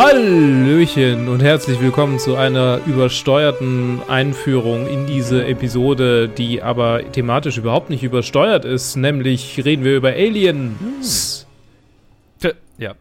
Hallöchen 0.00 1.26
und 1.26 1.42
herzlich 1.42 1.80
willkommen 1.80 2.20
zu 2.20 2.36
einer 2.36 2.78
übersteuerten 2.86 4.00
Einführung 4.08 4.86
in 4.86 5.08
diese 5.08 5.44
Episode, 5.44 6.28
die 6.28 6.62
aber 6.62 7.10
thematisch 7.10 7.58
überhaupt 7.58 7.90
nicht 7.90 8.04
übersteuert 8.04 8.64
ist. 8.64 8.94
Nämlich 8.94 9.60
reden 9.64 9.82
wir 9.82 9.96
über 9.96 10.10
Aliens. 10.10 11.48
T 12.38 12.52
ja. 12.78 12.94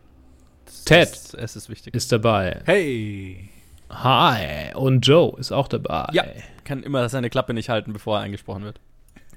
Ted 0.85 1.09
Es, 1.09 1.35
es 1.35 1.55
ist 1.55 1.69
wichtig. 1.69 1.93
ist 1.93 2.11
dabei. 2.11 2.61
Hey. 2.65 3.47
Hi. 3.91 4.73
Und 4.73 5.05
Joe 5.05 5.37
ist 5.37 5.51
auch 5.51 5.67
dabei. 5.67 6.07
Ja. 6.13 6.23
Kann 6.63 6.81
immer 6.81 7.07
seine 7.09 7.29
Klappe 7.29 7.53
nicht 7.53 7.69
halten, 7.69 7.93
bevor 7.93 8.17
er 8.17 8.23
angesprochen 8.23 8.63
wird. 8.63 8.79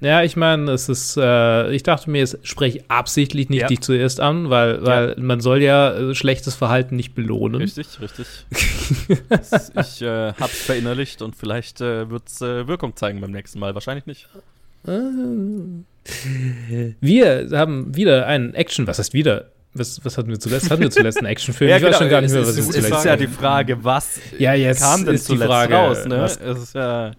Ja, 0.01 0.23
ich 0.23 0.35
meine, 0.35 0.71
es 0.71 0.89
ist, 0.89 1.15
äh, 1.15 1.71
ich 1.71 1.83
dachte 1.83 2.09
mir, 2.09 2.17
jetzt 2.19 2.39
spreche 2.41 2.79
ich 2.79 2.83
absichtlich 2.89 3.49
nicht 3.49 3.61
Ja. 3.61 3.67
dich 3.67 3.81
zuerst 3.81 4.19
an, 4.19 4.49
weil, 4.49 4.83
weil 4.83 5.15
man 5.19 5.39
soll 5.41 5.61
ja 5.61 5.93
äh, 5.93 6.15
schlechtes 6.15 6.55
Verhalten 6.55 6.95
nicht 6.95 7.13
belohnen. 7.13 7.61
Richtig, 7.61 7.87
richtig. 8.01 8.25
ich 9.79 10.01
äh, 10.01 10.33
hab's 10.33 10.61
verinnerlicht 10.63 11.21
und 11.21 11.35
vielleicht 11.35 11.81
äh, 11.81 12.09
wird's 12.09 12.41
äh, 12.41 12.67
Wirkung 12.67 12.95
zeigen 12.95 13.21
beim 13.21 13.31
nächsten 13.31 13.59
Mal. 13.59 13.75
Wahrscheinlich 13.75 14.07
nicht. 14.07 14.27
Wir 16.99 17.49
haben 17.53 17.95
wieder 17.95 18.25
einen 18.27 18.53
Action, 18.53 18.87
was 18.87 18.99
heißt 18.99 19.13
wieder? 19.13 19.45
Was, 19.73 20.03
was 20.03 20.17
hatten 20.17 20.29
wir 20.29 20.39
zuletzt? 20.39 20.69
Hatten 20.69 20.81
wir 20.81 20.91
zuletzt 20.91 21.19
einen 21.19 21.27
Actionfilm? 21.27 21.71
ich 21.73 21.81
weiß 21.83 21.97
schon 21.97 22.09
gar 22.09 22.19
nicht 22.21 22.31
mehr, 22.31 22.41
was 22.41 22.49
es, 22.49 22.55
wir 22.57 22.61
ist, 22.63 22.69
es 22.69 22.75
zuletzt 22.83 22.97
ist 22.97 23.05
ja 23.05 23.15
die 23.15 23.27
Frage, 23.27 23.83
was 23.83 24.19
Ja, 24.37 24.53
jetzt 24.53 24.81
kam 24.81 25.05
denn 25.05 25.15
ist 25.15 25.29
die 25.29 25.33
zuletzt 25.33 25.47
Frage, 25.47 25.73
raus, 25.75 26.05
ne? 26.05 26.19
was- 26.19 26.37
Es 26.37 26.57
ist 26.63 26.75
ja 26.75 27.11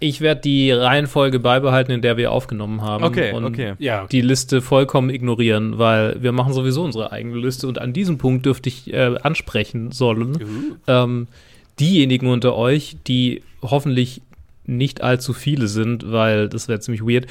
Ich 0.00 0.20
werde 0.20 0.40
die 0.42 0.70
Reihenfolge 0.70 1.40
beibehalten, 1.40 1.90
in 1.90 2.02
der 2.02 2.16
wir 2.16 2.30
aufgenommen 2.30 2.82
haben. 2.82 3.02
Okay, 3.02 3.32
und 3.32 3.44
okay. 3.44 3.74
Ja, 3.78 4.06
die 4.06 4.20
Liste 4.20 4.62
vollkommen 4.62 5.10
ignorieren, 5.10 5.78
weil 5.78 6.22
wir 6.22 6.32
machen 6.32 6.52
sowieso 6.52 6.84
unsere 6.84 7.10
eigene 7.10 7.36
Liste 7.36 7.66
und 7.66 7.80
an 7.80 7.92
diesem 7.92 8.18
Punkt 8.18 8.46
dürfte 8.46 8.68
ich 8.68 8.92
äh, 8.92 9.16
ansprechen 9.22 9.90
sollen. 9.90 10.78
Ähm, 10.86 11.26
diejenigen 11.80 12.28
unter 12.28 12.54
euch, 12.54 12.96
die 13.06 13.42
hoffentlich 13.62 14.22
nicht 14.66 15.02
allzu 15.02 15.32
viele 15.32 15.66
sind, 15.66 16.12
weil 16.12 16.48
das 16.48 16.68
wäre 16.68 16.80
ziemlich 16.80 17.02
weird, 17.02 17.26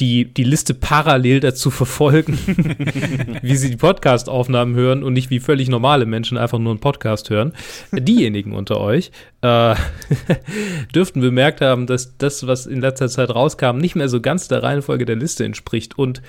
die, 0.00 0.24
die 0.24 0.44
Liste 0.44 0.72
parallel 0.72 1.40
dazu 1.40 1.70
verfolgen, 1.70 2.38
wie 3.42 3.56
sie 3.56 3.70
die 3.70 3.76
Podcast-Aufnahmen 3.76 4.74
hören 4.74 5.02
und 5.02 5.12
nicht 5.12 5.30
wie 5.30 5.40
völlig 5.40 5.68
normale 5.68 6.06
Menschen 6.06 6.38
einfach 6.38 6.58
nur 6.58 6.72
einen 6.72 6.80
Podcast 6.80 7.28
hören. 7.28 7.52
Diejenigen 7.92 8.52
unter 8.54 8.80
euch 8.80 9.10
äh, 9.42 9.74
dürften 10.94 11.20
bemerkt 11.20 11.60
haben, 11.60 11.86
dass 11.86 12.16
das, 12.16 12.46
was 12.46 12.66
in 12.66 12.80
letzter 12.80 13.08
Zeit 13.08 13.30
rauskam, 13.30 13.76
nicht 13.76 13.94
mehr 13.94 14.08
so 14.08 14.20
ganz 14.20 14.48
der 14.48 14.62
Reihenfolge 14.62 15.04
der 15.04 15.16
Liste 15.16 15.44
entspricht. 15.44 15.98
Und 15.98 16.22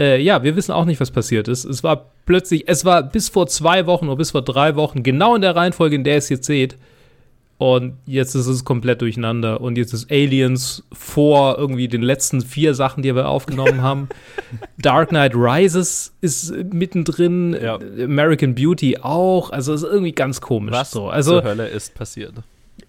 äh, 0.00 0.22
ja, 0.22 0.44
wir 0.44 0.54
wissen 0.54 0.72
auch 0.72 0.84
nicht, 0.84 1.00
was 1.00 1.10
passiert 1.10 1.48
ist. 1.48 1.64
Es 1.64 1.82
war 1.82 2.12
plötzlich, 2.24 2.68
es 2.68 2.84
war 2.84 3.02
bis 3.02 3.28
vor 3.28 3.48
zwei 3.48 3.86
Wochen 3.86 4.06
oder 4.06 4.16
bis 4.16 4.30
vor 4.30 4.42
drei 4.42 4.76
Wochen 4.76 5.02
genau 5.02 5.34
in 5.34 5.42
der 5.42 5.56
Reihenfolge, 5.56 5.96
in 5.96 6.04
der 6.04 6.14
ihr 6.14 6.18
es 6.18 6.28
jetzt 6.28 6.46
seht. 6.46 6.76
Und 7.58 7.94
jetzt 8.06 8.36
ist 8.36 8.46
es 8.46 8.64
komplett 8.64 9.02
durcheinander. 9.02 9.60
Und 9.60 9.76
jetzt 9.76 9.92
ist 9.92 10.10
Aliens 10.12 10.84
vor 10.92 11.58
irgendwie 11.58 11.88
den 11.88 12.02
letzten 12.02 12.40
vier 12.40 12.72
Sachen, 12.72 13.02
die 13.02 13.12
wir 13.14 13.28
aufgenommen 13.28 13.82
haben. 13.82 14.08
Dark 14.78 15.08
Knight 15.08 15.34
Rises 15.34 16.14
ist 16.20 16.52
mittendrin. 16.72 17.56
Ja. 17.60 17.78
American 18.00 18.54
Beauty 18.54 18.98
auch. 18.98 19.50
Also 19.50 19.74
es 19.74 19.82
ist 19.82 19.88
irgendwie 19.90 20.12
ganz 20.12 20.40
komisch. 20.40 20.72
was 20.72 20.92
so. 20.92 21.08
Also 21.08 21.40
zur 21.40 21.50
Hölle 21.50 21.66
ist 21.66 21.94
passiert. 21.94 22.34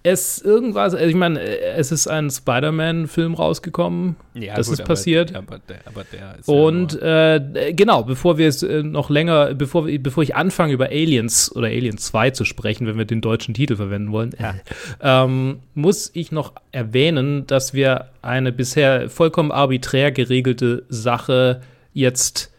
Es 0.02 0.42
irgendwas, 0.42 0.94
also 0.94 1.06
ich 1.06 1.16
meine, 1.16 1.42
es 1.42 1.92
ist 1.92 2.08
ein 2.08 2.30
Spider-Man-Film 2.30 3.34
rausgekommen. 3.34 4.16
Ja, 4.34 4.56
das 4.56 4.70
ist 4.70 4.86
passiert. 4.86 5.36
Aber, 5.36 5.56
aber, 5.56 5.60
der, 5.68 5.80
aber 5.86 6.04
der 6.06 6.40
ist 6.40 6.48
Und 6.48 6.94
ja 6.94 7.36
äh, 7.36 7.74
genau, 7.74 8.04
bevor 8.04 8.38
wir 8.38 8.48
es 8.48 8.64
äh, 8.64 8.82
noch 8.82 9.10
länger, 9.10 9.54
bevor, 9.56 9.88
bevor 10.00 10.24
ich 10.24 10.36
anfange 10.36 10.74
über 10.74 10.88
Aliens 10.88 11.54
oder 11.54 11.68
Aliens 11.68 12.06
2 12.06 12.32
zu 12.32 12.46
sprechen, 12.46 12.88
wenn 12.88 12.98
wir 12.98 13.06
den 13.06 13.22
deutschen 13.22 13.54
Titel 13.54 13.76
verwenden 13.76 14.12
wollen, 14.12 14.34
ähm, 15.02 15.60
muss 15.74 16.12
ich 16.14 16.32
noch 16.32 16.54
erwähnen, 16.72 17.46
dass 17.48 17.74
wir 17.74 18.08
eine 18.22 18.54
bisher 18.54 19.10
vollkommen 19.10 19.52
arbiträr 19.52 20.12
geregelte 20.12 20.86
Sache 20.88 21.62
jetzt 21.94 22.52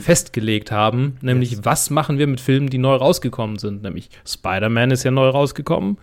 festgelegt 0.00 0.72
haben, 0.72 1.16
nämlich 1.20 1.64
was 1.64 1.90
machen 1.90 2.18
wir 2.18 2.26
mit 2.26 2.40
Filmen, 2.40 2.70
die 2.70 2.78
neu 2.78 2.96
rausgekommen 2.96 3.56
sind. 3.56 3.82
Nämlich 3.84 4.10
Spider-Man 4.26 4.90
ist 4.90 5.04
ja 5.04 5.12
neu 5.12 5.28
rausgekommen. 5.28 5.98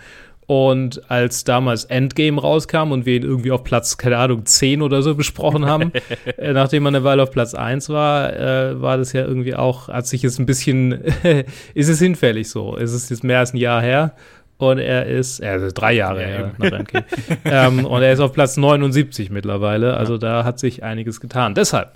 Und 0.47 1.11
als 1.11 1.43
damals 1.43 1.83
Endgame 1.83 2.39
rauskam 2.39 2.93
und 2.93 3.05
wir 3.05 3.17
ihn 3.17 3.23
irgendwie 3.23 3.51
auf 3.51 3.65
Platz, 3.65 3.97
keine 3.97 4.17
Ahnung, 4.17 4.45
10 4.45 4.81
oder 4.81 5.01
so 5.01 5.13
besprochen 5.13 5.65
haben, 5.65 5.91
äh, 6.37 6.53
nachdem 6.53 6.83
man 6.83 6.95
eine 6.95 7.03
Weile 7.03 7.23
auf 7.23 7.31
Platz 7.31 7.53
1 7.53 7.89
war, 7.89 8.33
äh, 8.33 8.81
war 8.81 8.97
das 8.97 9.11
ja 9.11 9.25
irgendwie 9.25 9.55
auch, 9.55 9.89
hat 9.89 10.07
sich 10.07 10.21
jetzt 10.21 10.39
ein 10.39 10.45
bisschen, 10.45 11.03
ist 11.73 11.89
es 11.89 11.99
hinfällig 11.99 12.49
so. 12.49 12.77
Es 12.77 12.93
ist 12.93 13.09
jetzt 13.09 13.25
mehr 13.25 13.39
als 13.39 13.53
ein 13.53 13.57
Jahr 13.57 13.81
her? 13.81 14.15
Und 14.57 14.79
er 14.79 15.05
ist, 15.05 15.41
äh, 15.41 15.47
also 15.47 15.67
drei 15.73 15.93
Jahre 15.93 16.21
Ja, 16.21 16.27
her 16.27 16.51
ähm, 17.45 17.85
und 17.85 18.01
er 18.01 18.13
ist 18.13 18.21
auf 18.21 18.31
Platz 18.31 18.55
79 18.55 19.29
mittlerweile, 19.29 19.97
also 19.97 20.17
da 20.17 20.45
hat 20.45 20.59
sich 20.59 20.81
einiges 20.81 21.19
getan. 21.19 21.55
Deshalb 21.55 21.91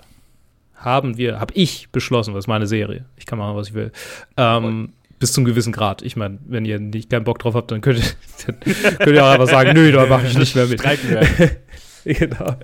haben 0.74 1.16
wir, 1.16 1.40
habe 1.40 1.54
ich 1.54 1.90
beschlossen, 1.90 2.36
ist 2.36 2.48
meine 2.48 2.66
Serie, 2.66 3.06
ich 3.16 3.26
kann 3.26 3.38
machen, 3.38 3.56
was 3.56 3.68
ich 3.68 3.74
will, 3.74 3.92
ähm, 4.36 4.92
bis 5.22 5.32
zum 5.32 5.44
gewissen 5.44 5.72
Grad. 5.72 6.02
Ich 6.02 6.16
meine, 6.16 6.40
wenn 6.46 6.64
ihr 6.64 6.80
nicht 6.80 7.08
keinen 7.08 7.22
Bock 7.22 7.38
drauf 7.38 7.54
habt, 7.54 7.70
dann 7.70 7.80
könnt 7.80 8.00
ihr, 8.00 8.04
dann 8.46 8.58
könnt 8.98 9.16
ihr 9.16 9.24
auch 9.24 9.30
einfach 9.30 9.46
sagen, 9.46 9.70
nö, 9.72 9.92
da 9.92 10.06
mache 10.06 10.26
ich 10.26 10.36
nicht 10.36 10.56
mehr 10.56 10.66
mit. 10.66 10.82
Genau. 12.04 12.56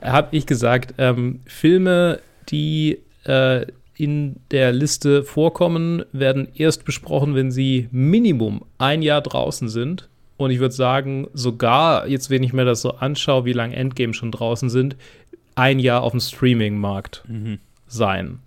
Habe 0.00 0.28
ich 0.30 0.46
gesagt, 0.46 0.94
ähm, 0.98 1.40
Filme, 1.44 2.20
die 2.50 3.00
äh, 3.24 3.66
in 3.96 4.36
der 4.52 4.70
Liste 4.70 5.24
vorkommen, 5.24 6.04
werden 6.12 6.46
erst 6.54 6.84
besprochen, 6.84 7.34
wenn 7.34 7.50
sie 7.50 7.88
Minimum 7.90 8.64
ein 8.78 9.02
Jahr 9.02 9.22
draußen 9.22 9.68
sind. 9.68 10.08
Und 10.36 10.52
ich 10.52 10.60
würde 10.60 10.72
sagen, 10.72 11.26
sogar, 11.32 12.06
jetzt 12.06 12.30
wenn 12.30 12.44
ich 12.44 12.52
mir 12.52 12.64
das 12.64 12.82
so 12.82 12.92
anschaue, 12.92 13.44
wie 13.44 13.52
lange 13.52 13.74
Endgame 13.74 14.14
schon 14.14 14.30
draußen 14.30 14.70
sind, 14.70 14.94
ein 15.56 15.80
Jahr 15.80 16.04
auf 16.04 16.12
dem 16.12 16.20
Streaming-Markt 16.20 17.24
sein. 17.88 18.38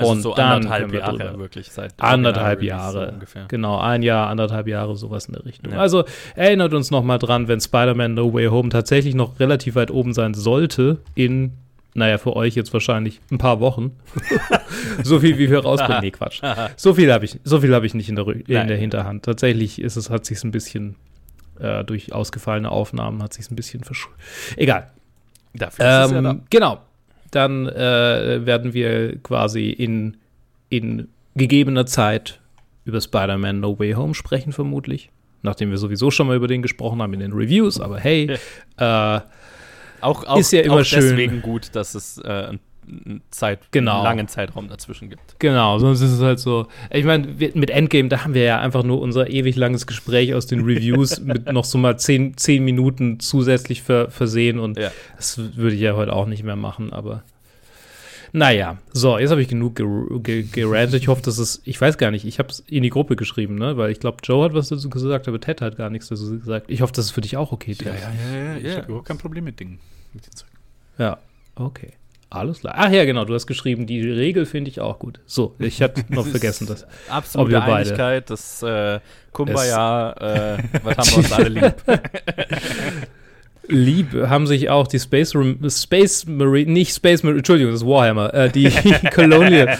Also 0.00 0.12
Und 0.12 0.22
so 0.22 0.34
dann 0.34 0.52
anderthalb 0.52 0.92
wir 0.92 1.00
Jahre 1.00 1.38
wirklich 1.38 1.70
seit 1.70 1.94
Anderthalb 1.98 2.62
Jahre. 2.62 3.06
So 3.06 3.12
ungefähr. 3.12 3.44
Genau, 3.48 3.78
ein 3.78 4.02
Jahr, 4.02 4.28
anderthalb 4.28 4.66
Jahre, 4.66 4.96
sowas 4.96 5.26
in 5.26 5.34
der 5.34 5.44
Richtung. 5.44 5.72
Ja. 5.72 5.78
Also 5.78 6.04
erinnert 6.34 6.72
uns 6.74 6.90
noch 6.90 7.02
mal 7.02 7.18
dran, 7.18 7.48
wenn 7.48 7.60
Spider-Man 7.60 8.14
No 8.14 8.32
Way 8.32 8.46
Home 8.46 8.70
tatsächlich 8.70 9.14
noch 9.14 9.38
relativ 9.38 9.74
weit 9.74 9.90
oben 9.90 10.14
sein 10.14 10.34
sollte, 10.34 10.98
in, 11.14 11.52
naja, 11.94 12.18
für 12.18 12.34
euch 12.34 12.54
jetzt 12.54 12.72
wahrscheinlich 12.72 13.20
ein 13.30 13.38
paar 13.38 13.60
Wochen. 13.60 13.92
so 15.02 15.20
viel, 15.20 15.38
wie 15.38 15.50
wir 15.50 15.60
rausbringen. 15.60 16.00
Nee, 16.00 16.10
Quatsch. 16.10 16.40
So 16.76 16.94
viel 16.94 17.12
habe 17.12 17.24
ich, 17.24 17.38
so 17.44 17.60
viel 17.60 17.74
habe 17.74 17.86
ich 17.86 17.94
nicht 17.94 18.08
in 18.08 18.16
der, 18.16 18.26
in 18.26 18.68
der 18.68 18.76
Hinterhand. 18.76 19.24
Tatsächlich 19.24 19.80
ist 19.80 19.96
es, 19.96 20.08
hat 20.10 20.24
sich 20.24 20.42
ein 20.44 20.50
bisschen 20.50 20.96
äh, 21.58 21.84
durch 21.84 22.12
ausgefallene 22.12 22.70
Aufnahmen 22.70 23.22
hat 23.22 23.34
sich 23.34 23.50
ein 23.50 23.56
bisschen 23.56 23.84
versch... 23.84 24.08
Egal. 24.56 24.90
Dafür 25.52 25.84
ist 25.84 26.06
es 26.06 26.12
ja 26.12 26.22
da. 26.22 26.30
Ähm, 26.30 26.42
genau. 26.48 26.80
Dann 27.30 27.66
äh, 27.68 28.44
werden 28.44 28.74
wir 28.74 29.18
quasi 29.22 29.70
in, 29.70 30.16
in 30.68 31.08
gegebener 31.36 31.86
Zeit 31.86 32.40
über 32.84 33.00
Spider-Man 33.00 33.60
No 33.60 33.78
Way 33.78 33.92
Home 33.92 34.14
sprechen, 34.14 34.52
vermutlich. 34.52 35.10
Nachdem 35.42 35.70
wir 35.70 35.78
sowieso 35.78 36.10
schon 36.10 36.26
mal 36.26 36.36
über 36.36 36.48
den 36.48 36.60
gesprochen 36.62 37.00
haben 37.00 37.14
in 37.14 37.20
den 37.20 37.32
Reviews, 37.32 37.80
aber 37.80 37.98
hey, 37.98 38.36
äh, 38.76 39.20
Auch, 40.02 40.24
auch, 40.24 40.38
Ist 40.38 40.52
ja 40.52 40.62
immer 40.62 40.76
auch 40.76 40.84
schön. 40.84 41.00
deswegen 41.02 41.42
gut, 41.42 41.74
dass 41.74 41.94
es 41.94 42.18
äh, 42.18 42.28
einen, 42.28 42.60
einen 43.06 43.22
Zeit, 43.30 43.60
Genau. 43.70 43.96
einen 43.96 44.04
langen 44.04 44.28
Zeitraum 44.28 44.68
dazwischen 44.68 45.08
gibt. 45.10 45.38
genau, 45.38 45.78
sonst 45.78 46.00
ist 46.00 46.10
es 46.12 46.20
halt 46.20 46.38
so. 46.40 46.66
Ich 46.90 47.04
meine, 47.04 47.26
mit 47.54 47.70
Endgame, 47.70 48.08
da 48.08 48.24
haben 48.24 48.34
wir 48.34 48.42
ja 48.42 48.60
einfach 48.60 48.82
nur 48.82 49.00
unser 49.00 49.30
ewig 49.30 49.56
langes 49.56 49.86
Gespräch 49.86 50.34
aus 50.34 50.46
den 50.46 50.60
Reviews 50.64 51.20
mit 51.24 51.50
noch 51.52 51.64
so 51.64 51.78
mal 51.78 51.98
zehn, 51.98 52.36
zehn 52.36 52.64
Minuten 52.64 53.20
zusätzlich 53.20 53.82
ver, 53.82 54.10
versehen 54.10 54.58
und 54.58 54.78
Ja. 54.78 54.90
Das 55.16 55.38
würde 55.56 55.74
ich 55.76 55.80
ja 55.80 55.94
heute 55.94 56.12
auch 56.12 56.26
nicht 56.26 56.42
mehr 56.42 56.56
machen, 56.56 56.92
aber. 56.92 57.22
Naja, 58.32 58.78
so, 58.92 59.18
jetzt 59.18 59.30
habe 59.30 59.42
ich 59.42 59.48
genug 59.48 59.74
ger 59.74 59.86
ge 60.22 60.44
gerantet. 60.44 61.02
Ich 61.02 61.08
hoffe, 61.08 61.20
dass 61.22 61.38
es. 61.38 61.60
Ich 61.64 61.80
weiß 61.80 61.98
gar 61.98 62.12
nicht, 62.12 62.24
ich 62.24 62.38
habe 62.38 62.48
es 62.50 62.60
in 62.60 62.84
die 62.84 62.90
Gruppe 62.90 63.16
geschrieben, 63.16 63.56
ne? 63.56 63.76
Weil 63.76 63.90
ich 63.90 63.98
glaube, 63.98 64.18
Joe 64.22 64.44
hat 64.44 64.54
was 64.54 64.68
dazu 64.68 64.88
gesagt, 64.88 65.26
aber 65.26 65.40
Ted 65.40 65.60
hat 65.60 65.76
gar 65.76 65.90
nichts 65.90 66.08
dazu 66.10 66.38
gesagt. 66.38 66.66
Ich 66.70 66.80
hoffe, 66.80 66.92
das 66.92 67.06
ist 67.06 67.10
für 67.10 67.22
dich 67.22 67.36
auch 67.36 67.50
okay, 67.50 67.74
Ted. 67.74 67.88
ja, 67.88 67.94
ja, 67.94 68.44
ja. 68.52 68.56
Ich 68.58 68.62
Ja. 68.64 68.76
habe 68.76 68.86
überhaupt 68.86 69.08
kein 69.08 69.18
Problem 69.18 69.42
mit 69.42 69.58
Dingen. 69.58 69.80
Mit 70.12 70.26
den 70.26 70.32
Zeug. 70.32 70.48
Ja, 70.98 71.18
okay. 71.56 71.94
Alles 72.30 72.60
klar. 72.60 72.74
Ach 72.76 72.90
ja, 72.90 73.04
genau, 73.04 73.24
du 73.24 73.34
hast 73.34 73.46
geschrieben, 73.48 73.86
die 73.86 74.00
Regel 74.08 74.46
finde 74.46 74.70
ich 74.70 74.80
auch 74.80 74.98
gut. 75.00 75.18
So, 75.26 75.54
ich 75.58 75.82
hatte 75.82 76.04
noch 76.14 76.26
vergessen, 76.26 76.66
das. 76.68 76.86
Absolute 77.08 77.56
Ob. 77.56 77.64
Einigkeit, 77.64 78.30
das 78.30 78.62
äh, 78.62 79.00
Kumbaya, 79.32 80.12
äh, 80.56 80.58
was 80.84 80.96
haben 80.96 81.10
wir 81.10 81.18
uns 81.18 81.32
alle 81.32 81.48
lieb. 81.48 81.74
Lieb 83.68 84.12
haben 84.26 84.46
sich 84.48 84.68
auch 84.68 84.88
die 84.88 84.98
Space, 84.98 85.32
Space 85.68 86.26
Marine, 86.26 86.72
nicht 86.72 86.92
Space 86.94 87.22
Marine, 87.22 87.38
Entschuldigung, 87.38 87.72
das 87.72 87.82
ist 87.82 87.86
Warhammer, 87.86 88.34
äh, 88.34 88.50
die 88.50 88.68
Colonial, 89.14 89.78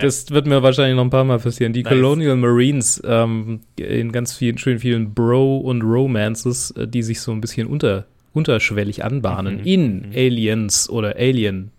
das 0.00 0.30
wird 0.30 0.46
mir 0.46 0.62
wahrscheinlich 0.62 0.94
noch 0.94 1.02
ein 1.04 1.10
paar 1.10 1.24
Mal 1.24 1.40
passieren, 1.40 1.72
die 1.72 1.82
Nice. 1.82 1.92
Colonial 1.92 2.36
Marines 2.36 3.02
ähm, 3.04 3.60
in 3.76 4.12
ganz 4.12 4.34
vielen, 4.36 4.58
schön 4.58 4.78
vielen 4.78 5.12
Bro- 5.12 5.58
und 5.58 5.82
Romances, 5.82 6.70
äh, 6.72 6.86
die 6.86 7.02
sich 7.02 7.20
so 7.20 7.32
ein 7.32 7.40
bisschen 7.40 7.66
unter, 7.66 8.06
unterschwellig 8.32 9.04
anbahnen 9.04 9.56
Mhm. 9.58 9.64
in 9.64 10.04
Aliens 10.14 10.88
oder 10.88 11.16
Alien 11.16 11.72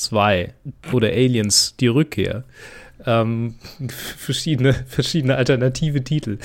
2 0.00 0.52
oder 0.92 1.08
Aliens 1.08 1.76
die 1.78 1.88
Rückkehr. 1.88 2.44
Ähm, 3.06 3.54
verschiedene, 4.16 4.74
verschiedene 4.86 5.36
alternative 5.36 6.04
Titel. 6.04 6.38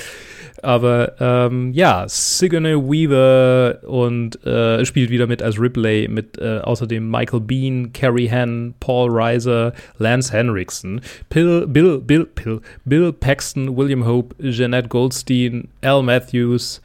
Aber 0.62 1.14
ähm, 1.20 1.72
ja, 1.72 2.06
Sigourney 2.08 2.74
Weaver 2.74 3.86
und 3.86 4.44
äh, 4.46 4.84
spielt 4.84 5.10
wieder 5.10 5.26
mit 5.26 5.42
als 5.42 5.60
Ripley, 5.60 6.08
mit 6.08 6.38
äh, 6.38 6.58
außerdem 6.58 7.10
Michael 7.10 7.40
Bean, 7.40 7.92
Carrie 7.92 8.28
Henn, 8.28 8.74
Paul 8.80 9.10
Reiser, 9.10 9.74
Lance 9.98 10.32
Henriksen, 10.32 11.02
Bill, 11.28 11.66
Bill, 11.66 11.98
Bill, 12.00 12.26
Bill, 12.34 12.60
Bill 12.84 13.12
Paxton, 13.12 13.76
William 13.76 14.06
Hope, 14.06 14.34
Jeanette 14.42 14.88
Goldstein, 14.88 15.68
Al 15.82 16.02
Matthews, 16.02 16.80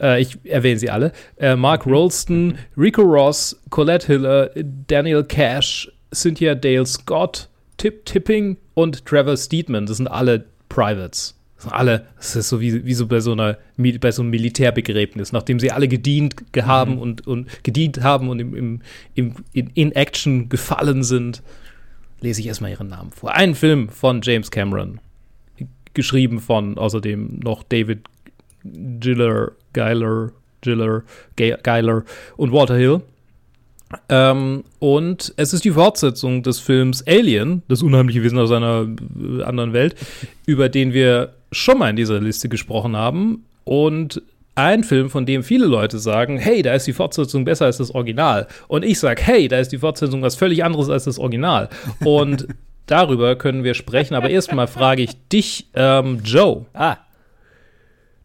äh, 0.00 0.20
ich 0.20 0.38
erwähne 0.44 0.78
sie 0.78 0.90
alle, 0.90 1.12
äh, 1.38 1.56
Mark 1.56 1.86
Rolston, 1.86 2.58
Rico 2.76 3.02
Ross, 3.02 3.60
Colette 3.70 4.06
Hiller, 4.06 4.50
Daniel 4.86 5.24
Cash, 5.24 5.90
Cynthia 6.12 6.54
Dale 6.54 6.86
Scott, 6.86 7.48
Tip 7.76 8.04
Tipping 8.04 8.56
und 8.74 9.04
Trevor 9.06 9.36
Steedman. 9.36 9.86
Das 9.86 9.96
sind 9.96 10.08
alle 10.08 10.44
Privates. 10.68 11.36
Das 11.56 11.64
sind 11.64 11.72
alle, 11.72 12.06
das 12.16 12.36
ist 12.36 12.48
so 12.48 12.60
wie, 12.60 12.86
wie 12.86 12.94
so 12.94 13.06
bei 13.06 13.20
so 13.20 13.32
einer 13.32 13.58
bei 13.76 14.10
so 14.10 14.22
einem 14.22 14.30
Militärbegräbnis, 14.30 15.32
nachdem 15.32 15.60
sie 15.60 15.70
alle 15.70 15.88
gedient 15.88 16.34
haben 16.62 16.94
mhm. 16.94 17.00
und, 17.00 17.26
und 17.26 17.64
gedient 17.64 18.02
haben 18.02 18.30
und 18.30 18.38
im, 18.38 18.54
im, 18.54 18.80
im, 19.14 19.34
in, 19.52 19.70
in 19.74 19.92
Action 19.92 20.48
gefallen 20.48 21.02
sind, 21.02 21.42
lese 22.20 22.40
ich 22.40 22.46
erstmal 22.46 22.70
ihren 22.70 22.88
Namen 22.88 23.10
vor. 23.10 23.34
Ein 23.34 23.54
Film 23.54 23.88
von 23.88 24.20
James 24.22 24.50
Cameron. 24.50 25.00
Geschrieben 25.92 26.40
von 26.40 26.78
außerdem 26.78 27.40
noch 27.42 27.62
David 27.62 28.06
Giller, 28.64 29.52
Geiler, 29.72 30.32
Giller, 30.60 31.02
Geiler 31.36 32.04
und 32.36 32.52
Walter 32.52 32.76
Hill. 32.76 33.02
Ähm, 34.08 34.64
und 34.78 35.32
es 35.36 35.52
ist 35.52 35.64
die 35.64 35.72
Fortsetzung 35.72 36.42
des 36.42 36.60
Films 36.60 37.06
Alien, 37.06 37.62
das 37.68 37.82
unheimliche 37.82 38.22
Wesen 38.22 38.38
aus 38.38 38.50
einer 38.50 38.86
äh, 38.86 39.42
anderen 39.42 39.72
Welt, 39.72 39.96
über 40.46 40.68
den 40.68 40.92
wir 40.92 41.34
schon 41.52 41.78
mal 41.78 41.90
in 41.90 41.96
dieser 41.96 42.20
Liste 42.20 42.48
gesprochen 42.48 42.96
haben. 42.96 43.44
Und 43.64 44.22
ein 44.54 44.84
Film, 44.84 45.10
von 45.10 45.26
dem 45.26 45.42
viele 45.42 45.66
Leute 45.66 45.98
sagen, 45.98 46.38
hey, 46.38 46.62
da 46.62 46.74
ist 46.74 46.86
die 46.86 46.92
Fortsetzung 46.92 47.44
besser 47.44 47.66
als 47.66 47.78
das 47.78 47.94
Original. 47.94 48.46
Und 48.68 48.84
ich 48.84 48.98
sage, 48.98 49.22
hey, 49.24 49.48
da 49.48 49.58
ist 49.58 49.72
die 49.72 49.78
Fortsetzung 49.78 50.22
was 50.22 50.36
völlig 50.36 50.64
anderes 50.64 50.88
als 50.88 51.04
das 51.04 51.18
Original. 51.18 51.68
Und 52.04 52.46
darüber 52.86 53.36
können 53.36 53.64
wir 53.64 53.74
sprechen. 53.74 54.14
Aber 54.14 54.30
erstmal 54.30 54.66
frage 54.66 55.02
ich 55.02 55.16
dich, 55.28 55.68
ähm, 55.74 56.20
Joe. 56.24 56.66
Ah. 56.74 56.98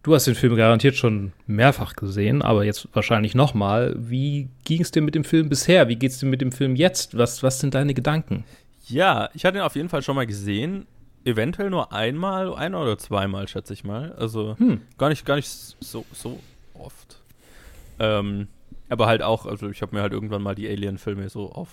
Du 0.06 0.14
hast 0.14 0.28
den 0.28 0.36
Film 0.36 0.56
garantiert 0.56 0.96
schon 0.96 1.32
mehrfach 1.48 1.96
gesehen, 1.96 2.44
aber 2.44 2.64
jetzt 2.64 2.88
wahrscheinlich 2.94 3.34
noch 3.34 3.56
mal. 3.56 3.96
Wie 3.98 4.50
ging 4.64 4.80
es 4.84 4.92
dir 4.92 5.02
mit 5.02 5.16
dem 5.16 5.24
Film 5.24 5.50
bisher? 5.50 5.88
Wie 5.88 5.96
geht 5.96 6.12
es 6.12 6.20
dir 6.20 6.28
mit 6.28 6.42
dem 6.42 6.52
Film 6.52 6.76
jetzt? 6.76 7.18
Was, 7.18 7.42
was 7.42 7.60
sind 7.60 7.74
deine 7.74 7.96
Gedanken? 7.96 8.44
Ja, 8.86 9.32
ich 9.34 9.46
hatte 9.46 9.58
ihn 9.58 9.64
auf 9.64 9.76
jeden 9.76 9.90
Fall 9.90 10.04
schon 10.04 10.16
mal 10.16 10.28
gesehen. 10.28 10.86
Eventuell 11.24 11.72
nur 11.72 11.92
einmal, 11.92 12.54
ein 12.54 12.76
oder 12.76 13.00
zweimal, 13.00 13.48
schätze 13.48 13.74
ich 13.74 13.84
mal. 13.84 14.12
Also 14.12 14.56
hm. 14.60 14.82
gar 15.00 15.10
nicht, 15.10 15.26
gar 15.26 15.38
nicht 15.38 15.50
so, 15.50 16.06
so 16.14 16.40
oft. 16.76 17.20
Ähm, 17.98 18.48
aber 18.90 19.08
halt 19.08 19.24
auch, 19.24 19.48
also 19.48 19.72
ich 19.72 19.82
habe 19.82 19.96
mir 19.96 20.04
halt 20.04 20.14
irgendwann 20.14 20.44
mal 20.44 20.54
die 20.54 20.70
Alien-Filme 20.70 21.30
so 21.30 21.52
auf 21.52 21.70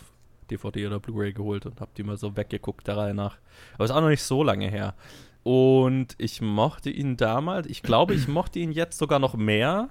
DVD 0.50 0.86
oder 0.86 1.00
Blu-ray 1.00 1.34
geholt 1.34 1.66
und 1.66 1.82
habe 1.82 1.90
die 1.98 2.02
mal 2.02 2.16
so 2.16 2.34
weggeguckt 2.34 2.88
der 2.88 2.96
Reihe 2.96 3.12
nach. 3.12 3.36
Aber 3.74 3.84
ist 3.84 3.90
auch 3.90 4.00
noch 4.00 4.08
nicht 4.08 4.22
so 4.22 4.42
lange 4.42 4.70
her. 4.70 4.94
Und 5.42 6.14
ich 6.18 6.40
mochte 6.40 6.90
ihn 6.90 7.16
damals, 7.16 7.66
ich 7.66 7.82
glaube, 7.82 8.14
ich 8.14 8.28
mochte 8.28 8.60
ihn 8.60 8.70
jetzt 8.70 8.98
sogar 8.98 9.18
noch 9.18 9.34
mehr 9.34 9.90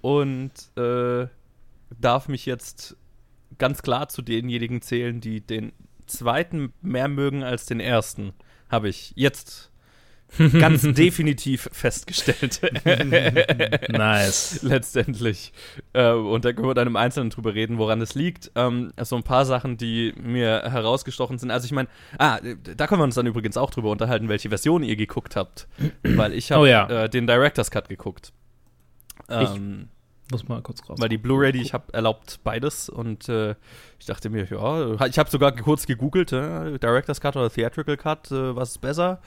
und 0.00 0.50
äh, 0.76 1.28
darf 2.00 2.28
mich 2.28 2.46
jetzt 2.46 2.96
ganz 3.58 3.82
klar 3.82 4.08
zu 4.08 4.22
denjenigen 4.22 4.82
zählen, 4.82 5.20
die 5.20 5.40
den 5.40 5.72
zweiten 6.06 6.72
mehr 6.82 7.08
mögen 7.08 7.44
als 7.44 7.66
den 7.66 7.80
ersten. 7.80 8.32
Habe 8.68 8.88
ich 8.88 9.12
jetzt 9.14 9.70
ganz 10.58 10.82
definitiv 10.82 11.68
festgestellt. 11.72 12.60
nice. 13.88 14.62
Letztendlich. 14.62 15.52
Äh, 15.92 16.12
und 16.12 16.44
da 16.44 16.52
können 16.52 16.68
wir 16.68 16.74
dann 16.74 16.88
im 16.88 16.96
Einzelnen 16.96 17.30
drüber 17.30 17.54
reden, 17.54 17.78
woran 17.78 18.00
es 18.00 18.14
liegt. 18.14 18.50
Ähm, 18.54 18.92
so 19.00 19.16
ein 19.16 19.22
paar 19.22 19.44
Sachen, 19.44 19.76
die 19.76 20.12
mir 20.20 20.62
herausgestochen 20.64 21.38
sind. 21.38 21.50
Also 21.50 21.66
ich 21.66 21.72
meine, 21.72 21.88
ah, 22.18 22.38
da 22.76 22.86
können 22.86 23.00
wir 23.00 23.04
uns 23.04 23.14
dann 23.14 23.26
übrigens 23.26 23.56
auch 23.56 23.70
drüber 23.70 23.90
unterhalten, 23.90 24.28
welche 24.28 24.48
Version 24.48 24.82
ihr 24.82 24.96
geguckt 24.96 25.36
habt. 25.36 25.68
Weil 26.02 26.32
ich 26.32 26.52
habe 26.52 26.62
oh, 26.62 26.66
ja. 26.66 27.04
äh, 27.04 27.08
den 27.08 27.26
Director's 27.26 27.70
Cut 27.70 27.88
geguckt. 27.88 28.32
Ähm, 29.28 29.88
ich 30.26 30.32
muss 30.32 30.48
mal 30.48 30.60
kurz 30.60 30.88
raus. 30.88 30.98
Weil 31.00 31.08
die 31.08 31.18
Blu-ray, 31.18 31.52
die 31.52 31.62
ich 31.62 31.72
habe, 31.72 31.92
erlaubt 31.92 32.40
beides. 32.42 32.88
Und 32.88 33.28
äh, 33.28 33.54
ich 33.98 34.06
dachte 34.06 34.28
mir, 34.28 34.46
ja, 34.50 35.06
ich 35.06 35.18
habe 35.18 35.30
sogar 35.30 35.52
kurz 35.52 35.86
gegoogelt, 35.86 36.32
äh, 36.32 36.78
Director's 36.78 37.20
Cut 37.20 37.36
oder 37.36 37.48
Theatrical 37.48 37.96
Cut, 37.96 38.30
äh, 38.32 38.56
was 38.56 38.72
ist 38.72 38.78
besser? 38.78 39.20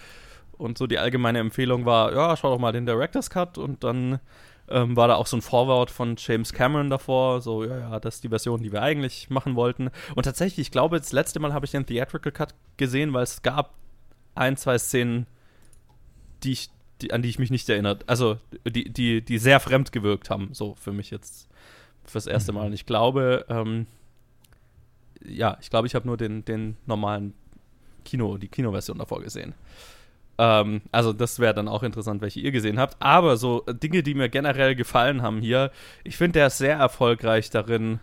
Und 0.59 0.77
so 0.77 0.87
die 0.87 0.99
allgemeine 0.99 1.39
Empfehlung 1.39 1.85
war, 1.85 2.13
ja, 2.13 2.35
schau 2.35 2.51
doch 2.51 2.59
mal 2.59 2.73
den 2.73 2.85
Director's 2.85 3.29
Cut 3.29 3.57
und 3.57 3.83
dann 3.85 4.19
ähm, 4.67 4.97
war 4.97 5.07
da 5.07 5.15
auch 5.15 5.25
so 5.25 5.37
ein 5.37 5.41
Vorwort 5.41 5.89
von 5.89 6.15
James 6.17 6.51
Cameron 6.51 6.89
davor, 6.89 7.39
so, 7.39 7.63
ja, 7.63 7.79
ja, 7.79 7.99
das 7.99 8.15
ist 8.15 8.25
die 8.25 8.29
Version, 8.29 8.61
die 8.61 8.73
wir 8.73 8.81
eigentlich 8.81 9.29
machen 9.29 9.55
wollten. 9.55 9.89
Und 10.15 10.23
tatsächlich, 10.23 10.67
ich 10.67 10.71
glaube, 10.71 10.99
das 10.99 11.13
letzte 11.13 11.39
Mal 11.39 11.53
habe 11.53 11.65
ich 11.65 11.71
den 11.71 11.85
Theatrical 11.85 12.33
Cut 12.33 12.53
gesehen, 12.75 13.13
weil 13.13 13.23
es 13.23 13.41
gab 13.41 13.73
ein, 14.35 14.57
zwei 14.57 14.77
Szenen, 14.77 15.27
die 16.43 16.51
ich, 16.51 16.69
die, 17.01 17.13
an 17.13 17.21
die 17.21 17.29
ich 17.29 17.39
mich 17.39 17.51
nicht 17.51 17.69
erinnert, 17.69 18.03
also 18.07 18.37
die, 18.67 18.91
die, 18.91 19.21
die 19.23 19.37
sehr 19.37 19.61
fremd 19.61 19.93
gewirkt 19.93 20.29
haben, 20.29 20.49
so 20.53 20.75
für 20.75 20.91
mich 20.91 21.09
jetzt 21.09 21.47
fürs 22.03 22.27
erste 22.27 22.51
Mal. 22.51 22.67
Und 22.67 22.73
ich 22.73 22.85
glaube, 22.85 23.45
ähm, 23.47 23.87
ja, 25.25 25.57
ich 25.61 25.69
glaube, 25.69 25.87
ich 25.87 25.95
habe 25.95 26.05
nur 26.05 26.17
den, 26.17 26.43
den 26.43 26.75
normalen 26.85 27.33
Kino, 28.03 28.37
die 28.37 28.49
Kinoversion 28.49 28.97
davor 28.97 29.21
gesehen. 29.21 29.53
Ähm, 30.39 30.81
also 30.93 31.11
das 31.11 31.39
wäre 31.39 31.53
dann 31.53 31.67
auch 31.67 31.83
interessant, 31.83 32.21
welche 32.21 32.39
ihr 32.39 32.51
gesehen 32.51 32.79
habt. 32.79 32.95
Aber 32.99 33.35
so 33.37 33.59
Dinge, 33.67 34.01
die 34.01 34.15
mir 34.15 34.29
generell 34.29 34.73
gefallen 34.73 35.21
haben 35.21 35.41
hier, 35.41 35.69
ich 36.05 36.15
finde, 36.17 36.39
der 36.39 36.47
ist 36.47 36.57
sehr 36.57 36.77
erfolgreich 36.77 37.49
darin, 37.49 37.99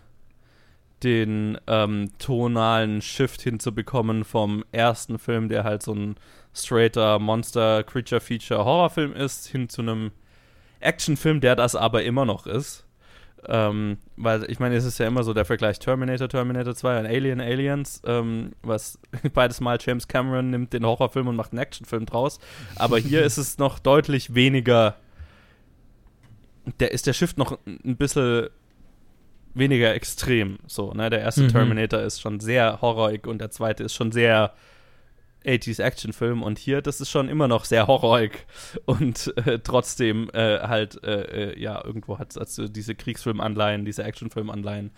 den 1.03 1.59
ähm, 1.67 2.11
tonalen 2.19 3.03
Shift 3.03 3.43
hinzubekommen 3.43 4.25
vom 4.25 4.65
ersten 4.71 5.19
Film, 5.19 5.49
der 5.49 5.65
halt 5.65 5.83
so 5.83 5.95
ein 5.95 6.17
straighter 6.55 7.19
Monster-Creature-Feature-Horrorfilm 7.19 9.15
ist, 9.15 9.47
hin 9.47 9.69
zu 9.69 9.83
einem 9.83 10.13
Actionfilm, 10.81 11.41
der 11.41 11.57
das 11.57 11.75
aber 11.75 12.05
immer 12.05 12.25
noch 12.25 12.47
ist. 12.47 12.86
Ähm, 13.49 13.99
weil 14.17 14.51
ich 14.51 14.59
meine, 14.59 14.77
es 14.77 14.85
ist 14.85 14.99
ja 14.99 15.07
immer 15.07 15.23
so 15.23 15.33
der 15.33 15.45
Vergleich 15.45 15.79
Terminator, 15.79 16.29
Terminator 16.29 16.75
2 16.75 17.01
und 17.01 17.07
Alien, 17.07 17.41
Aliens, 17.41 18.03
ähm, 18.05 18.53
was 18.63 18.99
beides 19.35 19.61
Mal 19.61 19.79
James 19.81 20.09
Cameron 20.09 20.51
nimmt 20.51 20.73
den 20.73 20.85
Horrorfilm 20.85 21.29
und 21.29 21.37
macht 21.37 21.53
einen 21.53 21.61
Actionfilm 21.61 22.07
draus. 22.07 22.39
Aber 22.77 22.99
hier 22.99 23.23
ist 23.25 23.39
es 23.39 23.59
noch 23.59 23.79
deutlich 23.79 24.35
weniger. 24.35 24.97
Der 26.81 26.91
ist 26.91 27.07
der 27.07 27.13
Shift 27.13 27.39
noch 27.39 27.59
ein 27.67 27.97
bisschen 27.97 28.49
weniger 29.55 29.95
extrem. 29.95 30.59
So, 30.67 30.93
ne? 30.93 31.11
Der 31.11 31.21
erste 31.21 31.45
mhm. 31.45 31.49
Terminator 31.49 32.01
ist 32.01 32.21
schon 32.21 32.41
sehr 32.41 32.81
horrorig 32.81 33.27
und 33.27 33.39
der 33.39 33.51
zweite 33.51 33.85
ist 33.85 33.95
schon 33.95 34.13
sehr 34.13 34.53
80s 35.47 35.83
Actionfilm 35.83 36.43
und 36.43 36.59
hier, 36.59 36.83
das 36.83 37.01
ist 37.01 37.11
schon 37.11 37.29
immer 37.29 37.49
noch 37.49 37.65
sehr 37.65 37.87
horrorig 37.87 38.47
und 38.85 39.33
äh, 39.47 39.61
trotzdem 39.61 40.29
äh, 40.33 40.61
halt, 40.61 41.03
äh, 41.05 41.53
äh 41.53 41.61
ja, 41.61 41.83
irgendwo 41.85 42.19
hat 42.19 42.31
es 42.31 42.39
also 42.39 42.69
diese 42.69 42.95
Kriegsfilm-Anleihen, 42.95 43.85
diese 43.85 44.05
Actionfilm-Anleihen, 44.05 44.91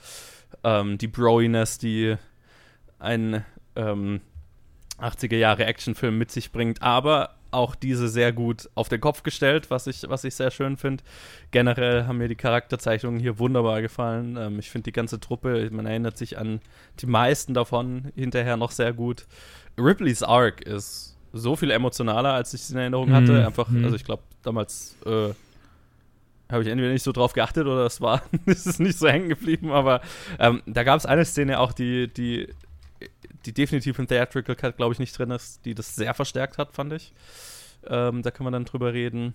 ähm, 0.65 0.99
die 0.99 1.09
Broiness, 1.09 1.79
die 1.79 2.17
ein 2.99 3.45
ähm, 3.77 4.21
80er 4.99 5.37
Jahre 5.37 5.67
Actionfilm 5.67 6.19
mit 6.19 6.31
sich 6.31 6.51
bringt, 6.51 6.83
aber 6.83 7.35
auch 7.51 7.75
diese 7.75 8.09
sehr 8.09 8.33
gut 8.33 8.69
auf 8.75 8.89
den 8.89 9.01
Kopf 9.01 9.23
gestellt, 9.23 9.71
was 9.71 9.87
ich, 9.87 10.03
was 10.09 10.25
ich 10.25 10.35
sehr 10.35 10.51
schön 10.51 10.77
finde. 10.77 11.03
Generell 11.51 12.07
haben 12.07 12.19
mir 12.19 12.29
die 12.29 12.37
Charakterzeichnungen 12.37 13.21
hier 13.21 13.39
wunderbar 13.39 13.81
gefallen. 13.81 14.37
Ähm, 14.37 14.59
ich 14.59 14.71
finde 14.71 14.85
die 14.85 14.93
ganze 14.93 15.21
Truppe, 15.21 15.69
man 15.71 15.87
erinnert 15.87 16.19
sich 16.19 16.39
an 16.39 16.61
die 17.01 17.07
meisten 17.07 17.55
davon 17.55 18.13
hinterher 18.15 18.57
noch 18.57 18.71
sehr 18.71 18.93
gut. 18.93 19.27
Ripley's 19.79 20.23
Arc 20.23 20.63
ist 20.63 21.17
so 21.33 21.57
viel 21.57 21.71
emotionaler, 21.71 22.33
als 22.33 22.55
ich 22.55 22.63
es 22.63 22.71
in 22.71 22.79
Erinnerung 22.79 23.13
hatte. 23.13 23.33
Mhm. 23.33 23.47
Einfach, 23.47 23.69
mhm. 23.69 23.85
also 23.85 23.97
ich 23.97 24.05
glaube, 24.05 24.23
damals 24.43 24.97
äh, 25.05 25.31
habe 26.51 26.63
ich 26.63 26.69
entweder 26.69 26.93
nicht 26.93 27.03
so 27.03 27.13
drauf 27.13 27.33
geachtet 27.33 27.67
oder 27.67 27.87
es 27.87 28.01
war, 28.01 28.23
ist 28.47 28.67
es 28.67 28.79
nicht 28.79 28.99
so 28.99 29.09
hängen 29.09 29.29
geblieben, 29.29 29.71
aber 29.71 30.01
ähm, 30.39 30.63
da 30.67 30.83
gab 30.85 30.99
es 30.99 31.07
eine 31.07 31.25
Szene 31.25 31.61
auch, 31.61 31.73
die, 31.73 32.09
die, 32.09 32.49
die 33.45 33.53
definitiv 33.53 33.99
im 33.99 34.07
Theatrical 34.07 34.57
Cut, 34.57 34.77
glaube 34.77 34.93
ich, 34.93 34.99
nicht 34.99 35.17
drin 35.19 35.31
ist, 35.31 35.65
die 35.65 35.75
das 35.75 35.95
sehr 35.95 36.15
verstärkt 36.15 36.59
hat, 36.59 36.73
fand 36.73 36.93
ich. 36.93 37.13
Ähm, 37.87 38.23
da 38.23 38.31
können 38.31 38.47
wir 38.47 38.51
dann 38.53 38.65
drüber 38.65 38.93
reden. 38.93 39.35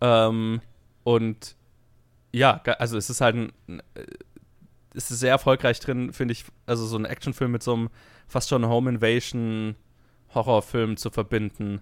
Ähm, 0.00 0.60
und 1.04 1.56
ja, 2.32 2.60
also 2.78 2.96
es 2.96 3.10
ist 3.10 3.20
halt 3.20 3.36
ein, 3.36 3.52
äh, 3.94 4.04
ist 4.94 5.08
sehr 5.08 5.30
erfolgreich 5.30 5.80
drin, 5.80 6.12
finde 6.12 6.32
ich, 6.32 6.44
also 6.66 6.86
so 6.86 6.96
ein 6.96 7.04
Actionfilm 7.04 7.52
mit 7.52 7.62
so 7.62 7.74
einem 7.74 7.90
fast 8.26 8.48
schon 8.48 8.66
Home 8.66 8.90
Invasion 8.90 9.76
Horrorfilm 10.34 10.96
zu 10.96 11.10
verbinden. 11.10 11.80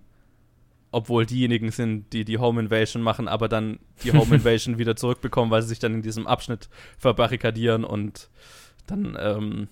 Obwohl 0.90 1.26
diejenigen 1.26 1.70
sind, 1.70 2.12
die 2.14 2.24
die 2.24 2.38
Home 2.38 2.60
Invasion 2.60 3.02
machen, 3.02 3.28
aber 3.28 3.48
dann 3.48 3.78
die 4.02 4.12
Home 4.12 4.34
Invasion 4.36 4.78
wieder 4.78 4.96
zurückbekommen, 4.96 5.50
weil 5.50 5.62
sie 5.62 5.68
sich 5.68 5.78
dann 5.78 5.94
in 5.94 6.02
diesem 6.02 6.26
Abschnitt 6.26 6.68
verbarrikadieren 6.98 7.84
und 7.84 8.30
dann, 8.86 9.16
ähm, 9.20 9.68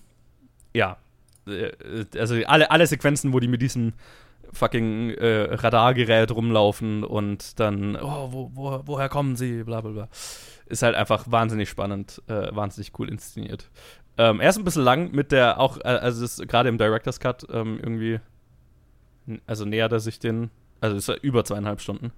ja, 0.75 0.97
äh, 1.47 1.71
also 2.17 2.35
alle, 2.45 2.69
alle 2.69 2.85
Sequenzen, 2.85 3.33
wo 3.33 3.39
die 3.39 3.47
mit 3.47 3.63
diesem 3.63 3.93
fucking 4.53 5.11
äh, 5.11 5.53
Radargerät 5.55 6.31
rumlaufen 6.31 7.03
und 7.03 7.59
dann, 7.59 7.95
oh, 7.95 8.31
wo, 8.31 8.51
wo, 8.53 8.81
woher 8.85 9.09
kommen 9.09 9.35
sie, 9.35 9.63
bla 9.63 9.81
bla 9.81 9.91
bla. 9.91 10.09
Ist 10.69 10.83
halt 10.83 10.95
einfach 10.95 11.25
wahnsinnig 11.29 11.69
spannend, 11.69 12.21
äh, 12.27 12.55
wahnsinnig 12.55 12.91
cool 12.99 13.09
inszeniert. 13.09 13.69
Ähm, 14.17 14.39
er 14.39 14.49
ist 14.49 14.57
ein 14.57 14.63
bisschen 14.63 14.83
lang 14.83 15.11
mit 15.11 15.31
der, 15.31 15.59
auch, 15.59 15.77
äh, 15.77 15.83
also 15.83 16.25
ist 16.25 16.47
gerade 16.47 16.69
im 16.69 16.77
Director's 16.77 17.19
Cut 17.19 17.45
ähm, 17.51 17.79
irgendwie, 17.79 18.19
also 19.45 19.63
nähert 19.65 19.91
er 19.91 19.99
sich 19.99 20.19
den, 20.19 20.49
also 20.81 20.95
ist 20.95 21.07
er 21.07 21.23
über 21.23 21.45
zweieinhalb 21.45 21.81
Stunden. 21.81 22.11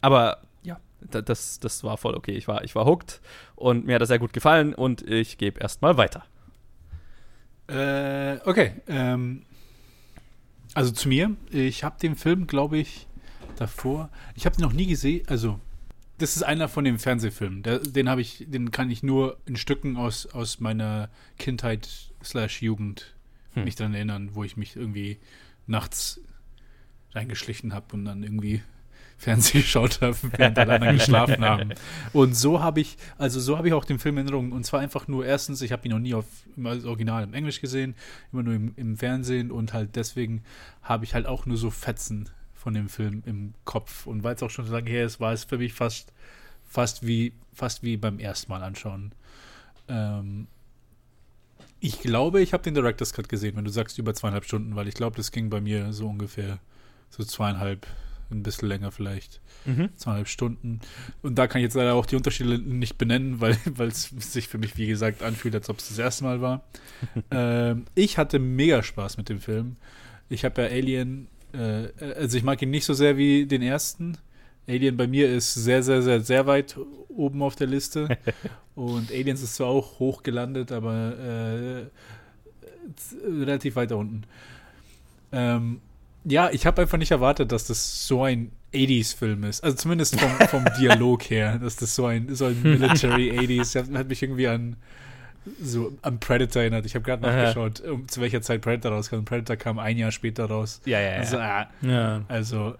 Aber 0.00 0.38
ja, 0.62 0.78
das, 1.00 1.58
das 1.58 1.82
war 1.82 1.96
voll 1.96 2.14
okay. 2.14 2.32
Ich 2.32 2.46
war, 2.46 2.62
ich 2.62 2.74
war 2.74 2.84
hooked 2.86 3.20
und 3.56 3.84
mir 3.84 3.96
hat 3.96 4.02
das 4.02 4.08
sehr 4.08 4.18
gut 4.18 4.32
gefallen 4.32 4.74
und 4.74 5.02
ich 5.02 5.38
gebe 5.38 5.60
erstmal 5.60 5.96
weiter. 5.96 6.24
Äh, 7.66 8.38
okay. 8.44 8.74
Ähm, 8.86 9.44
also 10.74 10.90
zu 10.92 11.08
mir. 11.08 11.34
Ich 11.50 11.84
habe 11.84 11.98
den 12.00 12.16
Film, 12.16 12.46
glaube 12.46 12.78
ich, 12.78 13.06
davor. 13.56 14.10
Ich 14.34 14.46
habe 14.46 14.56
den 14.56 14.62
noch 14.62 14.72
nie 14.72 14.86
gesehen. 14.86 15.26
Also 15.28 15.58
das 16.18 16.36
ist 16.36 16.42
einer 16.42 16.68
von 16.68 16.84
den 16.84 16.98
Fernsehfilmen. 16.98 17.62
Der, 17.62 17.78
den 17.80 18.08
habe 18.08 18.20
ich, 18.20 18.44
den 18.48 18.70
kann 18.70 18.90
ich 18.90 19.02
nur 19.02 19.38
in 19.46 19.56
Stücken 19.56 19.96
aus, 19.96 20.26
aus 20.26 20.60
meiner 20.60 21.10
Kindheit 21.38 21.88
slash 22.22 22.62
Jugend 22.62 23.14
hm. 23.54 23.64
mich 23.64 23.74
daran 23.74 23.94
erinnern, 23.94 24.30
wo 24.32 24.44
ich 24.44 24.56
mich 24.56 24.76
irgendwie 24.76 25.18
nachts 25.66 26.20
reingeschlichen 27.12 27.72
habe 27.72 27.86
und 27.92 28.04
dann 28.04 28.22
irgendwie 28.22 28.62
Fernsehen 29.16 29.62
geschaut 29.62 30.00
habe, 30.02 30.16
während 30.36 30.58
alle 30.58 30.74
anderen 30.74 30.98
geschlafen 30.98 31.44
haben. 31.44 31.74
Und 32.12 32.36
so 32.36 32.60
habe 32.60 32.80
ich, 32.80 32.96
also 33.16 33.40
so 33.40 33.56
habe 33.56 33.68
ich 33.68 33.74
auch 33.74 33.84
den 33.84 33.98
Film 33.98 34.18
in 34.18 34.26
Erinnerung. 34.26 34.52
Und 34.52 34.64
zwar 34.64 34.80
einfach 34.80 35.08
nur, 35.08 35.24
erstens, 35.24 35.62
ich 35.62 35.72
habe 35.72 35.86
ihn 35.86 35.92
noch 35.92 36.00
nie 36.00 36.14
auf 36.14 36.26
im 36.56 36.66
Original 36.66 37.24
im 37.24 37.34
Englisch 37.34 37.60
gesehen, 37.60 37.94
immer 38.32 38.42
nur 38.42 38.54
im, 38.54 38.72
im 38.76 38.96
Fernsehen 38.96 39.50
und 39.50 39.72
halt 39.72 39.96
deswegen 39.96 40.42
habe 40.82 41.04
ich 41.04 41.14
halt 41.14 41.26
auch 41.26 41.46
nur 41.46 41.56
so 41.56 41.70
Fetzen 41.70 42.28
von 42.64 42.72
dem 42.72 42.88
Film 42.88 43.22
im 43.26 43.52
Kopf. 43.66 44.06
Und 44.06 44.24
weil 44.24 44.34
es 44.34 44.42
auch 44.42 44.48
schon 44.48 44.64
so 44.64 44.72
lange 44.72 44.88
her 44.88 45.04
ist, 45.04 45.20
war 45.20 45.34
es 45.34 45.44
für 45.44 45.58
mich 45.58 45.74
fast, 45.74 46.14
fast 46.64 47.06
wie, 47.06 47.34
fast 47.52 47.82
wie 47.82 47.98
beim 47.98 48.18
ersten 48.18 48.50
Mal 48.50 48.62
anschauen. 48.62 49.12
Ähm, 49.86 50.46
ich 51.78 52.00
glaube, 52.00 52.40
ich 52.40 52.54
habe 52.54 52.62
den 52.62 52.72
Director's 52.72 53.12
Cut 53.12 53.28
gesehen, 53.28 53.54
wenn 53.56 53.66
du 53.66 53.70
sagst 53.70 53.98
über 53.98 54.14
zweieinhalb 54.14 54.46
Stunden, 54.46 54.76
weil 54.76 54.88
ich 54.88 54.94
glaube, 54.94 55.14
das 55.18 55.30
ging 55.30 55.50
bei 55.50 55.60
mir 55.60 55.92
so 55.92 56.08
ungefähr 56.08 56.58
so 57.10 57.22
zweieinhalb 57.22 57.86
ein 58.30 58.42
bisschen 58.42 58.66
länger 58.66 58.90
vielleicht. 58.90 59.42
Mhm. 59.66 59.90
Zweieinhalb 59.94 60.28
Stunden. 60.28 60.80
Und 61.20 61.34
da 61.34 61.46
kann 61.46 61.60
ich 61.60 61.64
jetzt 61.64 61.74
leider 61.74 61.92
auch 61.92 62.06
die 62.06 62.16
Unterschiede 62.16 62.58
nicht 62.58 62.96
benennen, 62.96 63.40
weil 63.42 63.88
es 63.88 64.04
sich 64.08 64.48
für 64.48 64.56
mich, 64.56 64.78
wie 64.78 64.86
gesagt, 64.86 65.22
anfühlt, 65.22 65.54
als 65.54 65.68
ob 65.68 65.80
es 65.80 65.88
das 65.88 65.98
erste 65.98 66.24
Mal 66.24 66.40
war. 66.40 66.64
ähm, 67.30 67.84
ich 67.94 68.16
hatte 68.16 68.38
mega 68.38 68.82
Spaß 68.82 69.18
mit 69.18 69.28
dem 69.28 69.40
Film. 69.40 69.76
Ich 70.30 70.46
habe 70.46 70.62
ja 70.62 70.68
Alien, 70.68 71.28
äh, 71.54 71.88
also 72.16 72.36
ich 72.36 72.44
mag 72.44 72.60
ihn 72.62 72.70
nicht 72.70 72.84
so 72.84 72.94
sehr 72.94 73.16
wie 73.16 73.46
den 73.46 73.62
ersten. 73.62 74.18
Alien 74.66 74.96
bei 74.96 75.06
mir 75.06 75.30
ist 75.30 75.54
sehr, 75.54 75.82
sehr, 75.82 76.02
sehr, 76.02 76.20
sehr 76.20 76.46
weit 76.46 76.76
oben 77.08 77.42
auf 77.42 77.56
der 77.56 77.66
Liste. 77.66 78.18
Und 78.74 79.10
Aliens 79.10 79.42
ist 79.42 79.54
zwar 79.54 79.68
auch 79.68 79.98
hoch 79.98 80.22
gelandet, 80.22 80.72
aber 80.72 81.16
äh, 81.18 81.84
relativ 83.26 83.76
weit 83.76 83.92
unten. 83.92 84.24
Ähm, 85.32 85.80
ja, 86.24 86.50
ich 86.50 86.66
habe 86.66 86.82
einfach 86.82 86.98
nicht 86.98 87.10
erwartet, 87.10 87.52
dass 87.52 87.66
das 87.66 88.06
so 88.06 88.24
ein 88.24 88.50
80s-Film 88.72 89.44
ist. 89.44 89.62
Also 89.62 89.76
zumindest 89.76 90.18
vom, 90.18 90.48
vom 90.48 90.64
Dialog 90.80 91.22
her, 91.30 91.58
dass 91.58 91.76
das 91.76 91.94
so 91.94 92.06
ein, 92.06 92.34
so 92.34 92.46
ein 92.46 92.60
Military 92.62 93.30
80s, 93.30 93.78
hat, 93.78 93.92
hat 93.92 94.08
mich 94.08 94.22
irgendwie 94.22 94.48
an 94.48 94.76
so 95.60 95.92
an 96.02 96.20
Predator 96.20 96.62
erinnert. 96.62 96.86
Ich 96.86 96.94
habe 96.94 97.04
gerade 97.04 97.22
nachgeschaut, 97.22 97.80
um, 97.80 98.08
zu 98.08 98.20
welcher 98.20 98.42
Zeit 98.42 98.62
Predator 98.62 98.92
rauskam. 98.92 99.24
Predator 99.24 99.56
kam 99.56 99.78
ein 99.78 99.98
Jahr 99.98 100.10
später 100.10 100.46
raus. 100.46 100.80
Ja, 100.84 101.00
ja, 101.00 101.12
ja. 101.12 101.18
Also, 101.18 101.38
ah, 101.38 101.66
ja. 101.82 102.24
also 102.28 102.74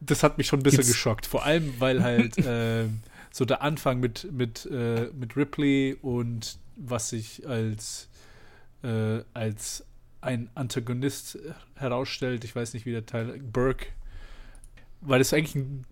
das 0.00 0.22
hat 0.22 0.38
mich 0.38 0.46
schon 0.46 0.60
ein 0.60 0.62
bisschen 0.62 0.78
Gibt's? 0.78 0.92
geschockt. 0.92 1.26
Vor 1.26 1.44
allem, 1.44 1.74
weil 1.78 2.02
halt 2.02 2.38
äh, 2.46 2.84
so 3.30 3.44
der 3.44 3.62
Anfang 3.62 4.00
mit, 4.00 4.30
mit, 4.32 4.66
äh, 4.66 5.08
mit 5.14 5.36
Ripley 5.36 5.96
und 6.00 6.58
was 6.76 7.10
sich 7.10 7.46
als, 7.48 8.08
äh, 8.82 9.20
als 9.34 9.84
ein 10.20 10.50
Antagonist 10.54 11.38
herausstellt. 11.74 12.44
Ich 12.44 12.54
weiß 12.54 12.74
nicht, 12.74 12.86
wie 12.86 12.92
der 12.92 13.06
Teil 13.06 13.38
Burke, 13.38 13.86
weil 15.00 15.20
es 15.20 15.32
eigentlich 15.32 15.54
ein 15.54 15.84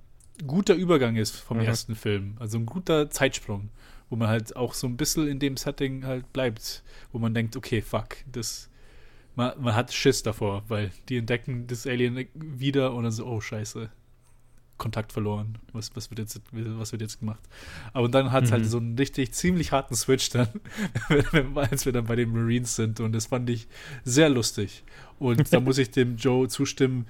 guter 0.46 0.74
Übergang 0.74 1.16
ist 1.16 1.36
vom 1.36 1.58
mhm. 1.58 1.64
ersten 1.64 1.94
Film. 1.94 2.36
Also 2.38 2.58
ein 2.58 2.66
guter 2.66 3.10
Zeitsprung, 3.10 3.70
wo 4.10 4.16
man 4.16 4.28
halt 4.28 4.54
auch 4.56 4.74
so 4.74 4.86
ein 4.86 4.96
bisschen 4.96 5.28
in 5.28 5.38
dem 5.38 5.56
Setting 5.56 6.04
halt 6.04 6.32
bleibt, 6.32 6.82
wo 7.12 7.18
man 7.18 7.34
denkt, 7.34 7.56
okay, 7.56 7.82
fuck, 7.82 8.16
das 8.30 8.68
man, 9.36 9.52
man 9.60 9.74
hat 9.74 9.92
Schiss 9.92 10.22
davor, 10.22 10.62
weil 10.68 10.92
die 11.08 11.16
entdecken 11.16 11.66
das 11.66 11.86
Alien 11.86 12.26
wieder 12.34 12.94
und 12.94 13.04
dann 13.04 13.12
so, 13.12 13.26
oh 13.26 13.40
scheiße, 13.40 13.90
Kontakt 14.76 15.12
verloren. 15.12 15.58
Was, 15.72 15.94
was, 15.94 16.10
wird, 16.10 16.18
jetzt, 16.18 16.40
was 16.52 16.92
wird 16.92 17.02
jetzt 17.02 17.20
gemacht? 17.20 17.40
Aber 17.92 18.08
dann 18.08 18.32
hat 18.32 18.44
es 18.44 18.50
halt 18.50 18.62
mhm. 18.62 18.64
halt 18.64 18.70
so 18.70 18.78
einen 18.78 18.98
richtig 18.98 19.32
ziemlich 19.32 19.72
harten 19.72 19.94
Switch 19.94 20.30
dann, 20.30 20.48
als 21.54 21.84
wir 21.84 21.92
dann 21.92 22.06
bei 22.06 22.16
den 22.16 22.32
Marines 22.32 22.74
sind. 22.74 23.00
Und 23.00 23.12
das 23.12 23.26
fand 23.26 23.48
ich 23.50 23.68
sehr 24.02 24.28
lustig. 24.28 24.82
Und 25.18 25.52
da 25.52 25.60
muss 25.60 25.78
ich 25.78 25.90
dem 25.90 26.16
Joe 26.16 26.48
zustimmen. 26.48 27.06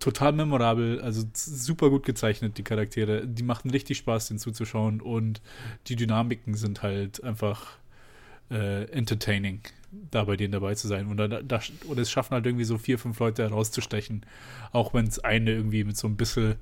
Total 0.00 0.32
memorabel, 0.32 1.00
also 1.00 1.24
super 1.32 1.90
gut 1.90 2.04
gezeichnet, 2.04 2.58
die 2.58 2.62
Charaktere. 2.62 3.26
Die 3.26 3.42
machten 3.42 3.70
richtig 3.70 3.98
Spaß, 3.98 4.28
den 4.28 4.38
zuzuschauen. 4.38 5.00
Und 5.00 5.40
die 5.86 5.96
Dynamiken 5.96 6.54
sind 6.54 6.82
halt 6.82 7.24
einfach 7.24 7.78
äh, 8.50 8.84
entertaining, 8.90 9.60
da 10.10 10.24
bei 10.24 10.36
denen 10.36 10.52
dabei 10.52 10.74
zu 10.74 10.88
sein. 10.88 11.06
Und, 11.06 11.16
da, 11.16 11.28
da, 11.28 11.60
und 11.86 11.98
es 11.98 12.10
schaffen 12.10 12.34
halt 12.34 12.44
irgendwie 12.46 12.64
so 12.64 12.78
vier, 12.78 12.98
fünf 12.98 13.18
Leute 13.18 13.42
herauszustechen. 13.42 14.26
Auch 14.72 14.94
wenn 14.94 15.06
es 15.06 15.18
eine 15.20 15.52
irgendwie 15.52 15.84
mit 15.84 15.96
so 15.96 16.08
ein 16.08 16.16
bisschen 16.16 16.56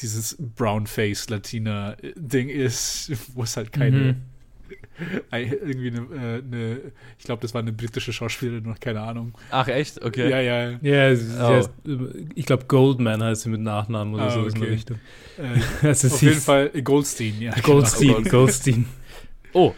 dieses 0.00 0.36
Brown-Face-Latina-Ding 0.38 2.48
ist, 2.48 3.12
wo 3.34 3.42
es 3.42 3.56
halt 3.56 3.72
keine. 3.72 3.96
Mhm. 3.96 4.22
Irgendwie 5.32 5.88
eine, 5.88 5.98
äh, 5.98 6.42
eine 6.42 6.80
ich 7.18 7.24
glaube, 7.24 7.42
das 7.42 7.54
war 7.54 7.60
eine 7.60 7.72
britische 7.72 8.12
Schauspielerin, 8.12 8.64
noch 8.64 8.80
keine 8.80 9.00
Ahnung. 9.00 9.32
Ach, 9.50 9.66
echt? 9.68 10.02
Okay. 10.04 10.30
Ja, 10.30 10.40
ja. 10.40 10.78
Ja, 10.82 11.12
oh. 11.12 11.48
heißt, 11.48 11.70
ich 12.34 12.46
glaube, 12.46 12.64
Goldman 12.66 13.22
heißt 13.22 13.42
sie 13.42 13.48
mit 13.48 13.60
Nachnamen 13.60 14.14
oder 14.14 14.24
ah, 14.24 14.30
so 14.30 14.40
okay. 14.40 14.54
in 14.54 14.60
der 14.60 14.70
Richtung. 14.70 14.98
Äh, 15.36 15.90
auf 15.90 16.22
jeden 16.22 16.40
Fall 16.40 16.68
Goldstein, 16.84 17.34
ja. 17.40 17.52
Goldstein, 17.60 18.22
genau. 18.22 18.30
Goldstein. 18.30 18.86
Oh, 19.52 19.74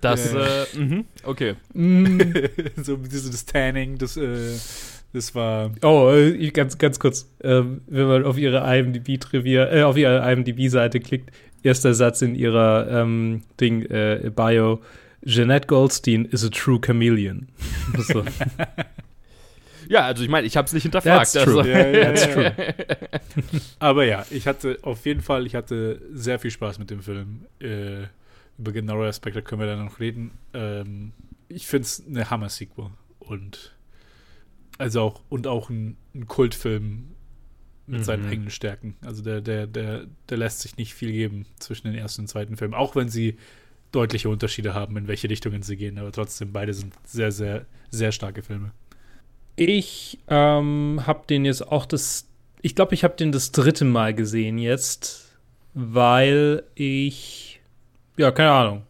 das, 0.00 0.34
äh, 0.34 0.62
äh 0.62 0.78
mh, 0.78 1.04
okay. 1.22 1.54
so 2.82 2.96
dieses 2.96 3.46
Tanning, 3.46 3.98
das, 3.98 4.16
äh, 4.16 4.58
das 5.12 5.34
war. 5.34 5.70
Oh, 5.82 6.10
äh, 6.10 6.50
ganz, 6.50 6.78
ganz 6.78 6.98
kurz. 6.98 7.30
Ähm, 7.42 7.82
wenn 7.86 8.06
man 8.06 8.24
auf 8.24 8.38
ihre 8.38 8.58
IMDb-Trivia, 8.76 9.72
äh, 9.72 9.82
auf 9.82 9.96
ihre 9.96 10.30
IMDb-Seite 10.32 11.00
klickt, 11.00 11.30
erster 11.62 11.94
Satz 11.94 12.22
in 12.22 12.34
ihrer 12.34 12.88
ähm, 12.90 13.42
Ding, 13.60 13.82
äh, 13.82 14.30
Bio. 14.34 14.80
Jeanette 15.24 15.68
Goldstein 15.68 16.24
is 16.24 16.44
a 16.44 16.48
true 16.48 16.80
chameleon. 16.80 17.48
so. 17.98 18.24
Ja, 19.88 20.06
also 20.06 20.22
ich 20.22 20.28
meine, 20.28 20.46
ich 20.46 20.56
habe 20.56 20.66
es 20.66 20.72
nicht 20.72 20.82
hinterfragt. 20.82 21.32
That's 21.32 21.44
true. 21.44 21.58
Also. 21.58 21.70
Ja, 21.70 21.86
ja, 21.86 22.04
That's 22.06 22.28
true. 22.28 22.52
Aber 23.78 24.04
ja, 24.04 24.24
ich 24.30 24.46
hatte 24.46 24.78
auf 24.82 25.04
jeden 25.06 25.20
Fall, 25.20 25.46
ich 25.46 25.54
hatte 25.54 26.00
sehr 26.12 26.38
viel 26.38 26.50
Spaß 26.50 26.78
mit 26.78 26.90
dem 26.90 27.02
Film. 27.02 27.46
Äh, 27.60 28.06
über 28.58 28.72
genauere 28.72 29.08
Aspekte 29.08 29.42
können 29.42 29.60
wir 29.60 29.68
dann 29.68 29.84
noch 29.84 30.00
reden. 30.00 30.32
Ähm, 30.54 31.12
ich 31.48 31.66
finde 31.66 31.84
es 31.84 32.02
eine 32.06 32.30
Hammer-Sequel 32.30 32.90
und 33.18 33.74
also 34.78 35.00
auch 35.02 35.20
und 35.28 35.46
auch 35.46 35.70
ein, 35.70 35.96
ein 36.14 36.26
Kultfilm 36.26 37.11
mit 37.92 38.00
mhm. 38.00 38.04
seinen 38.04 38.26
eigenen 38.26 38.50
Stärken. 38.50 38.96
Also 39.04 39.22
der, 39.22 39.40
der, 39.40 39.68
der, 39.68 40.06
der 40.28 40.36
lässt 40.36 40.60
sich 40.60 40.76
nicht 40.76 40.94
viel 40.94 41.12
geben 41.12 41.46
zwischen 41.60 41.86
den 41.86 41.96
ersten 41.96 42.22
und 42.22 42.28
zweiten 42.28 42.56
Filmen, 42.56 42.74
auch 42.74 42.96
wenn 42.96 43.08
sie 43.08 43.36
deutliche 43.92 44.28
Unterschiede 44.28 44.74
haben, 44.74 44.96
in 44.96 45.06
welche 45.06 45.30
Richtungen 45.30 45.62
sie 45.62 45.76
gehen, 45.76 45.98
aber 45.98 46.10
trotzdem 46.10 46.52
beide 46.52 46.74
sind 46.74 46.94
sehr, 47.04 47.30
sehr, 47.30 47.66
sehr 47.90 48.10
starke 48.10 48.42
Filme. 48.42 48.72
Ich 49.54 50.18
ähm, 50.28 51.02
habe 51.06 51.26
den 51.28 51.44
jetzt 51.44 51.68
auch 51.68 51.84
das, 51.84 52.26
ich 52.62 52.74
glaube, 52.74 52.94
ich 52.94 53.04
habe 53.04 53.16
den 53.16 53.32
das 53.32 53.52
dritte 53.52 53.84
Mal 53.84 54.14
gesehen 54.14 54.56
jetzt, 54.56 55.36
weil 55.74 56.62
ich 56.74 57.52
ja, 58.16 58.30
keine 58.30 58.50
Ahnung. 58.50 58.82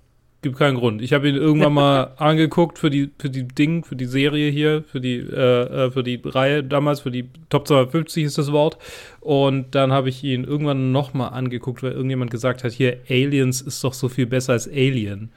Gibt 0.42 0.58
keinen 0.58 0.76
Grund. 0.76 1.02
Ich 1.02 1.12
habe 1.12 1.28
ihn 1.28 1.36
irgendwann 1.36 1.72
mal 1.72 2.14
angeguckt 2.16 2.76
für 2.76 2.90
die, 2.90 3.10
für 3.16 3.30
die 3.30 3.46
Ding, 3.46 3.84
für 3.84 3.94
die 3.94 4.06
Serie 4.06 4.50
hier, 4.50 4.82
für 4.82 5.00
die, 5.00 5.18
äh, 5.18 5.86
äh 5.86 5.90
für 5.92 6.02
die 6.02 6.20
Reihe 6.24 6.64
damals, 6.64 7.00
für 7.00 7.12
die 7.12 7.28
Top 7.48 7.68
250 7.68 8.24
ist 8.24 8.38
das 8.38 8.50
Wort. 8.50 8.76
Und 9.20 9.76
dann 9.76 9.92
habe 9.92 10.08
ich 10.08 10.24
ihn 10.24 10.42
irgendwann 10.42 10.90
noch 10.90 11.14
mal 11.14 11.28
angeguckt, 11.28 11.84
weil 11.84 11.92
irgendjemand 11.92 12.32
gesagt 12.32 12.64
hat, 12.64 12.72
hier, 12.72 12.98
Aliens 13.08 13.60
ist 13.60 13.84
doch 13.84 13.94
so 13.94 14.08
viel 14.08 14.26
besser 14.26 14.54
als 14.54 14.66
Alien. 14.68 15.30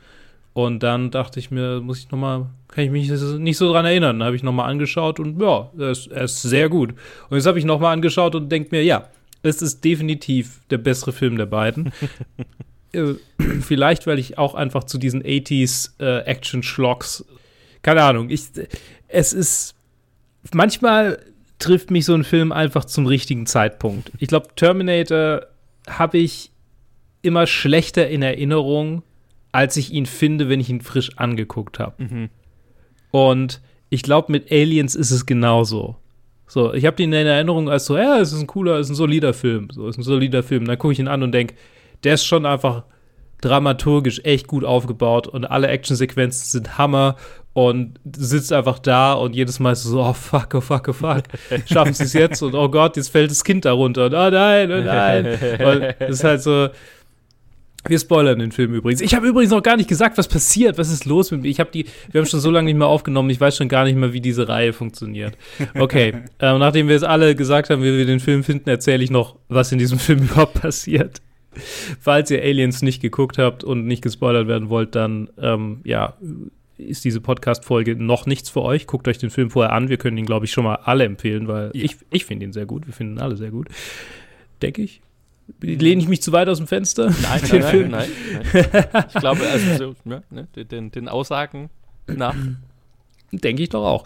Und 0.54 0.82
dann 0.82 1.12
dachte 1.12 1.40
ich 1.40 1.52
mir, 1.52 1.82
muss 1.82 2.00
ich 2.00 2.10
noch 2.10 2.18
mal, 2.18 2.48
kann 2.70 2.86
ich 2.86 2.90
mich 2.90 3.08
nicht 3.10 3.58
so 3.58 3.72
dran 3.72 3.86
erinnern. 3.86 4.18
Dann 4.18 4.26
habe 4.26 4.36
ich 4.36 4.42
noch 4.42 4.54
mal 4.54 4.66
angeschaut 4.66 5.20
und 5.20 5.40
ja, 5.40 5.70
er 5.78 5.92
ist, 5.92 6.08
er 6.08 6.24
ist 6.24 6.42
sehr 6.42 6.68
gut. 6.68 6.96
Und 7.30 7.38
jetzt 7.38 7.46
habe 7.46 7.60
ich 7.60 7.66
noch 7.66 7.80
mal 7.80 7.92
angeschaut 7.92 8.34
und 8.34 8.50
denke 8.50 8.70
mir, 8.72 8.82
ja, 8.82 9.08
es 9.44 9.62
ist 9.62 9.84
definitiv 9.84 10.62
der 10.72 10.80
bessere 10.80 11.12
Film 11.12 11.38
der 11.38 11.46
beiden. 11.46 11.92
Äh, 12.96 13.16
vielleicht, 13.62 14.08
weil 14.08 14.20
ich 14.20 14.38
auch 14.38 14.56
einfach 14.56 14.86
zu 14.86 14.98
diesen 14.98 15.24
80s 15.24 15.92
äh, 16.00 16.22
Action-Schlocks, 16.26 17.26
keine 17.82 18.04
Ahnung, 18.04 18.30
ich, 18.30 18.44
es 19.08 19.34
ist 19.34 19.76
manchmal 20.54 21.20
trifft 21.60 21.92
mich 21.92 22.06
so 22.06 22.14
ein 22.14 22.24
Film 22.24 22.52
einfach 22.52 22.86
zum 22.86 23.06
richtigen 23.06 23.46
Zeitpunkt. 23.46 24.12
Ich 24.20 24.28
glaube, 24.28 24.48
Terminator 24.56 25.46
habe 25.88 26.18
ich 26.18 26.52
immer 27.22 27.48
schlechter 27.48 28.08
in 28.08 28.22
Erinnerung, 28.22 29.04
als 29.52 29.78
ich 29.78 29.92
ihn 29.92 30.06
finde, 30.06 30.50
wenn 30.50 30.60
ich 30.60 30.70
ihn 30.70 30.82
frisch 30.82 31.18
angeguckt 31.18 31.80
habe. 31.80 32.04
Mhm. 32.04 32.30
Und 33.12 33.62
ich 33.90 34.04
glaube, 34.04 34.32
mit 34.32 34.52
Aliens 34.52 34.96
ist 34.96 35.12
es 35.12 35.26
genauso. 35.26 35.96
So, 36.48 36.74
ich 36.74 36.86
habe 36.86 36.98
den 36.98 37.14
in 37.14 37.26
Erinnerung 37.26 37.70
als 37.70 37.86
so, 37.86 37.98
ja, 37.98 38.20
es 38.20 38.32
ist 38.32 38.42
ein 38.42 38.48
cooler, 38.48 38.78
es 38.78 38.88
ist 38.88 38.92
ein 38.92 38.96
solider 38.96 39.34
Film. 39.34 39.70
So, 39.72 39.88
es 39.88 39.96
ist 39.96 40.00
ein 40.00 40.04
solider 40.04 40.44
Film. 40.44 40.66
Dann 40.66 40.78
gucke 40.78 40.94
ich 40.94 41.00
ihn 41.00 41.08
an 41.08 41.24
und 41.24 41.32
denke, 41.32 41.56
der 42.06 42.14
ist 42.14 42.26
schon 42.26 42.46
einfach 42.46 42.84
dramaturgisch 43.42 44.22
echt 44.24 44.48
gut 44.48 44.64
aufgebaut 44.64 45.28
und 45.28 45.46
alle 45.46 45.68
Actionsequenzen 45.68 46.48
sind 46.50 46.78
Hammer 46.78 47.16
und 47.54 48.00
sitzt 48.16 48.52
einfach 48.52 48.80
da 48.80 49.14
und 49.14 49.36
jedes 49.36 49.60
Mal 49.60 49.74
ist 49.74 49.84
so, 49.84 50.02
oh 50.02 50.14
fuck, 50.14 50.50
oh 50.56 50.62
fuck, 50.62 50.88
oh 50.90 50.94
fuck, 50.94 51.24
schaffen 51.66 51.94
sie 51.94 52.04
es 52.04 52.14
jetzt 52.14 52.42
und 52.42 52.56
oh 52.56 52.70
Gott, 52.70 52.98
jetzt 52.98 53.10
fällt 53.10 53.32
das 53.32 53.44
Kind 53.44 53.66
darunter 53.66 54.06
und 54.06 54.14
oh 54.14 54.30
nein, 54.30 54.72
oh 54.72 54.82
nein. 54.82 55.26
Und 55.26 55.96
es 56.00 56.18
ist 56.18 56.24
halt 56.24 56.42
so, 56.42 56.70
wir 57.88 58.00
spoilern 58.00 58.40
den 58.40 58.52
Film 58.52 58.74
übrigens. 58.74 59.02
Ich 59.02 59.14
habe 59.14 59.28
übrigens 59.28 59.52
noch 59.52 59.62
gar 59.62 59.78
nicht 59.78 59.88
gesagt, 59.88 60.18
was 60.18 60.28
passiert, 60.28 60.78
was 60.78 60.92
ist 60.92 61.06
los 61.06 61.32
mit 61.32 61.44
mir. 61.44 61.50
Ich 61.50 61.60
habe 61.60 61.70
die, 61.72 61.86
wir 62.12 62.22
haben 62.22 62.28
schon 62.28 62.40
so 62.40 62.50
lange 62.50 62.66
nicht 62.66 62.78
mehr 62.78 62.88
aufgenommen, 62.88 63.30
ich 63.30 63.40
weiß 63.40 63.58
schon 63.58 63.70
gar 63.70 63.86
nicht 63.86 63.96
mehr, 63.96 64.12
wie 64.12 64.22
diese 64.22 64.48
Reihe 64.48 64.74
funktioniert. 64.74 65.38
Okay, 65.78 66.14
äh, 66.40 66.58
nachdem 66.58 66.88
wir 66.88 66.96
es 66.96 67.04
alle 67.04 67.36
gesagt 67.36 67.70
haben, 67.70 67.84
wie 67.84 67.98
wir 67.98 68.06
den 68.06 68.20
Film 68.20 68.44
finden, 68.44 68.70
erzähle 68.70 69.04
ich 69.04 69.12
noch, 69.12 69.36
was 69.50 69.72
in 69.72 69.78
diesem 69.78 70.00
Film 70.00 70.20
überhaupt 70.24 70.56
passiert. 70.56 71.22
Falls 72.00 72.32
ihr 72.32 72.42
Aliens 72.42 72.82
nicht 72.82 73.02
geguckt 73.02 73.38
habt 73.38 73.64
und 73.64 73.86
nicht 73.86 74.02
gespoilert 74.02 74.48
werden 74.48 74.70
wollt, 74.70 74.96
dann 74.96 75.30
ähm, 75.42 75.82
ja, 75.84 76.14
ist 76.78 77.06
diese 77.06 77.22
Podcast-Folge 77.22 77.96
noch 77.96 78.26
nichts 78.26 78.50
für 78.50 78.62
euch. 78.62 78.86
Guckt 78.88 79.08
euch 79.08 79.18
den 79.18 79.30
Film 79.30 79.50
vorher 79.50 79.72
an. 79.74 79.90
Wir 79.90 79.98
können 79.98 80.18
ihn, 80.18 80.26
glaube 80.26 80.46
ich, 80.46 80.52
schon 80.52 80.64
mal 80.66 80.76
alle 80.76 81.06
empfehlen, 81.06 81.48
weil 81.48 81.72
Ja. 81.74 81.86
ich, 81.86 81.98
ich 82.12 82.26
finde 82.26 82.46
ihn 82.46 82.54
sehr 82.54 82.66
gut. 82.66 82.86
Wir 82.86 82.94
finden 82.94 83.16
ihn 83.18 83.22
alle 83.22 83.36
sehr 83.38 83.52
gut. 83.52 83.68
Denke 84.62 84.82
ich. 84.82 85.02
Lehne 85.62 86.02
ich 86.02 86.08
mich 86.08 86.22
zu 86.22 86.32
weit 86.32 86.50
aus 86.50 86.58
dem 86.58 86.68
Fenster? 86.68 87.14
Nein, 87.22 87.42
Den 87.52 87.62
nein, 87.62 87.90
nein, 87.92 88.10
nein, 88.52 88.66
nein. 88.92 89.06
Ich 89.14 89.20
glaube, 89.20 89.42
also, 89.48 89.94
so, 90.04 90.10
ja, 90.10 90.22
ne, 90.32 90.48
den, 90.56 90.92
den 90.92 91.08
Aussagen 91.08 91.70
nach. 92.08 92.36
Denke 93.32 93.64
ich 93.64 93.70
doch 93.70 93.86
auch. 93.86 94.06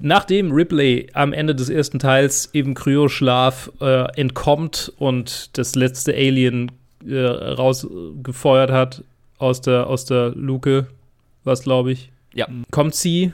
Nachdem 0.00 0.52
Ripley 0.52 1.08
am 1.12 1.32
Ende 1.32 1.54
des 1.54 1.68
ersten 1.70 1.98
Teils 1.98 2.50
eben 2.52 2.74
Kryoschlaf 2.74 3.70
äh, 3.80 4.04
entkommt 4.20 4.92
und 4.98 5.56
das 5.58 5.74
letzte 5.76 6.12
Alien 6.14 6.72
äh, 7.08 7.24
rausgefeuert 7.26 8.70
hat 8.70 9.04
aus 9.38 9.60
der, 9.60 9.86
aus 9.86 10.04
der 10.04 10.30
Luke, 10.30 10.86
was 11.44 11.62
glaube 11.62 11.92
ich, 11.92 12.10
Ja. 12.34 12.48
kommt 12.70 12.94
sie, 12.94 13.32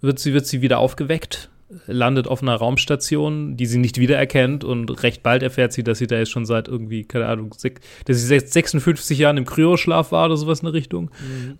wird 0.00 0.18
sie, 0.18 0.34
wird 0.34 0.46
sie 0.46 0.60
wieder 0.62 0.78
aufgeweckt, 0.78 1.48
landet 1.86 2.26
auf 2.28 2.42
einer 2.42 2.54
Raumstation, 2.54 3.56
die 3.56 3.66
sie 3.66 3.78
nicht 3.78 3.98
wiedererkennt 3.98 4.64
und 4.64 5.02
recht 5.02 5.22
bald 5.22 5.42
erfährt 5.42 5.72
sie, 5.72 5.82
dass 5.84 5.98
sie 5.98 6.06
da 6.06 6.16
jetzt 6.16 6.30
schon 6.30 6.46
seit 6.46 6.66
irgendwie, 6.66 7.04
keine 7.04 7.26
Ahnung, 7.26 7.50
dass 7.50 8.16
sie 8.20 8.26
seit 8.26 8.48
56 8.48 9.18
Jahren 9.18 9.36
im 9.36 9.44
Kryoschlaf 9.44 10.10
war 10.12 10.26
oder 10.26 10.36
sowas 10.36 10.60
in 10.60 10.66
der 10.66 10.72
Richtung. 10.74 11.10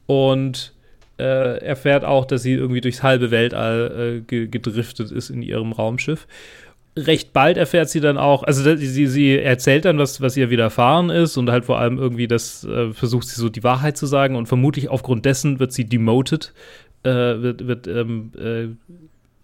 Und 0.07 0.73
äh, 1.19 1.59
erfährt 1.64 2.05
auch, 2.05 2.25
dass 2.25 2.43
sie 2.43 2.52
irgendwie 2.52 2.81
durchs 2.81 3.02
halbe 3.02 3.31
Weltall 3.31 4.19
äh, 4.19 4.21
ge 4.21 4.47
gedriftet 4.47 5.11
ist 5.11 5.31
in 5.31 5.43
ihrem 5.43 5.73
Raumschiff. 5.73 6.26
Recht 6.97 7.33
bald 7.33 7.57
erfährt 7.57 7.88
sie 7.90 8.00
dann 8.00 8.18
auch, 8.18 8.42
also 8.42 8.76
sie, 8.76 9.07
sie 9.07 9.38
erzählt 9.38 9.85
dann, 9.85 9.99
was, 9.99 10.21
was 10.21 10.37
ihr 10.37 10.50
widerfahren 10.50 11.11
ist 11.11 11.37
und 11.37 11.50
halt 11.50 11.64
vor 11.64 11.78
allem 11.78 11.97
irgendwie 11.97 12.26
das 12.26 12.64
äh, 12.64 12.92
versucht 12.92 13.28
sie 13.28 13.40
so 13.40 13.49
die 13.49 13.62
Wahrheit 13.62 13.97
zu 13.97 14.07
sagen 14.07 14.35
und 14.35 14.47
vermutlich 14.47 14.88
aufgrund 14.88 15.25
dessen 15.25 15.61
wird 15.61 15.73
sie 15.73 15.85
demoted, 15.85 16.52
äh, 17.04 17.11
wird, 17.11 17.66
wird 17.68 17.87
ähm, 17.87 18.33
äh, 18.37 18.64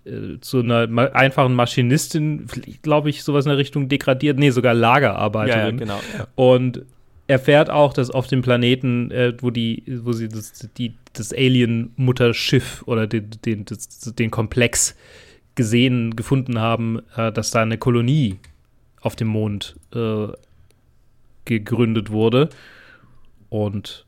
äh, 0.09 0.40
zu 0.40 0.61
einer 0.61 0.87
ma 0.87 1.04
einfachen 1.07 1.54
Maschinistin, 1.54 2.46
glaube 2.83 3.11
ich, 3.11 3.22
sowas 3.22 3.44
in 3.44 3.50
der 3.50 3.59
Richtung 3.59 3.88
degradiert, 3.88 4.38
nee, 4.38 4.50
sogar 4.50 4.74
Lagerarbeiterin 4.74 5.78
ja, 5.78 5.85
genau. 5.85 6.00
Ja. 6.18 6.26
und 6.35 6.83
erfährt 7.26 7.70
auch, 7.70 7.92
dass 7.92 8.11
auf 8.11 8.26
dem 8.26 8.42
Planeten, 8.42 9.11
äh, 9.11 9.33
wo 9.40 9.50
die, 9.50 9.83
wo 10.02 10.12
sie 10.12 10.28
das, 10.28 10.68
die, 10.76 10.94
das 11.12 11.33
Alien-Mutterschiff 11.33 12.83
oder 12.87 13.07
den, 13.07 13.30
den, 13.44 13.64
das, 13.64 13.88
den 14.14 14.30
Komplex 14.30 14.94
gesehen, 15.55 16.17
gefunden 16.17 16.59
haben, 16.59 17.01
äh, 17.17 17.33
dass 17.33 17.51
da 17.51 17.62
eine 17.62 17.79
Kolonie 17.79 18.38
auf 19.01 19.17
dem 19.17 19.29
Mond 19.29 19.77
äh, 19.95 20.29
gegründet 21.45 22.11
wurde. 22.11 22.49
Und 23.51 24.07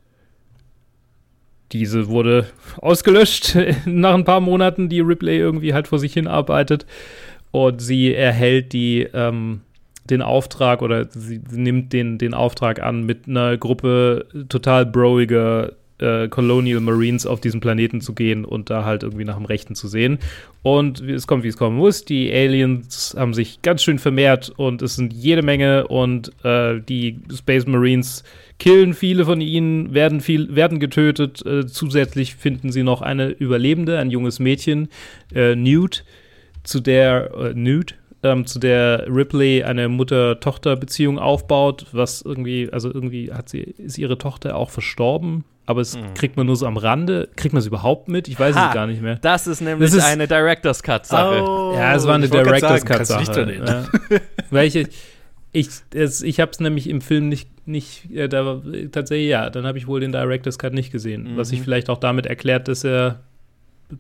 diese 1.73 2.09
wurde 2.09 2.47
ausgelöscht 2.79 3.57
nach 3.85 4.15
ein 4.15 4.25
paar 4.25 4.41
Monaten, 4.41 4.89
die 4.89 5.01
Ripley 5.01 5.39
irgendwie 5.39 5.75
halt 5.75 5.89
vor 5.89 5.99
sich 5.99 6.13
hin 6.13 6.27
arbeitet. 6.27 6.87
Und 7.51 7.81
sie 7.81 8.15
erhält 8.15 8.73
die, 8.73 9.09
ähm, 9.13 9.61
den 10.09 10.23
Auftrag 10.23 10.83
oder 10.83 11.09
sie 11.11 11.41
nimmt 11.51 11.93
den, 11.93 12.19
den 12.19 12.35
Auftrag 12.35 12.83
an, 12.83 13.05
mit 13.05 13.29
einer 13.29 13.57
Gruppe 13.57 14.27
total 14.49 14.87
broiger 14.87 15.73
äh, 15.99 16.29
Colonial 16.29 16.81
Marines 16.81 17.27
auf 17.27 17.41
diesen 17.41 17.61
Planeten 17.61 18.01
zu 18.01 18.15
gehen 18.15 18.45
und 18.45 18.71
da 18.71 18.85
halt 18.85 19.03
irgendwie 19.03 19.25
nach 19.25 19.37
dem 19.37 19.45
Rechten 19.47 19.75
zu 19.75 19.89
sehen. 19.89 20.19
Und 20.63 21.01
es 21.01 21.27
kommt, 21.27 21.45
wie 21.45 21.49
es 21.49 21.57
kommen 21.57 21.77
muss. 21.77 22.05
Die 22.05 22.33
Aliens 22.33 23.15
haben 23.17 23.35
sich 23.35 23.63
ganz 23.63 23.83
schön 23.83 23.99
vermehrt 23.99 24.53
und 24.57 24.83
es 24.83 24.97
sind 24.97 25.13
jede 25.13 25.43
Menge 25.43 25.87
und 25.87 26.33
äh, 26.45 26.81
die 26.81 27.21
Space 27.35 27.67
Marines 27.67 28.25
killen 28.59 28.95
viele 28.95 29.25
von 29.25 29.41
ihnen, 29.41 29.95
werden, 29.95 30.21
viel, 30.21 30.55
werden 30.55 30.81
getötet. 30.81 31.45
Äh, 31.45 31.67
zusätzlich 31.67 32.37
finden 32.37 32.73
sie 32.73 32.83
noch 32.83 33.03
eine 33.03 33.29
Überlebende, 33.29 33.99
ein 33.99 34.11
junges 34.11 34.39
Mädchen, 34.39 34.89
äh, 35.35 35.55
Newt, 35.55 36.05
zu 36.65 36.81
der 36.81 37.31
äh, 37.35 37.55
Newt, 37.55 37.95
ähm, 38.23 38.47
zu 38.47 38.59
der 38.59 39.07
Ripley 39.09 39.63
eine 39.63 39.89
Mutter-Tochter-Beziehung 39.89 41.19
aufbaut, 41.19 41.87
was 41.93 42.23
irgendwie, 42.23 42.69
also 42.73 42.93
irgendwie 42.93 43.33
hat 43.33 43.49
sie, 43.49 43.61
ist 43.61 43.99
ihre 43.99 44.19
Tochter 44.19 44.57
auch 44.57 44.71
verstorben, 44.71 45.45
aber 45.67 45.81
es 45.81 45.97
Mhm. 45.97 46.15
kriegt 46.15 46.37
man 46.37 46.47
nur 46.47 46.57
so 46.57 46.67
am 46.67 46.77
Rande. 46.77 47.29
Kriegt 47.37 47.53
man 47.53 47.61
es 47.61 47.67
überhaupt 47.67 48.09
mit? 48.09 48.29
Ich 48.29 48.39
weiß 48.39 48.55
Ha, 48.57 48.69
es 48.69 48.75
gar 48.75 48.87
nicht 48.87 49.03
mehr. 49.03 49.17
Das 49.17 49.47
ist 49.47 49.61
nämlich 49.61 49.91
Das 49.91 49.99
ist- 49.99 50.05
eine 50.05 50.27
Director's 50.29 50.83
Cut-Sache. 50.83 51.37
Ja, 51.75 51.95
es 51.95 52.07
war 52.07 52.15
eine 52.15 52.29
Director's 52.29 52.61
sagen, 52.61 52.85
Cut 52.85 52.97
kannst 52.97 53.11
du 53.13 53.17
nicht 53.19 53.35
Sache. 53.35 53.47
dran 53.47 53.89
Ja. 54.11 54.19
Weil 54.51 54.67
ich, 54.69 54.89
ich, 55.53 55.69
es, 55.95 56.23
ich 56.23 56.41
habe 56.41 56.51
es 56.53 56.61
nämlich 56.61 56.89
im 56.89 57.01
Film 57.01 57.29
nicht, 57.29 57.49
nicht 57.67 58.11
äh, 58.15 58.29
da, 58.29 58.63
tatsächlich 58.93 59.29
ja, 59.29 59.51
dann 59.51 59.67
habe 59.67 59.79
ich 59.79 59.87
wohl 59.87 60.01
den 60.01 60.13
Director's 60.13 60.59
Cut 60.59 60.73
nicht 60.73 60.93
gesehen. 60.93 61.33
Was 61.37 61.49
sich 61.49 61.61
Mhm. 61.61 61.65
vielleicht 61.65 61.91
auch 61.91 61.99
damit 61.99 62.27
erklärt, 62.27 62.69
dass 62.69 62.85
er 62.85 63.21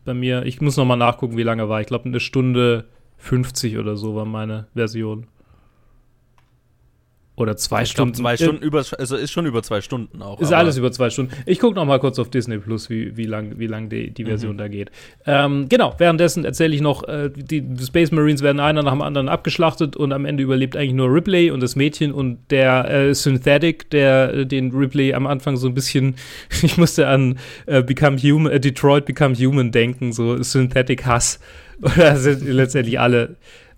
bei 0.04 0.14
mir, 0.14 0.44
ich 0.44 0.60
muss 0.60 0.76
noch 0.76 0.84
mal 0.84 0.96
nachgucken, 0.96 1.36
wie 1.36 1.42
lange 1.42 1.62
er 1.62 1.68
war. 1.68 1.80
Ich 1.80 1.86
glaube, 1.86 2.06
eine 2.06 2.20
Stunde 2.20 2.84
50 3.18 3.78
oder 3.78 3.96
so 3.96 4.14
war 4.14 4.24
meine 4.24 4.66
Version. 4.74 5.26
Oder 7.36 7.56
zwei 7.58 7.82
ich 7.82 7.90
Stunden. 7.90 8.14
zwei 8.14 8.32
Äh, 8.32 8.38
Stunden 8.38 8.62
über, 8.62 8.82
also 8.98 9.14
ist 9.16 9.30
schon 9.30 9.44
über 9.44 9.62
zwei 9.62 9.82
Stunden 9.82 10.22
auch. 10.22 10.40
ist 10.40 10.52
alles 10.54 10.78
über 10.78 10.90
zwei 10.90 11.10
Stunden. 11.10 11.32
Ich 11.44 11.58
gucke 11.58 11.74
noch 11.74 11.84
mal 11.84 11.98
kurz 12.00 12.18
auf 12.18 12.30
Disney 12.30 12.56
Plus, 12.58 12.88
wie, 12.88 13.16
wie 13.16 13.24
lang, 13.26 13.58
wie 13.58 13.66
lang 13.66 13.90
die, 13.90 14.10
die 14.10 14.24
Version 14.24 14.54
Mhm. 14.54 14.58
da 14.58 14.68
geht. 14.68 14.90
Ähm, 15.26 15.68
genau, 15.68 15.94
währenddessen 15.98 16.44
erzähle 16.46 16.74
ich 16.74 16.80
noch, 16.80 17.04
äh, 17.06 17.28
die 17.34 17.62
Space 17.84 18.10
Marines 18.10 18.42
werden 18.42 18.58
einer 18.58 18.82
nach 18.82 18.92
dem 18.92 19.02
anderen 19.02 19.28
abgeschlachtet 19.28 19.96
und 19.96 20.12
am 20.12 20.24
Ende 20.24 20.42
überlebt 20.42 20.76
eigentlich 20.76 20.94
nur 20.94 21.12
Ripley 21.12 21.50
und 21.50 21.60
das 21.60 21.76
Mädchen 21.76 22.12
und 22.12 22.38
der 22.50 22.90
äh, 22.90 23.14
Synthetic, 23.14 23.90
der 23.90 24.32
äh, 24.32 24.46
den 24.46 24.70
Ripley 24.72 25.12
am 25.12 25.26
Anfang 25.26 25.56
so 25.58 25.68
ein 25.68 25.74
bisschen, 25.74 26.14
ich 26.62 26.78
musste 26.78 27.06
an 27.08 27.38
äh, 27.66 27.82
Become 27.82 28.16
Human, 28.18 28.50
äh, 28.50 28.60
Detroit 28.60 29.04
Become 29.04 29.34
Human 29.34 29.72
denken, 29.72 30.12
so 30.12 30.42
Synthetic 30.42 31.04
Hass. 31.04 31.38
Oder 31.82 32.16
sind 32.16 32.42
letztendlich 32.48 32.98
alle, 32.98 33.36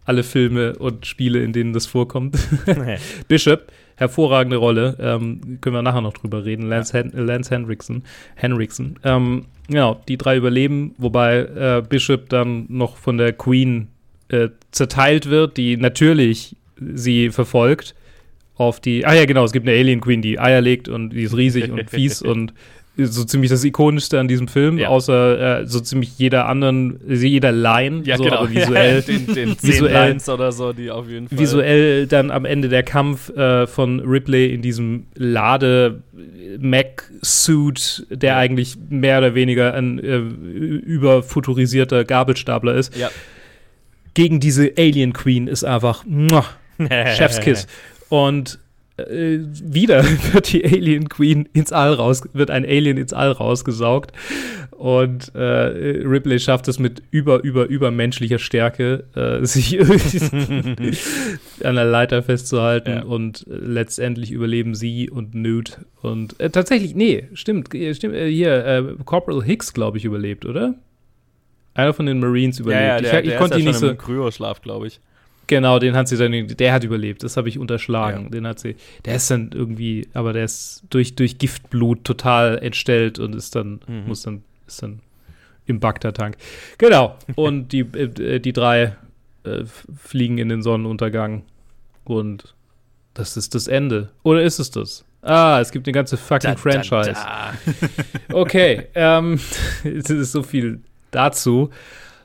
alle 0.08 0.22
Filme 0.22 0.74
und 0.76 1.04
Spiele, 1.04 1.42
in 1.42 1.52
denen 1.52 1.74
das 1.74 1.86
vorkommt. 1.86 2.38
Bishop, 3.28 3.70
hervorragende 3.96 4.56
Rolle, 4.56 4.96
ähm, 4.98 5.58
können 5.60 5.76
wir 5.76 5.82
nachher 5.82 6.00
noch 6.00 6.14
drüber 6.14 6.46
reden. 6.46 6.66
Lance, 6.66 6.96
Hen 6.96 7.12
Lance 7.14 7.50
Henriksen. 7.50 8.04
Henriksen. 8.34 8.98
Ähm, 9.04 9.44
genau, 9.68 10.00
die 10.08 10.16
drei 10.16 10.38
überleben, 10.38 10.94
wobei 10.96 11.40
äh, 11.40 11.82
Bishop 11.86 12.30
dann 12.30 12.64
noch 12.68 12.96
von 12.96 13.18
der 13.18 13.34
Queen 13.34 13.88
äh, 14.28 14.48
zerteilt 14.70 15.28
wird, 15.28 15.58
die 15.58 15.76
natürlich 15.76 16.56
sie 16.80 17.28
verfolgt 17.28 17.94
auf 18.56 18.80
die. 18.80 19.04
Ah 19.04 19.14
ja, 19.14 19.26
genau, 19.26 19.44
es 19.44 19.52
gibt 19.52 19.68
eine 19.68 19.76
Alien 19.76 20.00
Queen, 20.00 20.22
die 20.22 20.40
Eier 20.40 20.62
legt 20.62 20.88
und 20.88 21.10
die 21.10 21.24
ist 21.24 21.36
riesig 21.36 21.70
und 21.70 21.90
fies 21.90 22.22
und 22.22 22.54
so 23.00 23.22
ziemlich 23.24 23.48
das 23.50 23.62
ikonischste 23.64 24.18
an 24.18 24.26
diesem 24.28 24.48
Film, 24.48 24.76
Ja. 24.78 24.88
außer 24.88 25.60
äh, 25.60 25.66
so 25.66 25.78
ziemlich 25.80 26.18
jeder 26.18 26.46
anderen, 26.48 26.98
jeder 27.08 27.52
Line, 27.52 28.02
Ja, 28.04 28.16
so, 28.16 28.24
genau. 28.24 28.38
aber 28.38 28.50
visuell 28.54 29.02
den, 29.02 29.26
den 29.26 29.56
zehn 29.58 29.70
visuell- 29.72 29.92
Lines 29.92 30.28
oder 30.28 30.50
so, 30.52 30.72
die 30.72 30.90
auf 30.90 31.08
jeden 31.08 31.28
Fall. 31.28 31.38
visuell 31.38 32.06
dann 32.08 32.30
am 32.32 32.44
Ende 32.44 32.68
der 32.68 32.82
Kampf 32.82 33.28
äh, 33.30 33.66
von 33.68 34.00
Ripley 34.00 34.52
in 34.52 34.62
diesem 34.62 35.06
Lade-Mac-Suit, 36.58 38.06
der 38.10 38.36
eigentlich 38.36 38.76
mehr 38.88 39.18
oder 39.18 39.34
weniger 39.34 39.74
ein 39.74 39.98
äh, 39.98 40.16
überfuturisierter 40.18 42.04
Gabelstapler 42.04 42.74
ist, 42.74 42.96
Ja. 42.96 43.10
gegen 44.14 44.40
diese 44.40 44.72
Alien 44.76 45.12
Queen 45.12 45.46
ist 45.46 45.64
einfach 45.64 46.04
muah, 46.06 46.44
Chefskiss. 47.16 47.66
Und 48.08 48.58
äh, 48.98 49.40
wieder 49.62 50.04
wird 50.32 50.52
die 50.52 50.64
Alien 50.64 51.08
Queen 51.08 51.48
ins 51.52 51.72
All 51.72 51.94
raus, 51.94 52.22
wird 52.32 52.50
ein 52.50 52.64
Alien 52.64 52.96
ins 52.96 53.12
All 53.12 53.32
rausgesaugt. 53.32 54.12
Und 54.70 55.34
äh, 55.34 55.40
Ripley 55.40 56.38
schafft 56.38 56.68
es 56.68 56.78
mit 56.78 57.02
über, 57.10 57.42
über, 57.42 57.66
übermenschlicher 57.66 58.38
Stärke, 58.38 59.04
äh, 59.16 59.44
sich 59.44 59.78
an 59.80 61.74
der 61.74 61.84
Leiter 61.84 62.22
festzuhalten. 62.22 62.90
Ja. 62.90 63.02
Und 63.02 63.44
letztendlich 63.48 64.30
überleben 64.30 64.74
sie 64.74 65.10
und 65.10 65.34
Newt. 65.34 65.78
Und 66.00 66.38
äh, 66.38 66.50
tatsächlich, 66.50 66.94
nee, 66.94 67.28
stimmt, 67.34 67.70
stimmt 67.92 68.14
äh, 68.14 68.30
hier, 68.30 68.64
äh, 68.64 68.84
Corporal 69.04 69.42
Hicks, 69.42 69.72
glaube 69.72 69.98
ich, 69.98 70.04
überlebt, 70.04 70.46
oder? 70.46 70.74
Einer 71.74 71.92
von 71.92 72.06
den 72.06 72.20
Marines 72.20 72.60
überlebt. 72.60 72.80
Ja, 72.80 72.96
ja, 72.96 73.00
der, 73.00 73.12
ich, 73.20 73.24
ich 73.24 73.30
der 73.30 73.38
konnte 73.38 73.56
ist 73.56 73.64
ja 73.64 73.70
ihn 73.70 73.70
nicht 73.70 73.80
so. 73.80 73.94
Kryoschlaf, 73.94 74.62
glaube 74.62 74.86
ich. 74.86 75.00
Genau, 75.48 75.78
den 75.78 75.96
hat 75.96 76.08
sie 76.08 76.16
dann, 76.16 76.46
der 76.46 76.72
hat 76.72 76.84
überlebt, 76.84 77.22
das 77.22 77.36
habe 77.36 77.48
ich 77.48 77.58
unterschlagen. 77.58 78.24
Ja. 78.24 78.30
Den 78.30 78.46
hat 78.46 78.60
sie, 78.60 78.76
der 79.04 79.16
ist 79.16 79.30
dann 79.30 79.50
irgendwie, 79.52 80.06
aber 80.12 80.32
der 80.32 80.44
ist 80.44 80.84
durch, 80.90 81.16
durch 81.16 81.38
Giftblut 81.38 82.04
total 82.04 82.58
entstellt 82.58 83.18
und 83.18 83.34
ist 83.34 83.56
dann, 83.56 83.80
mhm. 83.88 84.04
muss 84.06 84.22
dann, 84.22 84.44
ist 84.66 84.82
dann 84.82 85.00
im 85.66 85.80
Bagdad-Tank. 85.80 86.36
Genau, 86.76 87.16
und 87.34 87.72
die, 87.72 87.80
äh, 87.80 88.40
die 88.40 88.52
drei 88.52 88.96
äh, 89.44 89.64
fliegen 89.96 90.36
in 90.36 90.50
den 90.50 90.62
Sonnenuntergang 90.62 91.42
und 92.04 92.54
das 93.14 93.36
ist 93.38 93.54
das 93.54 93.66
Ende. 93.66 94.10
Oder 94.22 94.42
ist 94.42 94.58
es 94.58 94.70
das? 94.70 95.04
Ah, 95.22 95.60
es 95.60 95.72
gibt 95.72 95.86
eine 95.86 95.92
ganze 95.92 96.16
fucking 96.16 96.52
da, 96.52 96.56
Franchise. 96.56 97.12
Da, 97.12 97.52
da. 98.28 98.34
okay, 98.34 98.86
ähm, 98.94 99.40
es 99.84 100.10
ist 100.10 100.32
so 100.32 100.42
viel 100.42 100.80
dazu. 101.10 101.70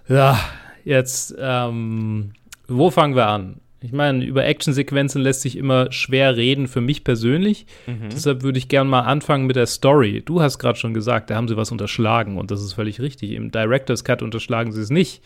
Ja, 0.10 0.38
jetzt, 0.84 1.34
ähm, 1.40 2.34
wo 2.68 2.90
fangen 2.90 3.16
wir 3.16 3.28
an? 3.28 3.60
Ich 3.84 3.92
meine, 3.92 4.24
über 4.24 4.46
Actionsequenzen 4.46 5.22
lässt 5.22 5.42
sich 5.42 5.58
immer 5.58 5.92
schwer 5.92 6.38
reden 6.38 6.70
für 6.70 6.80
mich 6.80 7.04
persönlich. 7.04 7.66
Mhm. 7.86 8.10
Deshalb 8.10 8.42
würde 8.42 8.58
ich 8.58 8.70
gerne 8.70 8.90
mal 8.90 9.02
anfangen 9.02 9.46
mit 9.46 9.58
der 9.58 9.66
Story. 9.66 10.22
Du 10.26 10.42
hast 10.42 10.58
gerade 10.58 10.80
schon 10.80 10.94
gesagt, 10.94 11.30
da 11.30 11.36
haben 11.36 11.50
sie 11.50 11.58
was 11.58 11.70
unterschlagen 11.70 12.38
und 12.38 12.50
das 12.50 12.64
ist 12.64 12.74
völlig 12.74 13.02
richtig. 13.02 13.32
Im 13.32 13.52
Director's 13.52 14.06
Cut 14.06 14.22
unterschlagen 14.22 14.72
sie 14.72 14.80
es 14.80 14.90
nicht. 14.90 15.22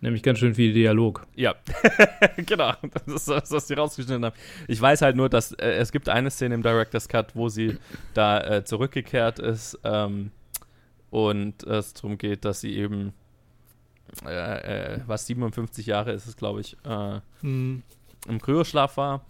Nämlich 0.00 0.22
ganz 0.22 0.38
schön 0.38 0.54
viel 0.54 0.72
Dialog. 0.72 1.26
Ja, 1.34 1.56
genau. 2.46 2.72
Das 3.04 3.14
ist 3.14 3.28
das, 3.28 3.50
was 3.50 3.68
sie 3.68 3.74
rausgeschnitten 3.74 4.24
haben. 4.24 4.36
Ich 4.68 4.80
weiß 4.80 5.02
halt 5.02 5.16
nur, 5.16 5.28
dass 5.28 5.52
äh, 5.52 5.72
es 5.72 5.92
gibt 5.92 6.08
eine 6.08 6.30
Szene 6.30 6.54
im 6.54 6.62
Director's 6.62 7.08
Cut, 7.08 7.36
wo 7.36 7.50
sie 7.50 7.76
da 8.14 8.40
äh, 8.40 8.64
zurückgekehrt 8.64 9.38
ist 9.38 9.78
ähm, 9.84 10.30
und 11.10 11.62
es 11.64 11.92
darum 11.94 12.16
geht, 12.16 12.46
dass 12.46 12.60
sie 12.60 12.74
eben 12.74 13.12
äh, 14.26 14.94
äh, 14.94 15.00
was 15.06 15.26
57 15.26 15.86
Jahre 15.86 16.12
ist 16.12 16.26
es, 16.26 16.36
glaube 16.36 16.60
ich, 16.60 16.76
äh, 16.84 17.20
mhm. 17.42 17.82
im 18.26 18.40
Kryoschlaf 18.40 18.96
war, 18.96 19.24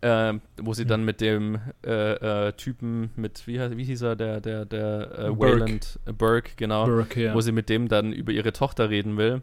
äh, 0.00 0.34
wo 0.60 0.74
sie 0.74 0.84
mhm. 0.84 0.88
dann 0.88 1.04
mit 1.04 1.20
dem 1.20 1.58
äh, 1.84 2.48
äh, 2.48 2.52
Typen, 2.52 3.10
mit, 3.16 3.46
wie, 3.46 3.58
wie 3.76 3.84
hieß 3.84 4.02
er, 4.02 4.16
der, 4.16 4.40
der, 4.40 4.64
der 4.64 5.18
äh, 5.18 5.38
Wayland 5.38 5.98
Burke, 6.16 6.52
genau, 6.56 6.86
Burke, 6.86 7.24
ja. 7.24 7.34
wo 7.34 7.40
sie 7.40 7.52
mit 7.52 7.68
dem 7.68 7.88
dann 7.88 8.12
über 8.12 8.32
ihre 8.32 8.52
Tochter 8.52 8.90
reden 8.90 9.16
will 9.16 9.42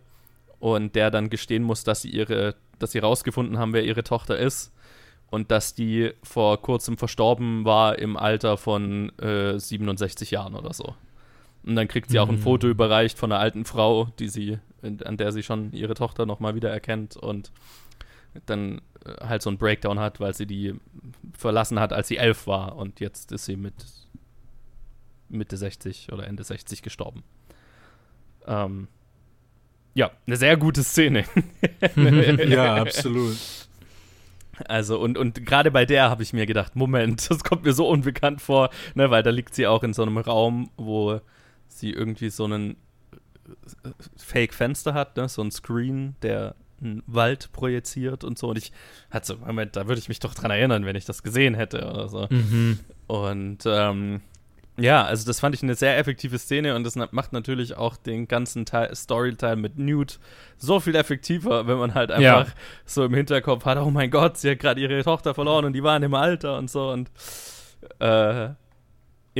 und 0.59 0.95
der 0.95 1.11
dann 1.11 1.29
gestehen 1.29 1.63
muss, 1.63 1.83
dass 1.83 2.01
sie 2.01 2.09
ihre, 2.09 2.55
dass 2.79 2.91
sie 2.91 2.99
rausgefunden 2.99 3.57
haben, 3.57 3.73
wer 3.73 3.83
ihre 3.83 4.03
Tochter 4.03 4.37
ist 4.37 4.73
und 5.29 5.51
dass 5.51 5.73
die 5.73 6.11
vor 6.23 6.61
kurzem 6.61 6.97
verstorben 6.97 7.65
war 7.65 7.97
im 7.97 8.17
Alter 8.17 8.57
von 8.57 9.11
67 9.19 10.31
Jahren 10.31 10.55
oder 10.55 10.73
so. 10.73 10.95
Und 11.63 11.75
dann 11.75 11.87
kriegt 11.87 12.09
sie 12.09 12.19
auch 12.19 12.29
ein 12.29 12.35
mhm. 12.35 12.41
Foto 12.41 12.67
überreicht 12.67 13.17
von 13.17 13.31
einer 13.31 13.41
alten 13.41 13.65
Frau, 13.65 14.05
die 14.19 14.29
sie, 14.29 14.57
an 14.81 15.17
der 15.17 15.31
sie 15.31 15.43
schon 15.43 15.73
ihre 15.73 15.93
Tochter 15.93 16.25
nochmal 16.25 16.55
wieder 16.55 16.71
erkennt 16.71 17.17
und 17.17 17.51
dann 18.45 18.81
äh, 19.05 19.27
halt 19.27 19.41
so 19.41 19.49
ein 19.49 19.57
Breakdown 19.57 19.99
hat, 19.99 20.19
weil 20.19 20.33
sie 20.33 20.47
die 20.47 20.75
verlassen 21.37 21.79
hat, 21.79 21.93
als 21.93 22.07
sie 22.07 22.17
elf 22.17 22.47
war 22.47 22.75
und 22.77 22.99
jetzt 22.99 23.31
ist 23.31 23.45
sie 23.45 23.55
mit 23.55 23.73
Mitte 25.29 25.57
60 25.57 26.11
oder 26.11 26.27
Ende 26.27 26.43
60 26.43 26.81
gestorben. 26.81 27.23
Ähm, 28.47 28.87
ja, 29.93 30.11
eine 30.25 30.37
sehr 30.37 30.57
gute 30.57 30.83
Szene. 30.83 31.25
ja, 32.47 32.75
absolut. 32.81 33.37
Also, 34.67 34.99
und, 34.99 35.17
und 35.17 35.45
gerade 35.45 35.71
bei 35.71 35.85
der 35.85 36.09
habe 36.09 36.23
ich 36.23 36.33
mir 36.33 36.45
gedacht, 36.45 36.75
Moment, 36.75 37.29
das 37.29 37.43
kommt 37.43 37.63
mir 37.63 37.73
so 37.73 37.87
unbekannt 37.87 38.41
vor, 38.41 38.69
ne, 38.95 39.09
weil 39.09 39.23
da 39.23 39.29
liegt 39.29 39.55
sie 39.55 39.67
auch 39.67 39.83
in 39.83 39.93
so 39.93 40.01
einem 40.01 40.17
Raum, 40.17 40.69
wo 40.77 41.21
sie 41.71 41.91
irgendwie 41.91 42.29
so 42.29 42.45
einen 42.45 42.77
äh, 43.83 43.89
Fake-Fenster 44.17 44.93
hat, 44.93 45.17
ne? 45.17 45.27
so 45.29 45.41
ein 45.41 45.51
Screen, 45.51 46.15
der 46.21 46.55
einen 46.81 47.03
Wald 47.05 47.51
projiziert 47.51 48.23
und 48.23 48.37
so. 48.37 48.49
Und 48.49 48.57
ich 48.57 48.71
hatte 49.09 49.27
so, 49.27 49.37
Moment, 49.37 49.75
da 49.75 49.87
würde 49.87 49.99
ich 49.99 50.09
mich 50.09 50.19
doch 50.19 50.33
dran 50.33 50.51
erinnern, 50.51 50.85
wenn 50.85 50.95
ich 50.95 51.05
das 51.05 51.23
gesehen 51.23 51.53
hätte 51.53 51.89
oder 51.89 52.09
so. 52.09 52.27
Mhm. 52.29 52.79
Und 53.07 53.59
ähm, 53.65 54.21
ja, 54.77 55.03
also 55.03 55.25
das 55.25 55.39
fand 55.39 55.53
ich 55.53 55.63
eine 55.63 55.75
sehr 55.75 55.97
effektive 55.97 56.39
Szene 56.39 56.75
und 56.75 56.83
das 56.83 56.95
macht 56.95 57.33
natürlich 57.33 57.77
auch 57.77 57.97
den 57.97 58.27
ganzen 58.27 58.65
Teil, 58.65 58.95
Storyteil 58.95 59.57
mit 59.57 59.77
Newt 59.77 60.19
so 60.57 60.79
viel 60.79 60.95
effektiver, 60.95 61.67
wenn 61.67 61.77
man 61.77 61.93
halt 61.93 62.09
einfach 62.11 62.47
ja. 62.47 62.53
so 62.85 63.03
im 63.03 63.13
Hinterkopf 63.13 63.65
hat, 63.65 63.77
oh 63.77 63.91
mein 63.91 64.09
Gott, 64.09 64.37
sie 64.37 64.51
hat 64.51 64.59
gerade 64.59 64.81
ihre 64.81 65.03
Tochter 65.03 65.33
verloren 65.33 65.65
und 65.65 65.73
die 65.73 65.83
waren 65.83 66.01
im 66.03 66.13
Alter 66.13 66.57
und 66.57 66.69
so 66.69 66.89
und 66.89 67.11
äh, 67.99 68.49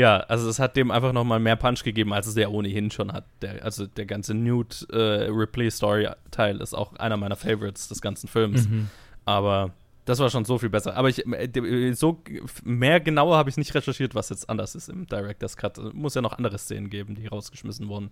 ja, 0.01 0.17
also 0.21 0.49
es 0.49 0.57
hat 0.57 0.75
dem 0.75 0.89
einfach 0.89 1.13
nochmal 1.13 1.39
mehr 1.39 1.55
Punch 1.55 1.83
gegeben, 1.83 2.11
als 2.11 2.25
es 2.25 2.35
ja 2.35 2.47
ohnehin 2.47 2.89
schon 2.89 3.13
hat. 3.13 3.25
Der, 3.43 3.63
also 3.63 3.85
der 3.85 4.07
ganze 4.07 4.33
Nude 4.33 4.75
äh, 4.91 5.29
Ripley-Story-Teil 5.29 6.59
ist 6.59 6.73
auch 6.73 6.95
einer 6.95 7.17
meiner 7.17 7.35
Favorites 7.35 7.87
des 7.87 8.01
ganzen 8.01 8.27
Films. 8.27 8.67
Mhm. 8.67 8.89
Aber 9.25 9.73
das 10.05 10.17
war 10.17 10.31
schon 10.31 10.43
so 10.43 10.57
viel 10.57 10.69
besser. 10.69 10.95
Aber 10.95 11.09
ich, 11.09 11.23
äh, 11.27 11.93
so 11.93 12.19
mehr 12.63 12.99
genauer 12.99 13.37
habe 13.37 13.51
ich 13.51 13.57
nicht 13.57 13.75
recherchiert, 13.75 14.15
was 14.15 14.29
jetzt 14.29 14.49
anders 14.49 14.73
ist 14.73 14.89
im 14.89 15.05
Director's 15.05 15.55
Cut. 15.55 15.77
Es 15.77 15.93
muss 15.93 16.15
ja 16.15 16.23
noch 16.23 16.33
andere 16.33 16.57
Szenen 16.57 16.89
geben, 16.89 17.13
die 17.13 17.27
rausgeschmissen 17.27 17.87
wurden. 17.87 18.09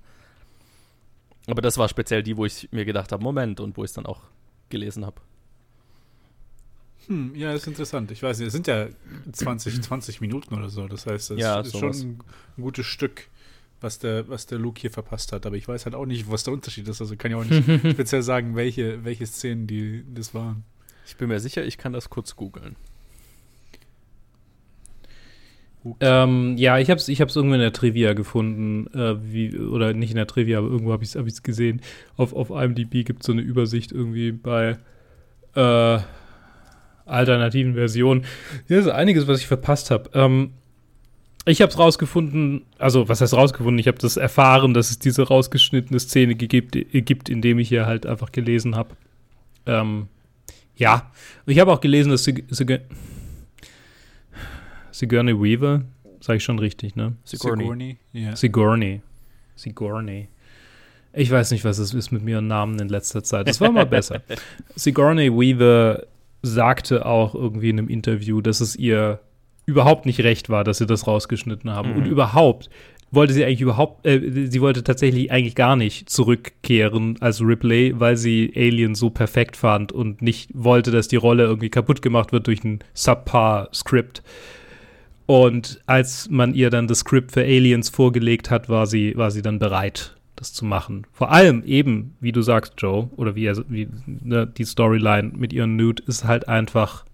Aber 1.48 1.64
das 1.64 1.80
war 1.80 1.90
speziell 1.90 2.22
die, 2.22 2.38
wo 2.38 2.46
ich 2.46 2.70
mir 2.72 2.86
gedacht 2.86 3.12
habe, 3.12 3.24
Moment, 3.24 3.60
und 3.60 3.78
wo 3.78 3.84
ich 3.84 3.90
es 3.90 3.94
dann 3.94 4.06
auch 4.06 4.22
gelesen 4.70 5.08
habe. 5.08 5.20
Hm, 7.10 7.34
ja, 7.36 7.54
ist 7.54 7.66
interessant. 7.66 8.12
Ich 8.12 8.22
weiß 8.22 8.38
nicht, 8.38 8.48
es 8.48 8.54
sind 8.54 8.68
ja 8.68 8.88
20, 9.32 9.82
20 9.82 10.22
Minuten 10.22 10.54
oder 10.54 10.70
so. 10.70 10.88
Das 10.88 11.08
heißt, 11.08 11.32
es 11.32 11.40
ja, 11.40 11.60
ist 11.60 11.72
sowas. 11.72 11.98
schon 11.98 12.10
ein, 12.12 12.20
gutes 12.62 12.86
Stück, 12.86 13.28
was 13.82 13.98
der, 13.98 14.30
was 14.30 14.46
der 14.46 14.60
Luke 14.60 14.80
hier 14.80 14.92
verpasst 14.92 15.32
hat. 15.32 15.48
Aber 15.48 15.56
ich 15.56 15.68
weiß 15.68 15.86
halt 15.86 15.96
auch 15.96 16.06
nicht, 16.06 16.30
was 16.30 16.44
der 16.44 16.54
Unterschied 16.54 16.88
ist. 16.88 17.02
Also 17.02 17.16
kann 17.16 17.32
ich 17.32 17.38
auch 17.38 17.44
nicht 17.44 17.64
speziell 17.94 18.22
sagen, 18.22 18.56
welche, 18.56 19.04
welche 19.04 19.26
Szenen 19.26 19.66
die 19.66 20.06
das 20.14 20.36
waren. 20.36 20.64
Ich 21.08 21.18
bin 21.18 21.30
mir 21.30 21.40
sicher, 21.40 21.66
ich 21.66 21.80
kann 21.80 21.94
das 21.94 22.12
kurz 22.12 22.36
googeln. 22.36 22.76
Ähm, 26.02 26.58
ja, 26.58 26.78
ich 26.78 26.92
habe 26.92 27.00
es 27.00 27.08
ich 27.08 27.20
irgendwo 27.20 27.56
in 27.56 27.62
der 27.62 27.74
Trivia 27.74 28.14
gefunden, 28.14 28.86
äh, 28.94 29.16
wie, 29.34 29.58
oder 29.58 29.94
nicht 29.94 30.12
in 30.12 30.18
der 30.18 30.28
Trivia, 30.28 30.60
aber 30.60 30.68
irgendwo 30.68 30.92
habe 30.92 31.04
ich 31.04 31.10
es 31.10 31.16
hab 31.16 31.44
gesehen. 31.44 31.82
Auf, 32.18 32.34
auf 32.34 32.52
IMDb 32.52 33.04
gibt 33.06 33.22
es 33.22 33.26
so 33.26 33.32
eine 33.32 33.42
Übersicht 33.42 33.92
irgendwie 33.92 34.32
bei 34.32 34.78
äh, 35.56 36.00
alternativen 37.10 37.74
Versionen. 37.74 38.26
Hier 38.68 38.80
ist 38.80 38.88
einiges, 38.88 39.28
was 39.28 39.40
ich 39.40 39.48
verpasst 39.48 39.92
habe. 39.92 40.10
Ähm, 40.14 40.52
ich 41.46 41.62
habe 41.62 41.72
es 41.72 41.80
rausgefunden, 41.80 42.64
also 42.78 43.10
was 43.10 43.22
heißt 43.22 43.34
rausgefunden? 43.34 43.80
Ich 43.80 43.88
habe 43.88 43.98
das 43.98 44.18
erfahren, 44.18 44.74
dass 44.74 44.92
es 44.92 45.00
diese 45.00 45.28
rausgeschnittene 45.28 46.00
Szene 46.00 46.36
gibt, 46.36 46.74
gibt 46.74 47.30
indem 47.30 47.60
ich 47.60 47.70
hier 47.70 47.86
halt 47.86 48.06
einfach 48.06 48.32
gelesen 48.32 48.76
habe. 48.76 48.96
Ähm, 49.66 50.08
ja, 50.76 51.12
ich 51.46 51.60
habe 51.60 51.72
auch 51.72 51.82
gelesen, 51.82 52.12
dass 52.12 52.24
Sig 52.24 52.46
Sig 52.50 52.82
Sigourney 54.92 55.34
Weaver, 55.34 55.84
sage 56.20 56.38
ich 56.38 56.44
schon 56.44 56.60
richtig, 56.60 56.96
ne? 56.96 57.16
Sigourney. 57.24 57.64
Sigourney, 57.64 57.98
yeah. 58.14 58.36
Sigourney. 58.36 59.02
Sigourney. 59.56 60.28
Ich 61.14 61.32
weiß 61.32 61.52
nicht, 61.52 61.64
was 61.64 61.80
es 61.80 61.94
ist 61.94 62.12
mit 62.12 62.22
mir 62.24 62.40
und 62.40 62.48
Namen 62.48 62.80
in 62.80 62.90
letzter 62.90 63.24
Zeit. 63.24 63.48
Das 63.48 63.62
war 63.62 63.72
mal 63.72 63.86
besser. 63.86 64.22
Sigourney 64.76 65.32
Weaver 65.32 66.06
sagte 66.42 67.06
auch 67.06 67.36
irgendwie 67.36 67.70
in 67.70 67.80
einem 67.80 67.90
Interview, 67.90 68.42
dass 68.42 68.62
es 68.62 68.76
ihr 68.76 69.20
überhaupt 69.66 70.06
nicht 70.06 70.22
recht 70.22 70.50
war, 70.50 70.64
dass 70.64 70.80
sie 70.80 70.86
das 70.86 71.08
rausgeschnitten 71.08 71.70
haben. 71.70 71.92
Mhm. 71.92 71.98
Und 71.98 72.06
überhaupt 72.06 72.70
wollte 73.12 73.34
sie 73.34 73.44
eigentlich 73.44 73.62
überhaupt, 73.62 74.06
äh, 74.06 74.48
sie 74.48 74.62
wollte 74.62 74.84
tatsächlich 74.84 75.32
eigentlich 75.32 75.56
gar 75.56 75.76
nicht 75.76 76.10
zurückkehren 76.10 77.18
als 77.22 77.42
Ripley, 77.42 77.94
weil 78.00 78.18
sie 78.18 78.52
Alien 78.56 78.96
so 78.96 79.10
perfekt 79.10 79.58
fand 79.58 79.92
und 79.92 80.22
nicht 80.22 80.52
wollte, 80.54 80.92
dass 80.92 81.08
die 81.08 81.16
Rolle 81.16 81.44
irgendwie 81.44 81.70
kaputt 81.70 82.02
gemacht 82.02 82.32
wird 82.32 82.48
durch 82.48 82.64
ein 82.64 82.80
Subpar-Skript. 82.94 84.22
Und 85.26 85.82
als 85.86 86.28
man 86.30 86.56
ihr 86.56 86.70
dann 86.70 86.88
das 86.88 87.00
Skript 87.00 87.32
für 87.32 87.42
Aliens 87.42 87.90
vorgelegt 87.90 88.50
hat, 88.50 88.68
war 88.70 88.88
sie, 88.88 89.16
war 89.16 89.30
sie 89.32 89.42
dann 89.42 89.60
bereit, 89.60 90.16
das 90.40 90.54
zu 90.54 90.66
machen. 90.66 91.06
Vor 91.12 91.32
allem 91.32 91.64
eben, 91.64 92.16
wie 92.20 92.32
du 92.32 92.42
sagst, 92.42 92.74
Joe, 92.78 93.10
oder 93.18 93.36
wie, 93.36 93.46
er, 93.46 93.58
wie 93.70 93.90
ne, 94.06 94.48
die 94.48 94.64
Storyline 94.64 95.32
mit 95.36 95.52
ihren 95.52 95.76
Nude 95.76 96.02
ist 96.08 96.24
halt 96.24 96.48
einfach 96.48 97.06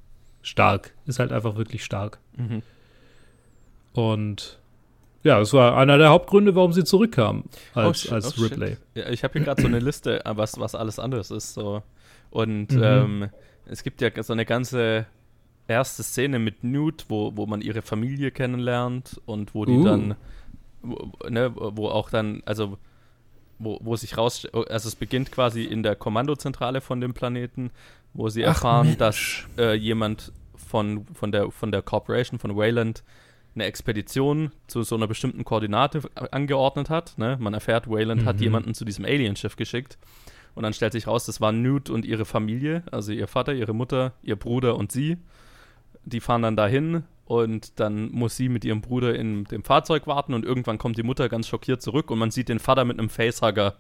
stark. 0.42 0.94
Ist 1.06 1.20
halt 1.20 1.32
einfach 1.32 1.56
wirklich 1.56 1.84
stark. 1.84 2.20
Mhm. 2.38 2.62
Und 3.94 4.60
ja, 5.24 5.40
das 5.40 5.54
war 5.54 5.76
einer 5.76 5.98
der 5.98 6.10
Hauptgründe, 6.10 6.54
warum 6.56 6.72
sie 6.72 6.84
zurückkam 6.84 7.46
als, 7.74 8.12
oh, 8.12 8.14
als 8.14 8.38
oh, 8.38 8.44
Ripley. 8.44 8.78
Ja, 8.94 9.10
ich 9.10 9.24
habe 9.24 9.34
hier 9.34 9.42
gerade 9.42 9.62
so 9.62 9.68
eine 9.68 9.80
Liste, 9.80 10.22
was, 10.24 10.60
was 10.60 10.76
alles 10.76 11.00
anders 11.00 11.32
ist. 11.32 11.56
So. 11.56 11.82
Und 12.30 12.72
mhm. 12.72 12.84
ähm, 12.84 13.30
es 13.66 13.82
gibt 13.82 14.02
ja 14.02 14.12
so 14.22 14.34
eine 14.34 14.46
ganze 14.46 15.08
erste 15.68 16.04
Szene 16.04 16.38
mit 16.38 16.64
Newt, 16.64 17.06
wo, 17.08 17.36
wo 17.36 17.48
man 17.48 17.62
ihre 17.62 17.82
Familie 17.82 18.30
kennenlernt 18.30 19.20
und 19.26 19.56
wo 19.56 19.66
die 19.66 19.72
Uh. 19.72 19.84
dann, 19.84 20.16
wo, 20.84 21.12
ne, 21.28 21.52
wo 21.56 21.88
auch 21.88 22.12
dann, 22.12 22.44
also 22.46 22.78
wo, 23.60 23.80
wo 23.82 23.96
sich 23.96 24.18
raus, 24.18 24.46
also 24.54 24.88
es 24.88 24.96
beginnt 24.96 25.32
quasi 25.32 25.64
in 25.64 25.84
der 25.84 25.96
Kommandozentrale 25.96 26.82
von 26.82 27.02
dem 27.02 27.14
Planeten, 27.14 27.72
wo 28.14 28.30
sie 28.30 28.44
Ach, 28.44 28.50
erfahren, 28.50 28.88
Mensch. 28.88 28.98
dass 28.98 29.44
äh, 29.58 29.74
jemand 29.76 30.32
von, 30.56 31.06
von, 31.14 31.32
der, 31.32 31.52
von 31.52 31.72
der 31.72 31.82
Corporation, 31.82 32.40
von 32.40 32.56
Wayland, 32.56 33.04
eine 33.56 33.64
Expedition 33.66 34.52
zu 34.68 34.84
so 34.84 34.96
einer 34.96 35.08
bestimmten 35.08 35.46
Koordinate 35.46 36.02
angeordnet 36.32 36.90
hat. 36.90 37.18
Ne? 37.18 37.38
Man 37.40 37.54
erfährt, 37.54 37.90
Wayland 37.90 38.26
hat 38.26 38.36
Mhm. 38.38 38.44
jemanden 38.44 38.74
zu 38.74 38.84
diesem 38.84 39.06
Alienschiff 39.06 39.56
geschickt. 39.56 39.98
Und 40.56 40.64
dann 40.64 40.74
stellt 40.74 40.92
sich 40.94 41.08
raus, 41.08 41.26
das 41.26 41.40
waren 41.40 41.62
Newt 41.62 41.90
und 41.90 42.06
ihre 42.06 42.26
Familie, 42.26 42.84
also 42.92 43.12
ihr 43.14 43.28
Vater, 43.28 43.54
ihre 43.54 43.74
Mutter, 43.74 44.14
ihr 44.24 44.36
Bruder 44.36 44.76
und 44.76 44.92
sie. 44.92 45.18
Die 46.06 46.20
fahren 46.20 46.44
dann 46.44 46.56
dahin 46.56 47.04
und 47.26 47.80
dann 47.80 48.12
muss 48.12 48.38
sie 48.38 48.50
mit 48.50 48.64
ihrem 48.64 48.82
Bruder 48.82 49.16
in 49.16 49.46
dem 49.46 49.64
Fahrzeug 49.64 50.06
warten 50.08 50.34
und 50.34 50.46
irgendwann 50.46 50.78
kommt 50.78 50.98
die 50.98 51.04
Mutter 51.04 51.28
ganz 51.30 51.48
schockiert 51.48 51.82
zurück 51.82 52.12
und 52.12 52.20
man 52.20 52.32
sieht 52.32 52.50
den 52.50 52.60
Vater 52.60 52.86
mit 52.86 53.00
einem 53.00 53.10
Facehugger 53.10 53.76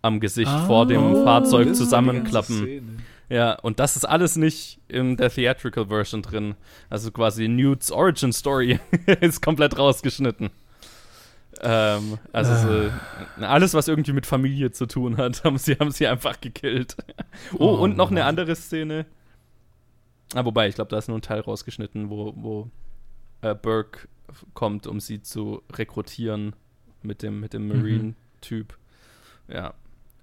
am 0.00 0.20
Gesicht 0.20 0.50
vor 0.66 0.86
dem 0.86 1.02
Oh, 1.02 1.24
Fahrzeug 1.24 1.74
zusammenklappen. 1.74 3.02
Ja, 3.28 3.54
und 3.54 3.78
das 3.78 3.96
ist 3.96 4.06
alles 4.06 4.36
nicht 4.36 4.80
in 4.88 5.16
der 5.18 5.28
Theatrical 5.30 5.88
Version 5.88 6.22
drin. 6.22 6.54
Also 6.88 7.10
quasi 7.10 7.46
Newts 7.48 7.92
Origin 7.92 8.32
Story 8.32 8.80
ist 9.20 9.42
komplett 9.42 9.76
rausgeschnitten. 9.76 10.48
Ähm, 11.60 12.18
also 12.32 12.54
so, 12.54 13.44
alles, 13.44 13.74
was 13.74 13.88
irgendwie 13.88 14.12
mit 14.12 14.26
Familie 14.26 14.70
zu 14.70 14.86
tun 14.86 15.16
hat, 15.16 15.44
haben 15.44 15.58
sie, 15.58 15.74
haben 15.74 15.90
sie 15.90 16.06
einfach 16.06 16.40
gekillt. 16.40 16.96
Oh, 17.54 17.56
Oh, 17.58 17.74
und 17.82 17.96
noch 17.96 18.10
eine 18.10 18.24
andere 18.24 18.54
Szene. 18.54 19.06
Ah, 20.34 20.44
wobei, 20.44 20.68
ich 20.68 20.74
glaube, 20.74 20.90
da 20.90 20.98
ist 20.98 21.08
nur 21.08 21.18
ein 21.18 21.22
Teil 21.22 21.40
rausgeschnitten, 21.40 22.10
wo, 22.10 22.34
wo 22.36 22.70
äh, 23.40 23.54
Burke 23.54 24.08
kommt, 24.54 24.86
um 24.86 25.00
sie 25.00 25.22
zu 25.22 25.62
rekrutieren 25.72 26.54
mit 27.02 27.22
dem, 27.22 27.40
mit 27.40 27.54
dem 27.54 27.68
Mhm. 27.68 27.76
Marine-Typ. 27.76 28.76
Ja. 29.48 29.72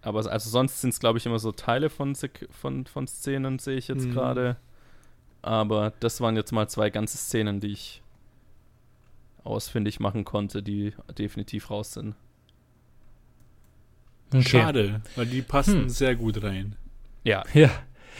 Aber 0.02 0.20
also 0.32 0.50
sonst 0.52 0.82
sind 0.82 0.92
es, 0.92 1.00
glaube 1.00 1.18
ich, 1.18 1.26
immer 1.26 1.40
so 1.40 1.52
Teile 1.52 1.90
von, 1.90 2.16
von, 2.52 2.86
von 2.86 3.08
Szenen, 3.08 3.58
sehe 3.58 3.78
ich 3.78 3.88
jetzt 3.88 4.06
Mhm. 4.06 4.12
gerade. 4.12 4.58
Aber 5.42 5.94
das 6.00 6.22
waren 6.22 6.36
jetzt 6.36 6.52
mal 6.52 6.68
zwei 6.70 6.90
ganze 6.92 7.18
Szenen, 7.18 7.60
die 7.60 7.72
ich 7.72 8.04
ausfindig 9.44 10.00
machen 10.00 10.24
konnte, 10.26 10.62
die 10.62 10.94
definitiv 11.18 11.70
raus 11.72 11.94
sind. 11.94 12.16
Okay. 14.34 14.44
Schade, 14.44 15.02
weil 15.16 15.26
die 15.28 15.42
passen 15.42 15.84
Hm. 15.84 15.90
sehr 15.90 16.16
gut 16.16 16.42
rein. 16.44 16.76
Ja. 17.24 17.44
Ja. 17.54 17.70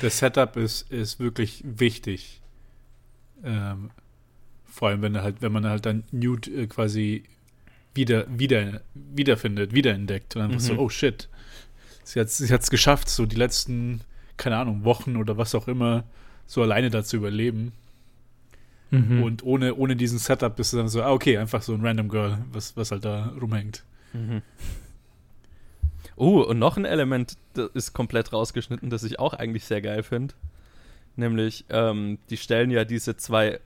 Das 0.02 0.20
Setup 0.20 0.58
ist, 0.58 0.92
ist 0.92 1.20
wirklich 1.20 1.64
wichtig. 1.66 2.42
Ähm, 3.44 3.92
vor 4.66 4.90
allem, 4.90 5.02
wenn 5.02 5.22
halt, 5.22 5.42
wenn 5.42 5.52
man 5.52 5.66
halt 5.66 5.86
dann 5.86 6.04
Newt 6.12 6.48
äh, 6.48 6.68
quasi 6.68 7.24
wieder, 7.94 8.26
wieder, 8.30 8.82
wiederfindet, 8.94 9.74
wiederentdeckt 9.74 10.36
und 10.36 10.60
so, 10.60 10.74
Mhm. 10.74 10.80
oh 10.80 10.90
shit. 10.90 11.30
Sie 12.04 12.20
hat 12.20 12.30
sie 12.30 12.52
hat's 12.54 12.70
geschafft, 12.70 13.10
so 13.10 13.26
die 13.26 13.36
letzten, 13.38 14.02
keine 14.38 14.58
Ahnung, 14.58 14.84
Wochen 14.84 15.16
oder 15.16 15.38
was 15.38 15.56
auch 15.56 15.68
immer, 15.68 16.04
so 16.46 16.62
alleine 16.62 16.90
da 16.90 17.04
zu 17.04 17.18
überleben. 17.18 17.72
Mhm. 18.92 19.24
Und 19.24 19.44
ohne, 19.44 19.74
ohne 19.76 19.96
diesen 19.96 20.20
Setup 20.20 20.56
bist 20.56 20.74
du 20.74 20.78
dann 20.78 20.90
so, 20.90 21.02
ah, 21.02 21.12
okay, 21.12 21.38
einfach 21.38 21.62
so 21.64 21.74
ein 21.74 21.84
Random 21.86 22.10
Girl, 22.10 22.38
was, 22.52 22.76
was 22.78 22.92
halt 22.92 23.06
da 23.06 23.34
rumhängt. 23.42 23.84
Mhm. 24.14 24.42
Oh, 26.16 26.42
und 26.42 26.60
noch 26.60 26.78
ein 26.78 26.86
Element 26.86 27.38
das 27.54 27.70
ist 27.74 27.94
komplett 27.94 28.32
rausgeschnitten, 28.32 28.90
das 28.90 29.04
ich 29.04 29.20
auch 29.20 29.34
eigentlich 29.34 29.66
sehr 29.66 29.82
geil 29.82 30.04
finde. 30.04 30.34
Nämlich, 31.16 31.66
ähm, 31.70 32.20
die 32.30 32.38
stellen 32.38 32.72
ja 32.72 32.86
diese 32.86 33.16
zwei 33.18 33.60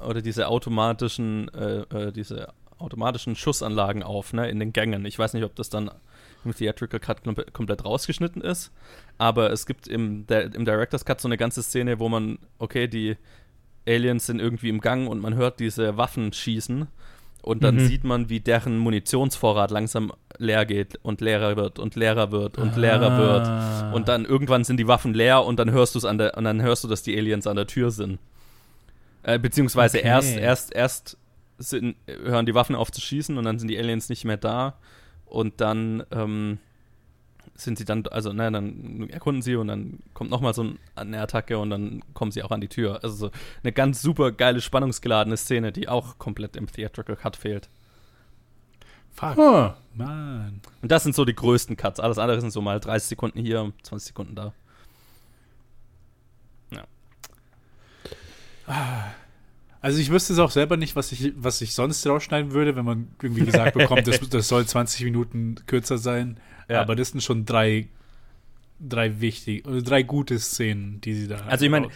oder 0.00 0.22
diese 0.22 0.48
automatischen, 0.48 1.48
äh, 1.54 1.80
äh, 1.80 2.12
diese 2.12 2.52
automatischen 2.78 3.36
Schussanlagen 3.36 4.02
auf, 4.02 4.32
ne, 4.32 4.48
in 4.48 4.58
den 4.58 4.72
Gängen. 4.72 5.04
Ich 5.04 5.18
weiß 5.18 5.34
nicht, 5.34 5.44
ob 5.44 5.54
das 5.54 5.68
dann 5.70 5.90
im 6.44 6.54
Theatrical 6.54 6.98
Cut 6.98 7.22
komple- 7.24 7.50
komplett 7.52 7.84
rausgeschnitten 7.84 8.42
ist, 8.42 8.72
aber 9.18 9.52
es 9.52 9.66
gibt 9.66 9.86
im, 9.86 10.26
im 10.28 10.64
Director's 10.64 11.04
Cut 11.04 11.20
so 11.20 11.28
eine 11.28 11.36
ganze 11.36 11.62
Szene, 11.62 12.00
wo 12.00 12.08
man, 12.08 12.38
okay, 12.58 12.88
die 12.88 13.16
Aliens 13.86 14.26
sind 14.26 14.40
irgendwie 14.40 14.68
im 14.68 14.80
Gang 14.80 15.08
und 15.08 15.20
man 15.20 15.34
hört 15.34 15.60
diese 15.60 15.96
Waffen 15.96 16.32
schießen 16.32 16.88
und 17.42 17.62
dann 17.64 17.74
Mhm. 17.76 17.86
sieht 17.86 18.04
man, 18.04 18.28
wie 18.28 18.40
deren 18.40 18.78
Munitionsvorrat 18.78 19.70
langsam 19.70 20.12
leer 20.38 20.64
geht 20.64 20.98
und 21.02 21.20
leerer 21.20 21.56
wird 21.56 21.78
und 21.78 21.94
leerer 21.96 22.30
wird 22.32 22.56
und 22.58 22.76
leerer 22.76 23.18
wird. 23.18 23.46
Ah. 23.46 23.92
Und 23.92 24.08
dann 24.08 24.24
irgendwann 24.24 24.64
sind 24.64 24.78
die 24.78 24.86
Waffen 24.88 25.12
leer 25.14 25.44
und 25.44 25.58
dann 25.58 25.70
hörst 25.70 25.94
du 25.94 25.98
es 25.98 26.04
an 26.04 26.18
der 26.18 26.36
und 26.36 26.44
dann 26.44 26.62
hörst 26.62 26.84
du, 26.84 26.88
dass 26.88 27.02
die 27.02 27.16
Aliens 27.18 27.46
an 27.46 27.56
der 27.56 27.66
Tür 27.66 27.90
sind. 27.90 28.18
Äh, 29.24 29.38
beziehungsweise 29.38 29.98
Okay. 29.98 30.06
erst, 30.08 30.36
erst, 30.36 30.74
erst 30.74 31.16
sind, 31.58 31.96
hören 32.06 32.46
die 32.46 32.54
Waffen 32.54 32.74
auf 32.74 32.90
zu 32.90 33.00
schießen 33.00 33.36
und 33.38 33.44
dann 33.44 33.58
sind 33.58 33.68
die 33.68 33.78
Aliens 33.78 34.08
nicht 34.08 34.24
mehr 34.24 34.36
da. 34.36 34.74
Und 35.26 35.60
dann 35.60 36.02
ähm, 36.10 36.58
sind 37.54 37.78
sie 37.78 37.84
dann, 37.84 38.06
also 38.08 38.32
ne, 38.32 38.50
dann 38.50 39.08
erkunden 39.10 39.42
sie 39.42 39.56
und 39.56 39.68
dann 39.68 39.98
kommt 40.14 40.30
nochmal 40.30 40.54
so 40.54 40.64
ein- 40.64 40.78
eine 40.96 41.20
Attacke 41.20 41.58
und 41.58 41.70
dann 41.70 42.02
kommen 42.14 42.30
sie 42.32 42.42
auch 42.42 42.50
an 42.50 42.60
die 42.60 42.68
Tür. 42.68 43.00
Also 43.02 43.14
so 43.14 43.30
eine 43.62 43.72
ganz 43.72 44.00
super 44.02 44.32
geile, 44.32 44.60
spannungsgeladene 44.60 45.36
Szene, 45.36 45.70
die 45.72 45.88
auch 45.88 46.18
komplett 46.18 46.56
im 46.56 46.66
Theatrical 46.66 47.16
Cut 47.16 47.36
fehlt. 47.36 47.68
Fuck, 49.14 49.38
Ah. 49.38 49.76
Mann. 49.94 50.60
Und 50.80 50.90
das 50.90 51.02
sind 51.02 51.14
so 51.14 51.24
die 51.26 51.34
größten 51.34 51.76
Cuts. 51.76 52.00
Alles 52.00 52.18
andere 52.18 52.40
sind 52.40 52.50
so 52.50 52.62
mal 52.62 52.80
30 52.80 53.08
Sekunden 53.10 53.38
hier, 53.38 53.70
20 53.82 54.08
Sekunden 54.08 54.34
da. 54.34 54.52
Also 59.80 59.98
ich 59.98 60.10
wüsste 60.10 60.32
es 60.32 60.38
auch 60.38 60.50
selber 60.52 60.76
nicht, 60.76 60.94
was 60.94 61.10
ich, 61.10 61.32
was 61.36 61.60
ich 61.60 61.74
sonst 61.74 62.06
rausschneiden 62.06 62.52
würde, 62.52 62.76
wenn 62.76 62.84
man 62.84 63.08
irgendwie 63.20 63.44
gesagt 63.44 63.74
bekommt, 63.78 64.06
das, 64.06 64.20
das 64.30 64.46
soll 64.48 64.64
20 64.64 65.04
Minuten 65.04 65.56
kürzer 65.66 65.98
sein. 65.98 66.38
Ja. 66.72 66.80
Aber 66.80 66.96
das 66.96 67.10
sind 67.10 67.22
schon 67.22 67.44
drei, 67.46 67.88
drei 68.80 69.20
wichtig, 69.20 69.66
oder 69.66 69.82
drei 69.82 70.02
gute 70.02 70.38
Szenen, 70.38 71.00
die 71.00 71.14
sie 71.14 71.28
da. 71.28 71.36
Also 71.46 71.64
ich 71.64 71.70
meine, 71.70 71.88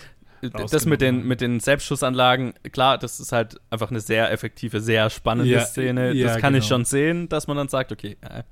das 0.51 0.87
mit 0.87 1.01
den, 1.01 1.27
mit 1.27 1.41
den 1.41 1.61
Selbstschussanlagen, 1.61 2.55
klar, 2.73 2.99
das 2.99 3.21
ist 3.21 3.33
halt 3.33 3.61
einfach 3.71 3.91
eine 3.91 4.01
sehr 4.01 4.31
effektive, 4.31 4.81
sehr 4.81 5.11
spannende 5.11 5.51
Ja, 5.51 5.61
Szene. 5.61 6.13
ja, 6.13 6.29
das 6.29 6.39
kann 6.39 6.55
ich 6.55 6.65
genau. 6.65 6.77
schon 6.77 6.85
sehen, 6.85 7.29
dass 7.29 7.47
man 7.47 7.57
dann 7.57 7.69
sagt, 7.69 7.93
okay, 7.93 8.17
äh, 8.21 8.43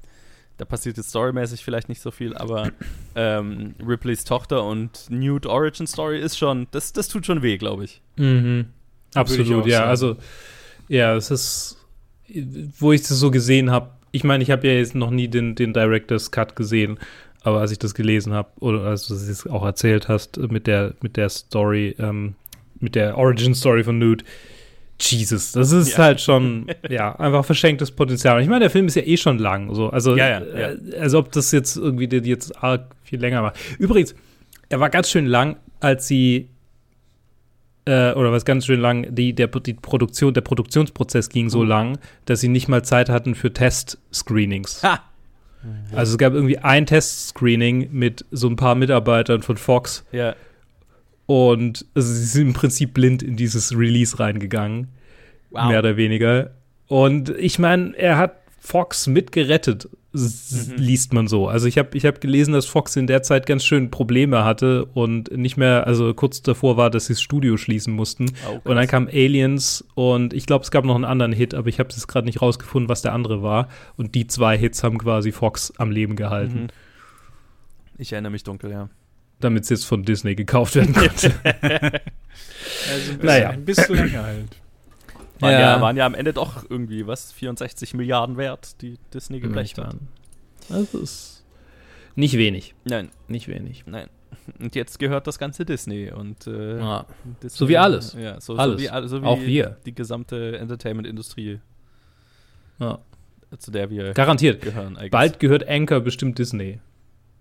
da 0.57 0.65
passiert 0.65 0.97
jetzt 0.97 1.11
storymäßig 1.11 1.65
vielleicht 1.65 1.89
nicht 1.89 2.01
so 2.01 2.11
viel, 2.11 2.37
aber 2.37 2.71
ähm, 3.15 3.75
Ripleys 3.85 4.25
Tochter 4.25 4.65
und 4.65 5.07
Newt 5.11 5.47
Origin 5.47 5.87
Story 5.87 6.21
ist 6.21 6.39
schon, 6.39 6.69
das, 6.71 6.93
das 6.93 7.09
tut 7.09 7.27
schon 7.27 7.43
weh, 7.43 7.59
glaube 7.59 7.85
ich. 7.85 8.01
Mhm. 8.17 8.67
ich 9.11 9.17
Absolut, 9.17 9.65
auch 9.65 9.67
ja. 9.67 9.79
sagen. 9.79 9.91
Also, 9.91 10.17
ja, 10.89 11.15
es 11.17 11.31
ist, 11.31 11.79
wo 12.79 12.93
ich 12.93 13.03
das 13.03 13.19
so 13.19 13.31
gesehen 13.31 13.71
habe, 13.71 13.91
ich 14.15 14.25
meine, 14.25 14.43
ich 14.45 14.51
habe 14.51 14.67
ja 14.67 14.75
jetzt 14.75 14.95
noch 14.95 15.11
nie 15.11 15.29
den, 15.29 15.55
den 15.55 15.73
Director's 15.73 16.31
Cut 16.31 16.55
gesehen, 16.57 16.99
aber 17.43 17.61
als 17.61 17.73
ich 17.73 17.79
das 17.79 17.95
gelesen 17.95 18.33
habe, 18.33 18.49
oder 18.61 18.83
als 18.85 19.07
du 19.07 19.15
es 19.15 19.47
auch 19.47 19.65
erzählt 19.65 20.09
hast, 20.09 20.39
mit 20.39 20.67
der, 20.67 20.95
mit 21.03 21.17
der 21.17 21.29
Story, 21.29 21.95
ähm, 21.99 22.35
mit 22.81 22.95
der 22.95 23.19
Origin 23.19 23.55
Story 23.55 23.85
von 23.85 23.99
Newt, 23.99 24.25
Jesus, 25.01 25.51
das 25.53 25.73
ist 25.73 25.93
Ja. 25.99 26.05
halt 26.05 26.21
schon, 26.21 26.67
ja, 26.89 27.15
einfach 27.19 27.45
verschenktes 27.45 27.91
Potenzial. 27.91 28.41
Ich 28.41 28.49
meine, 28.49 28.61
der 28.61 28.71
Film 28.71 28.87
ist 28.87 28.95
ja 28.95 29.03
eh 29.03 29.17
schon 29.17 29.39
lang, 29.39 29.75
so, 29.75 29.91
also, 29.91 30.17
Ja, 30.17 30.29
ja, 30.41 30.71
äh, 30.71 30.97
als 30.99 31.15
ob 31.15 31.33
das 31.33 31.51
jetzt 31.53 31.77
irgendwie 31.77 32.07
jetzt 32.29 32.63
arg 32.63 32.95
viel 33.03 33.21
länger 33.21 33.43
war. 33.43 33.53
Übrigens, 33.79 34.15
er 34.69 34.81
war 34.81 34.91
ganz 34.91 35.11
schön 35.11 35.27
lang, 35.27 35.57
als 35.81 36.07
sie 36.07 36.49
äh, 37.87 38.13
oder 38.13 38.33
was 38.33 38.45
ganz 38.45 38.67
schön 38.67 38.81
lang, 38.81 39.15
die, 39.15 39.35
der, 39.35 39.49
die 39.49 39.75
Produktion, 39.75 40.33
der 40.35 40.41
Produktionsprozess 40.41 41.29
ging 41.29 41.51
so 41.51 41.63
Mhm. 41.63 41.69
lang, 41.69 41.99
dass 42.25 42.41
sie 42.41 42.49
nicht 42.49 42.69
mal 42.69 42.83
Zeit 42.85 43.09
hatten 43.09 43.35
für 43.35 43.53
Test-Screenings. 43.53 44.83
Ha! 44.83 45.01
Also 45.93 46.13
es 46.13 46.19
gab 46.19 46.35
irgendwie 46.35 46.59
ein 46.59 46.85
Test-Screening 46.87 47.89
mit 47.93 48.25
so 48.31 48.49
ein 48.49 48.57
paar 48.57 48.75
Mitarbeitern 48.75 49.43
von 49.43 49.57
Fox 49.57 50.05
Ja. 50.13 50.35
und 51.27 51.87
also 51.95 52.13
sie 52.13 52.25
sind 52.25 52.49
im 52.49 52.53
Prinzip 52.53 52.93
blind 52.95 53.23
in 53.23 53.37
dieses 53.37 53.77
Release 53.77 54.19
reingegangen, 54.19 54.89
Wow. 55.51 55.69
mehr 55.69 55.79
oder 55.79 55.97
weniger. 55.97 56.51
Und 56.87 57.31
ich 57.31 57.59
meine, 57.59 57.97
er 57.97 58.19
hat 58.19 58.37
Fox 58.67 59.07
mitgerettet, 59.07 59.89
Mhm. 60.15 60.77
liest 60.77 61.13
man 61.13 61.27
so. 61.27 61.49
Also 61.49 61.67
ich 61.67 61.77
habe 61.77 61.97
ich 61.99 62.07
hab 62.07 62.21
gelesen, 62.21 62.55
dass 62.55 62.67
Fox 62.67 62.95
in 62.95 63.07
der 63.09 63.23
Zeit 63.25 63.47
ganz 63.47 63.65
schön 63.65 63.91
Probleme 63.91 64.45
hatte 64.45 64.85
und 64.87 65.37
nicht 65.37 65.57
mehr, 65.57 65.87
also 65.89 66.15
kurz 66.15 66.41
davor 66.41 66.77
war, 66.77 66.89
dass 66.89 67.07
sie 67.07 67.15
das 67.15 67.21
Studio 67.21 67.57
schließen 67.57 67.93
mussten. 67.93 68.27
Oh, 68.49 68.61
Und 68.63 68.77
dann 68.77 68.87
kam 68.87 69.09
Aliens 69.09 69.85
und 69.97 70.33
ich 70.33 70.47
glaube, 70.47 70.63
es 70.65 70.71
gab 70.71 70.85
noch 70.85 70.95
einen 70.95 71.05
anderen 71.05 71.33
Hit, 71.33 71.53
aber 71.53 71.69
ich 71.69 71.79
habe 71.81 71.89
es 71.91 72.07
gerade 72.07 72.27
nicht 72.27 72.41
rausgefunden, 72.41 72.89
was 72.89 73.03
der 73.03 73.13
andere 73.13 73.43
war. 73.43 73.69
Und 73.97 74.15
die 74.15 74.27
zwei 74.29 74.57
Hits 74.57 74.83
haben 74.85 74.99
quasi 74.99 75.31
Fox 75.33 75.73
am 75.79 75.91
Leben 75.91 76.17
gehalten, 76.17 76.61
Mhm. 76.63 76.67
Ich 77.99 78.13
erinnere 78.13 78.33
mich 78.33 78.45
dunkel, 78.45 78.71
ja. 78.71 78.89
damit 79.41 79.65
es 79.65 79.69
jetzt 79.69 79.85
von 79.85 80.05
Disney 80.05 80.35
gekauft 80.37 80.75
werden 80.77 80.95
konnte. 80.95 81.33
Also 82.91 83.13
ein 83.13 83.19
bisschen, 83.19 83.27
Naja. 83.27 83.51
ein 83.51 83.65
bisschen 83.65 83.95
länger 83.95 84.23
halt. 84.25 84.57
Waren 85.45 85.53
ja. 85.53 85.61
Ja. 85.61 85.81
waren 85.81 85.97
ja 85.97 86.07
am 86.07 86.15
Ende 86.15 86.33
doch 86.33 86.65
irgendwie, 86.69 87.07
was, 87.07 87.33
64 87.33 87.95
Milliarden 87.95 88.37
wert, 88.37 88.81
die 88.83 88.99
Disney 89.13 89.41
geblecht 89.41 89.79
hat. 89.79 89.97
Das 90.69 90.95
ist 90.95 91.45
nicht 92.17 92.37
wenig. 92.39 92.75
Nein, 92.85 93.11
Nicht 93.29 93.49
wenig. 93.49 93.85
nein. 93.87 94.09
Und 94.61 94.75
jetzt 94.75 94.99
gehört 94.99 95.27
das 95.27 95.39
ganze 95.39 95.65
Disney 95.65 96.11
und 96.13 96.47
äh, 96.47 96.79
Ja. 96.79 97.07
Disney, 97.43 97.59
So 97.59 97.69
wie 97.69 97.79
alles. 97.79 98.15
Ja, 98.19 98.41
so, 98.41 98.57
Alles. 98.57 98.83
So 98.83 98.89
wie, 99.03 99.09
so 99.09 99.23
wie 99.23 99.27
Auch 99.27 99.41
wir. 99.41 99.77
die 99.87 99.95
gesamte 99.95 100.59
Entertainment-Industrie, 100.59 101.61
Ja. 102.79 102.99
zu 103.59 103.71
der 103.71 103.91
wir 103.91 104.13
Garantiert. 104.13 104.61
gehören. 104.63 104.99
Bald 105.11 105.39
gehört 105.41 105.67
Anchor 105.69 106.01
bestimmt 106.01 106.39
Disney. 106.39 106.81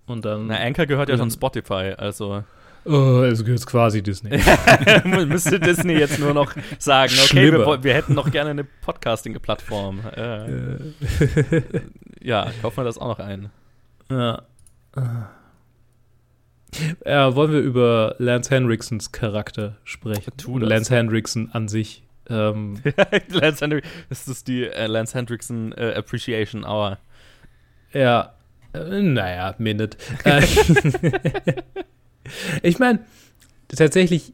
Und 0.06 0.26
dann. 0.26 0.48
Na, 0.48 0.58
Anchor 0.60 0.86
gehört 0.86 1.10
ja 1.10 1.18
schon 1.18 1.32
Spotify, 1.32 1.94
also 1.98 2.44
oh, 2.86 3.24
es 3.24 3.44
gehört 3.44 3.66
quasi 3.66 4.02
Disney. 4.02 4.40
müsste 5.26 5.60
Disney 5.60 5.94
jetzt 5.94 6.20
nur 6.20 6.34
noch 6.34 6.54
sagen, 6.80 7.14
okay, 7.24 7.52
wir, 7.52 7.84
wir 7.84 7.94
hätten 7.94 8.14
noch 8.14 8.32
gerne 8.32 8.52
eine 8.52 8.64
Podcasting-Plattform. 8.64 10.02
Äh, 10.16 10.78
ja, 12.22 12.52
kaufen 12.62 12.78
wir 12.78 12.84
das 12.84 12.98
auch 12.98 13.18
noch 13.18 13.20
ein. 13.20 13.50
ja. 14.10 14.44
Äh, 17.06 17.36
wollen 17.36 17.52
wir 17.52 17.60
über 17.60 18.16
Lance 18.18 18.50
Henriksons 18.50 19.12
Charakter 19.12 19.78
sprechen? 19.84 20.34
Tu 20.38 20.60
das. 20.60 20.70
Lance 20.70 20.96
Henriksen 20.96 21.52
an 21.54 21.68
sich. 21.68 22.04
Ähm, 22.30 22.82
Lance 23.30 23.62
Hendrick, 23.62 23.84
das 24.10 24.28
ist 24.28 24.48
die 24.48 24.66
äh, 24.66 24.88
Lance 24.88 25.18
Hendrickson 25.18 25.74
äh, 25.74 25.94
Appreciation 25.96 26.64
Hour. 26.64 26.98
ja, 27.94 28.34
äh, 28.74 29.02
naja, 29.02 29.56
Minute. 29.58 29.98
Ich 32.62 32.80
meine, 32.80 33.00
tatsächlich 33.68 34.34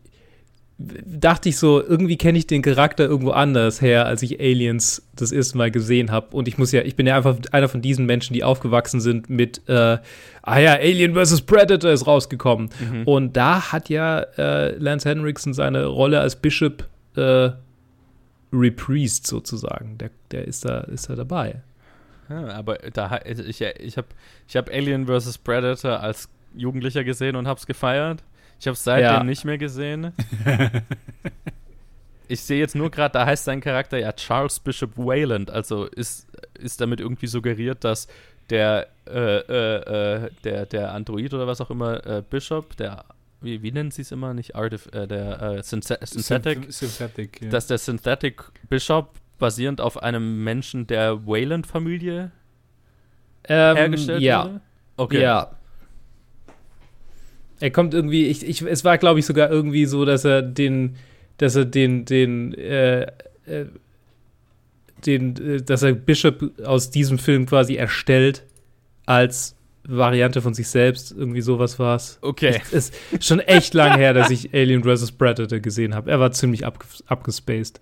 dachte 0.80 1.49
ich 1.49 1.58
so, 1.58 1.84
irgendwie 1.84 2.17
kenne 2.17 2.38
ich 2.38 2.47
den 2.47 2.62
Charakter 2.62 3.04
irgendwo 3.04 3.32
anders 3.32 3.82
her, 3.82 4.06
als 4.06 4.21
ich 4.21 4.39
Aliens 4.39 5.06
das 5.13 5.34
erste 5.34 5.58
Mal 5.58 5.71
gesehen 5.71 6.10
habe. 6.10 6.36
Und 6.36 6.47
ich 6.47 6.58
muss 6.58 6.71
ja, 6.71 6.82
ich 6.84 6.95
bin 6.95 7.06
ja 7.06 7.17
einfach 7.17 7.38
einer 7.52 7.67
von 7.67 7.82
diesen 7.82 8.06
Menschen, 8.06 8.34
die 8.34 8.45
aufgewachsen 8.45 9.02
sind 9.02 9.30
mit, 9.30 9.62
äh, 9.67 9.97
ah 10.41 10.58
ja, 10.60 10.75
Alien 10.75 11.15
vs. 11.15 11.41
Predator 11.41 11.91
ist 11.91 12.08
rausgekommen. 12.08 12.69
Mhm. 12.80 13.04
Und 13.04 13.36
da 13.36 13.73
hat 13.73 13.89
ja 13.89 14.19
äh, 14.38 14.75
Lance 14.78 15.10
Henriksen 15.10 15.54
seine 15.54 15.86
Rolle 15.86 16.21
als 16.21 16.38
Bishop 16.38 16.88
äh, 17.17 17.49
repriest 18.54 19.28
sozusagen. 19.28 19.97
Der, 19.97 20.12
der 20.32 20.47
ist 20.47 20.63
da, 20.63 20.80
ist 20.82 21.10
da 21.10 21.15
dabei. 21.15 21.62
Ja, 22.30 22.47
aber 22.49 22.78
da 22.93 23.08
also 23.08 23.43
ich, 23.43 23.62
ich 23.62 23.97
habe 23.97 24.08
ich 24.47 24.56
hab 24.56 24.69
Alien 24.69 25.08
vs. 25.08 25.39
Predator 25.39 25.99
als 25.99 26.30
Jugendlicher 26.56 27.04
gesehen 27.04 27.36
und 27.36 27.48
hab's 27.48 27.66
gefeiert. 27.66 28.24
Ich 28.60 28.68
habe 28.68 28.74
es 28.74 28.84
seitdem 28.84 29.06
Ja. 29.06 29.24
nicht 29.24 29.46
mehr 29.46 29.58
gesehen. 29.58 30.12
ich 32.28 32.42
sehe 32.42 32.60
jetzt 32.60 32.76
nur 32.76 32.92
gerade, 32.92 33.14
da 33.14 33.26
heißt 33.26 33.46
sein 33.46 33.62
Charakter 33.62 33.98
ja 33.98 34.12
Charles 34.14 34.60
Bishop 34.60 34.98
Wayland. 34.98 35.50
Also 35.50 35.86
ist, 35.86 36.28
ist 36.56 36.80
damit 36.82 37.00
irgendwie 37.00 37.28
suggeriert, 37.28 37.84
dass 37.84 38.08
der, 38.50 38.88
äh, 39.08 39.38
äh, 39.38 40.26
äh, 40.26 40.30
der, 40.44 40.66
der 40.66 40.94
Android 40.94 41.34
oder 41.34 41.48
was 41.48 41.62
auch 41.62 41.70
immer, 41.70 42.06
äh, 42.06 42.24
Bishop, 42.28 42.76
der, 42.78 43.06
wie, 43.42 43.62
wie 43.64 43.72
nennen 43.72 43.92
sie 43.92 44.02
es 44.02 44.12
immer? 44.12 44.34
Nicht 44.34 44.56
Artif 44.56 44.88
äh, 44.92 45.08
der 45.08 45.42
äh, 45.42 45.64
Synthe 45.64 45.98
Synthetic, 46.04 46.70
Synth- 46.70 46.72
Synthetic, 46.98 47.42
ja. 47.42 47.50
dass 47.50 47.68
der 47.68 47.78
Synthetic 47.78 48.44
Bishop 48.70 49.14
basierend 49.38 49.80
auf 49.82 50.02
einem 50.02 50.44
Menschen 50.44 50.86
der 50.88 51.26
Wayland-Familie 51.26 52.32
Ähm, 53.48 53.78
hergestellt 53.78 54.22
ja. 54.22 54.44
wurde? 54.46 54.62
Okay. 54.98 55.22
Ja. 55.22 55.52
Er 57.60 57.72
kommt 57.72 57.93
irgendwie, 57.93 58.28
ich, 58.28 58.48
ich, 58.48 58.62
es 58.62 58.86
war, 58.86 58.98
glaube 58.98 59.19
ich, 59.19 59.26
sogar 59.26 59.50
irgendwie 59.50 59.86
so, 59.86 60.06
dass 60.06 60.26
er 60.26 60.41
den, 60.41 60.95
dass 61.38 61.56
er 61.56 61.65
den, 61.65 62.06
den, 62.06 62.54
äh, 62.54 63.02
äh, 63.45 63.65
den, 65.06 65.36
äh, 65.38 65.62
dass 65.62 65.84
er 65.84 65.93
Bishop 65.93 66.52
aus 66.63 66.89
diesem 66.89 67.17
Film 67.19 67.45
quasi 67.45 67.76
erstellt 67.76 68.43
als 69.06 69.56
Variante 69.84 70.41
von 70.41 70.54
sich 70.54 70.67
selbst. 70.67 71.12
Irgendwie 71.12 71.41
sowas 71.41 71.80
war 71.80 71.95
es. 71.95 72.19
Okay. 72.22 72.62
Es 72.72 72.91
ist 73.12 73.26
schon 73.26 73.39
echt 73.39 73.74
lang 73.74 73.98
her, 73.98 74.13
dass 74.13 74.30
ich 74.30 74.54
Alien 74.54 74.84
vs. 74.84 75.13
Predator 75.13 75.60
gesehen 75.60 75.95
habe. 75.95 76.12
Er 76.12 76.19
war 76.19 76.32
ziemlich 76.32 76.65
abge 76.65 76.86
abgespaced. 77.08 77.80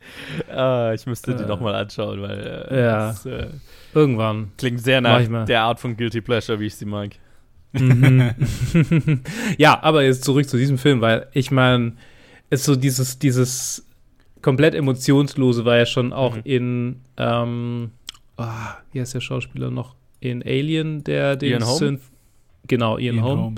Ah, 0.50 0.94
ich 0.94 1.06
müsste 1.06 1.36
die 1.36 1.44
Äh, 1.44 1.48
nochmal 1.48 1.76
anschauen, 1.76 2.22
weil 2.22 2.68
äh, 2.72 2.80
ja. 2.82 3.08
das 3.10 3.26
äh, 3.26 3.48
Irgendwann. 3.94 4.52
klingt 4.58 4.82
sehr 4.82 5.02
nach 5.02 5.46
der 5.46 5.62
Art 5.64 5.80
von 5.80 5.98
Guilty 5.98 6.22
Pleasure, 6.22 6.60
wie 6.60 6.68
ich 6.68 6.76
sie 6.76 6.86
mag. 6.86 7.12
Mhm. 7.80 9.22
ja, 9.58 9.82
aber 9.82 10.04
jetzt 10.04 10.24
zurück 10.24 10.48
zu 10.48 10.58
diesem 10.58 10.78
Film, 10.78 11.02
weil 11.02 11.28
ich 11.34 11.52
meine, 11.52 11.94
ist 12.50 12.64
so 12.64 12.76
dieses, 12.76 13.20
dieses 13.20 13.86
komplett 14.42 14.76
emotionslose 14.76 15.66
war 15.66 15.78
ja 15.78 15.86
schon 15.86 16.14
auch 16.14 16.36
Mhm. 16.36 16.42
in, 16.46 16.96
ähm, 17.18 17.92
ah, 18.38 18.76
wie 18.92 19.02
heißt 19.02 19.14
der 19.14 19.22
Schauspieler 19.22 19.72
noch? 19.72 19.96
In 20.20 20.42
Alien, 20.44 21.04
der 21.04 21.36
den 21.36 21.62
Ian? 21.62 21.64
Synth, 21.64 22.02
genau, 22.68 22.98
Ian, 22.98 23.16
Ian 23.16 23.24
Holm, 23.24 23.40
Holm, 23.40 23.56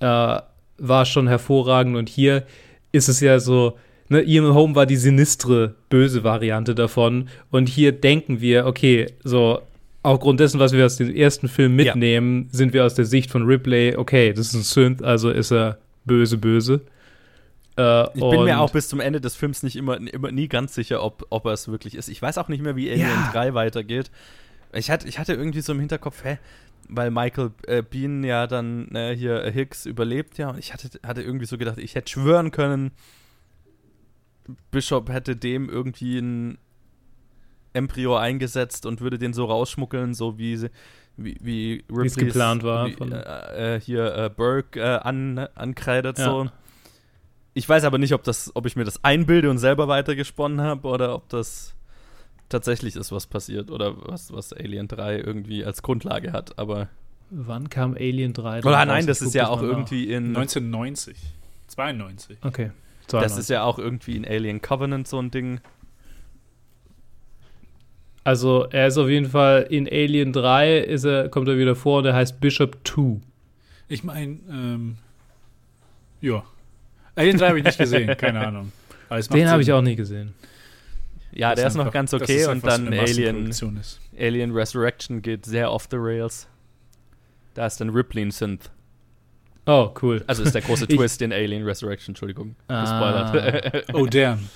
ja. 0.00 0.36
äh, 0.36 0.42
war 0.78 1.04
schon 1.06 1.26
hervorragend 1.28 1.96
und 1.96 2.08
hier 2.08 2.44
ist 2.92 3.08
es 3.08 3.20
ja 3.20 3.38
so, 3.40 3.76
ne, 4.08 4.22
Ian 4.22 4.54
Holm 4.54 4.74
war 4.74 4.86
die 4.86 4.96
sinistre, 4.96 5.74
böse 5.88 6.22
Variante 6.24 6.74
davon 6.74 7.28
und 7.50 7.68
hier 7.68 7.92
denken 7.92 8.40
wir, 8.40 8.66
okay, 8.66 9.06
so 9.24 9.60
aufgrund 10.06 10.40
dessen, 10.40 10.58
was 10.60 10.72
wir 10.72 10.84
aus 10.86 10.96
dem 10.96 11.14
ersten 11.14 11.48
Film 11.48 11.78
Ja. 11.78 11.92
mitnehmen, 11.94 12.48
sind 12.52 12.72
wir 12.72 12.84
aus 12.84 12.94
der 12.94 13.04
Sicht 13.04 13.30
von 13.30 13.44
Ripley, 13.44 13.96
okay, 13.96 14.32
das 14.32 14.48
ist 14.48 14.54
ein 14.54 14.62
Synth, 14.62 15.02
also 15.02 15.30
ist 15.30 15.50
er 15.52 15.78
böse, 16.04 16.38
böse. 16.38 16.82
Äh, 17.76 18.04
Ich 18.14 18.20
bin 18.20 18.44
mir 18.44 18.60
auch 18.60 18.70
bis 18.72 18.88
zum 18.88 19.00
Ende 19.00 19.20
des 19.20 19.34
Films 19.36 19.62
nicht 19.62 19.76
immer, 19.76 19.96
immer 19.98 20.30
nie 20.32 20.48
ganz 20.48 20.74
sicher, 20.74 21.02
ob, 21.02 21.26
ob 21.30 21.44
er 21.46 21.52
es 21.52 21.68
wirklich 21.68 21.94
ist. 21.94 22.08
Ich 22.08 22.22
weiß 22.22 22.38
auch 22.38 22.48
nicht 22.48 22.62
mehr, 22.62 22.76
wie 22.76 22.90
Alien 22.90 23.06
Ja. 23.08 23.30
3 23.32 23.54
weitergeht. 23.54 24.10
Ich 24.72 24.90
hatte, 24.90 25.06
ich 25.08 25.18
hatte 25.18 25.34
irgendwie 25.34 25.60
so 25.60 25.72
im 25.72 25.80
Hinterkopf, 25.80 26.24
hä, 26.24 26.38
weil 26.88 27.10
Michael 27.10 27.50
äh, 27.66 27.82
Bean 27.82 28.22
ja 28.24 28.46
dann 28.46 28.94
äh, 28.94 29.14
hier 29.16 29.42
äh, 29.44 29.52
Hicks 29.52 29.86
überlebt, 29.86 30.38
ja, 30.38 30.50
und 30.50 30.58
ich 30.58 30.72
hatte, 30.72 30.88
hatte 31.06 31.22
irgendwie 31.22 31.46
so 31.46 31.58
gedacht, 31.58 31.78
ich 31.78 31.94
hätte 31.94 32.10
schwören 32.10 32.50
können, 32.50 32.92
Bishop 34.70 35.10
hätte 35.10 35.34
dem 35.36 35.68
irgendwie 35.68 36.18
ein 36.18 36.58
Embryo 37.76 38.16
eingesetzt 38.16 38.86
und 38.86 39.00
würde 39.00 39.18
den 39.18 39.32
so 39.32 39.44
rausschmuggeln, 39.44 40.14
so 40.14 40.38
wie 40.38 40.68
wie, 41.18 41.36
wie 41.40 41.84
Ripleys- 41.90 42.16
geplant 42.16 42.62
war 42.62 42.88
Wie, 42.88 42.92
von- 42.92 43.12
äh, 43.12 43.76
äh, 43.76 43.80
hier 43.80 44.14
äh, 44.16 44.28
Burke 44.28 44.80
äh, 44.80 44.98
an, 44.98 45.38
ankreidet 45.54 46.18
Ja. 46.18 46.24
so. 46.24 46.50
Ich 47.54 47.66
weiß 47.66 47.84
aber 47.84 47.96
nicht, 47.96 48.12
ob, 48.12 48.22
das, 48.22 48.50
ob 48.54 48.66
ich 48.66 48.76
mir 48.76 48.84
das 48.84 49.02
einbilde 49.02 49.48
und 49.50 49.56
selber 49.56 49.88
weitergesponnen 49.88 50.60
habe 50.60 50.86
oder 50.88 51.14
ob 51.14 51.28
das 51.30 51.74
tatsächlich 52.50 52.96
ist, 52.96 53.12
was 53.12 53.26
passiert 53.26 53.70
oder 53.70 53.94
was, 54.06 54.30
was 54.32 54.52
Alien 54.52 54.88
3 54.88 55.18
irgendwie 55.20 55.64
als 55.64 55.80
Grundlage 55.82 56.32
hat. 56.32 56.58
Aber. 56.58 56.88
Wann 57.30 57.70
kam 57.70 57.94
Alien 57.94 58.34
3? 58.34 58.58
Oder 58.60 58.76
raus? 58.76 58.86
nein, 58.86 59.06
das 59.06 59.22
Ich 59.22 59.28
ist 59.28 59.34
ja 59.34 59.48
auch 59.48 59.62
nach. 59.62 59.68
irgendwie 59.68 60.04
in. 60.12 60.36
1990. 60.36 61.16
92. 61.68 62.38
Okay. 62.42 62.72
Das 63.08 63.38
ist 63.38 63.48
ja 63.50 63.62
auch 63.62 63.78
irgendwie 63.78 64.16
in 64.16 64.26
Alien 64.26 64.60
Covenant 64.60 65.08
so 65.08 65.18
ein 65.18 65.30
Ding. 65.30 65.60
Also, 68.26 68.66
er 68.70 68.88
ist 68.88 68.98
auf 68.98 69.08
jeden 69.08 69.30
Fall 69.30 69.66
in 69.70 69.86
Alien 69.86 70.32
3, 70.32 70.78
ist 70.78 71.04
er, 71.04 71.28
kommt 71.28 71.48
er 71.48 71.56
wieder 71.58 71.76
vor 71.76 71.98
und 71.98 72.06
er 72.06 72.14
heißt 72.14 72.40
Bishop 72.40 72.78
2. 72.84 73.20
Ich 73.88 74.02
meine, 74.02 74.38
ähm, 74.50 74.96
ja. 76.20 76.42
Alien 77.14 77.38
3 77.38 77.48
habe 77.48 77.58
ich 77.58 77.64
nicht 77.64 77.78
gesehen, 77.78 78.16
keine 78.18 78.46
Ahnung. 78.46 78.72
Den 79.32 79.48
habe 79.48 79.62
ich 79.62 79.72
auch 79.72 79.80
nie 79.82 79.94
gesehen. 79.94 80.34
Ja, 81.32 81.50
dass 81.50 81.56
der 81.60 81.66
ist 81.68 81.74
noch 81.76 81.82
einfach- 81.84 81.92
ganz 81.92 82.10
dass 82.10 82.22
okay 82.22 82.46
und 82.46 82.66
dann 82.66 82.92
Alien. 82.92 83.52
Alien 84.18 84.50
Resurrection 84.52 85.22
geht 85.22 85.44
sehr 85.46 85.70
off 85.70 85.86
the 85.90 85.96
rails. 85.98 86.48
Da 87.54 87.66
ist 87.66 87.80
dann 87.80 87.90
Ripley 87.90 88.22
ein 88.22 88.30
Synth. 88.32 88.70
Oh, 89.66 89.90
cool. 90.02 90.24
Also 90.26 90.42
ist 90.42 90.54
der 90.54 90.62
große 90.62 90.86
Twist 90.88 91.22
in 91.22 91.32
Alien 91.32 91.64
Resurrection, 91.64 92.10
Entschuldigung. 92.12 92.56
Ah. 92.68 92.82
Gespoilert. 92.82 93.84
Oh, 93.94 94.06
damn. 94.06 94.48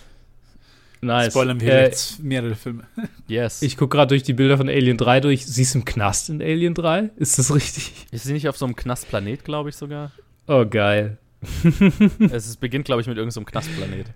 Nice. 1.02 1.32
Spoilern 1.32 1.60
wir 1.60 1.72
Äh, 1.72 1.84
jetzt 1.84 2.22
mehrere 2.22 2.54
Filme. 2.54 2.84
yes. 3.26 3.62
Ich 3.62 3.76
gucke 3.76 3.96
gerade 3.96 4.08
durch 4.10 4.22
die 4.22 4.34
Bilder 4.34 4.58
von 4.58 4.68
Alien 4.68 4.98
3 4.98 5.20
durch. 5.20 5.46
Sie 5.46 5.62
ist 5.62 5.74
im 5.74 5.84
Knast 5.84 6.28
in 6.28 6.42
Alien 6.42 6.74
3? 6.74 7.10
Ist 7.16 7.38
das 7.38 7.54
richtig? 7.54 8.06
ist 8.10 8.24
sie 8.24 8.32
nicht 8.34 8.48
auf 8.48 8.56
so 8.58 8.66
einem 8.66 8.76
Knastplanet, 8.76 9.44
glaube 9.44 9.70
ich 9.70 9.76
sogar? 9.76 10.12
Oh, 10.46 10.66
geil. 10.66 11.16
es 12.32 12.46
ist, 12.46 12.60
beginnt, 12.60 12.84
glaube 12.84 13.00
ich, 13.00 13.06
mit 13.06 13.16
irgendeinem 13.16 13.46
Knastplanet. 13.46 14.08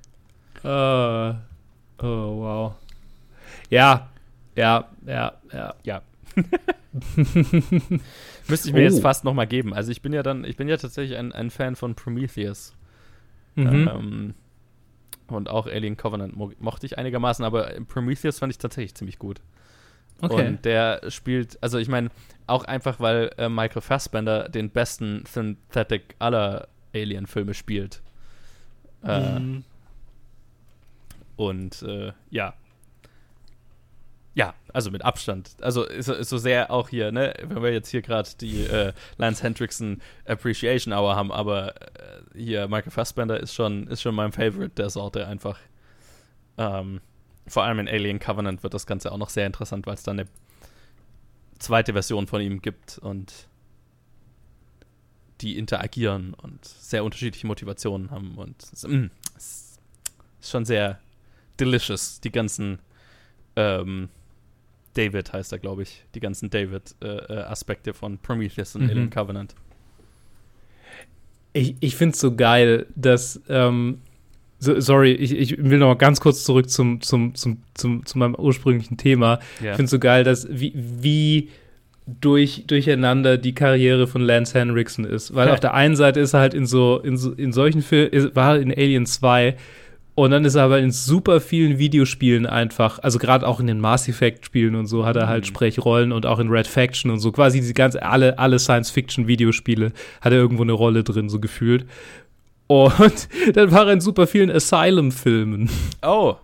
Äh, 0.63 0.69
oh, 0.69 2.41
wow. 2.41 2.75
Ja, 3.71 4.09
ja, 4.57 4.89
ja, 5.07 5.33
ja. 5.53 5.75
Ja. 5.85 6.03
Müsste 8.49 8.69
ich 8.69 8.75
mir 8.75 8.81
Oh. 8.81 8.85
jetzt 8.85 9.01
fast 9.01 9.25
noch 9.25 9.35
mal 9.35 9.47
geben. 9.47 9.73
Also 9.75 9.91
ich 9.91 10.03
bin 10.03 10.13
ja 10.13 10.23
dann, 10.23 10.45
ich 10.45 10.57
bin 10.57 10.69
ja 10.69 10.77
tatsächlich 10.77 11.17
ein, 11.19 11.33
ein 11.33 11.51
Fan 11.51 11.77
von 11.77 11.95
Prometheus. 11.95 12.75
Mhm. 13.55 13.89
Ähm, 13.93 14.35
und 15.35 15.49
auch 15.49 15.67
Alien 15.67 15.97
Covenant 15.97 16.37
mo 16.37 16.53
mochte 16.59 16.87
ich 16.87 16.99
einigermaßen, 16.99 17.45
aber 17.45 17.71
Prometheus 17.89 18.39
fand 18.39 18.53
ich 18.53 18.59
tatsächlich 18.59 18.95
ziemlich 18.95 19.19
gut. 19.19 19.41
okay. 20.21 20.49
Und 20.49 20.65
der 20.65 21.11
spielt, 21.11 21.59
also 21.63 21.79
ich 21.79 21.89
meine, 21.89 22.11
auch 22.47 22.65
einfach, 22.65 23.01
weil 23.01 23.31
äh, 23.39 23.49
Michael 23.49 23.83
Fassbender 23.83 24.49
den 24.49 24.71
besten 24.71 25.25
Synthetic 25.27 26.15
aller 26.19 26.69
Alien-Filme 26.95 27.55
spielt. 27.55 28.03
Äh, 29.03 29.39
Mhm. 29.39 29.65
Und 31.37 31.83
äh, 31.83 32.13
ja. 32.31 32.55
Ja, 34.35 34.55
also 34.73 34.91
mit 34.91 35.05
Abstand. 35.05 35.51
Also 35.61 35.85
ist, 35.85 36.09
ist 36.09 36.29
so 36.29 36.39
sehr 36.39 36.71
auch 36.73 36.89
hier, 36.89 37.13
ne, 37.13 37.35
wenn 37.43 37.63
wir 37.63 37.73
jetzt 37.73 37.89
hier 37.91 38.03
gerade 38.03 38.29
die 38.41 38.65
äh, 38.65 38.93
Lance 39.17 39.43
Hendrickson 39.45 40.03
Appreciation 40.27 40.93
Hour 40.93 41.15
haben, 41.15 41.31
aber 41.31 41.77
äh, 41.77 42.21
hier 42.35 42.67
Michael 42.67 42.91
Fassbender 42.91 43.39
ist 43.39 43.55
schon, 43.55 43.87
ist 43.87 44.03
schon 44.03 44.15
mein 44.15 44.33
Favorite 44.33 44.75
der 44.75 44.91
Sorte 44.91 45.29
einfach. 45.29 45.59
Ähm, 46.59 47.01
vor 47.47 47.63
allem 47.63 47.79
in 47.79 47.89
Alien 47.89 48.19
Covenant 48.19 48.63
wird 48.65 48.75
das 48.75 48.87
Ganze 48.87 49.13
auch 49.13 49.19
noch 49.19 49.29
sehr 49.29 49.47
interessant, 49.47 49.87
weil 49.87 49.95
es 49.95 50.03
da 50.03 50.11
eine 50.11 50.27
zweite 51.59 51.93
Version 51.93 52.27
von 52.27 52.41
ihm 52.41 52.61
gibt 52.61 52.99
und 52.99 53.49
die 55.41 55.59
interagieren 55.59 56.35
und 56.35 56.65
sehr 56.65 57.05
unterschiedliche 57.05 57.47
Motivationen 57.47 58.11
haben 58.11 58.37
und 58.37 58.63
es, 58.73 58.87
mm, 58.87 59.11
ist 59.37 59.81
schon 60.41 60.65
sehr 60.65 60.99
delicious, 61.61 62.21
die 62.21 62.33
ganzen 62.33 62.79
ähm, 63.57 64.09
David 64.95 65.33
heißt 65.33 65.53
er, 65.53 65.59
glaube 65.59 65.83
ich, 65.83 66.05
die 66.15 66.21
ganzen 66.21 66.51
David-Aspekte 66.51 67.91
äh, 67.91 67.95
von 67.95 68.19
Prometheus 68.19 68.75
und 68.77 68.85
mhm. 68.85 68.91
Alien 68.91 69.11
Covenant. 69.11 69.55
Ich, 71.53 71.77
ich 71.81 71.97
finde 71.97 72.15
es 72.15 72.21
so 72.21 72.35
geil, 72.35 72.87
dass 72.97 73.41
ähm, 73.49 74.01
so, 74.59 74.81
sorry, 74.81 75.13
ich, 75.13 75.33
ich 75.33 75.59
will 75.59 75.79
noch 75.79 75.89
mal 75.89 75.95
ganz 75.95 76.21
kurz 76.21 76.45
zurück 76.45 76.71
zum, 76.71 77.01
zum, 77.01 77.35
zum, 77.35 77.63
zum, 77.75 78.07
zu 78.07 78.19
meinem 78.19 78.35
ursprünglichen 78.35 78.97
Thema. 78.97 79.39
Yeah. 79.61 79.73
Ich 79.73 79.77
finde 79.77 79.85
es 79.85 79.91
so 79.91 79.99
geil, 79.99 80.25
dass 80.25 80.49
wie, 80.51 80.73
wie 80.75 81.51
durch, 82.07 82.65
durcheinander 82.67 83.39
die 83.39 83.55
Karriere 83.55 84.07
von 84.07 84.23
Lance 84.23 84.59
Henriksen 84.59 85.05
ist. 85.05 85.35
Weil 85.35 85.49
auf 85.51 85.61
der 85.61 85.75
einen 85.75 85.97
Seite 85.97 86.21
ist 86.21 86.35
er 86.35 86.41
halt 86.41 86.55
in 86.55 86.67
so, 86.67 86.99
in, 86.99 87.17
so, 87.17 87.33
in 87.33 87.53
solchen 87.53 87.83
Filmen, 87.83 88.35
war 88.35 88.59
in 88.59 88.73
Alien 88.73 89.07
2 89.07 89.57
und 90.17 90.31
dann 90.31 90.45
ist 90.45 90.55
er 90.55 90.63
aber 90.63 90.79
in 90.79 90.93
super 90.93 91.41
vielen 91.41 91.79
Videospielen 91.79 92.47
einfach, 92.47 93.01
also 93.01 93.19
gerade 93.19 93.47
auch 93.47 93.59
in 93.59 93.67
den 93.67 93.81
Mass 93.81 94.09
Effect 94.09 94.45
Spielen 94.45 94.77
und 94.77 94.87
so 94.87 95.05
hat 95.05 95.17
er 95.17 95.27
halt 95.27 95.45
mhm. 95.45 95.49
Sprechrollen 95.49 96.13
und 96.13 96.25
auch 96.25 96.39
in 96.39 96.51
Red 96.51 96.69
Faction 96.69 97.11
und 97.11 97.19
so 97.19 97.33
quasi 97.33 97.61
die 97.61 97.75
ganze 97.75 98.03
alle 98.03 98.39
alle 98.39 98.61
Science 98.61 98.91
Fiction 98.91 99.27
Videospiele 99.27 99.93
hat 100.21 100.33
er 100.33 100.39
irgendwo 100.39 100.63
eine 100.63 100.73
Rolle 100.73 101.03
drin 101.03 101.29
so 101.29 101.41
gefühlt. 101.41 101.87
Und 102.69 103.29
dann 103.55 103.73
war 103.73 103.87
er 103.87 103.95
in 103.95 104.01
super 104.01 104.27
vielen 104.27 104.51
Asylum 104.51 105.11
Filmen. 105.11 105.69
Oh. 106.03 106.37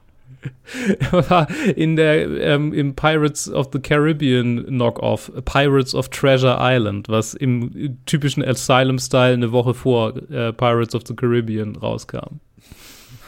Er 1.13 1.29
war 1.29 1.49
in 1.77 1.97
der 1.97 2.27
ähm, 2.41 2.73
im 2.73 2.95
Pirates 2.95 3.53
of 3.53 3.69
the 3.75 3.79
Caribbean 3.79 4.65
Knockoff 4.65 5.31
Pirates 5.45 5.95
of 5.95 6.09
Treasure 6.09 6.57
Island, 6.59 7.11
was 7.11 7.35
im 7.35 7.99
typischen 8.07 8.43
Asylum 8.43 8.99
Style 8.99 9.35
eine 9.35 9.53
Woche 9.53 9.75
vor 9.75 10.17
äh, 10.31 10.55
Pirates 10.55 10.95
of 10.95 11.03
the 11.07 11.15
Caribbean 11.15 11.77
rauskam. 11.77 12.41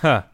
Ha. 0.03 0.24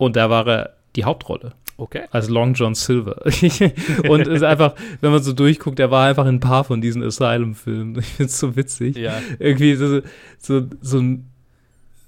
Und 0.00 0.16
da 0.16 0.30
war 0.30 0.48
er 0.48 0.76
die 0.96 1.04
Hauptrolle. 1.04 1.52
Okay. 1.76 2.04
Als 2.10 2.30
Long 2.30 2.54
John 2.54 2.74
Silver. 2.74 3.22
und 4.08 4.26
ist 4.26 4.42
einfach, 4.42 4.74
wenn 5.02 5.10
man 5.10 5.22
so 5.22 5.34
durchguckt, 5.34 5.78
er 5.78 5.90
war 5.90 6.08
einfach 6.08 6.24
in 6.24 6.36
ein 6.36 6.40
paar 6.40 6.64
von 6.64 6.80
diesen 6.80 7.02
Asylum-Filmen. 7.02 7.96
Ich 7.98 8.06
finde 8.06 8.30
es 8.30 8.38
so 8.38 8.56
witzig. 8.56 8.96
Ja. 8.96 9.20
Irgendwie 9.38 9.74
so, 9.74 10.00
so, 10.38 10.62
so 10.80 10.98
ein 11.00 11.28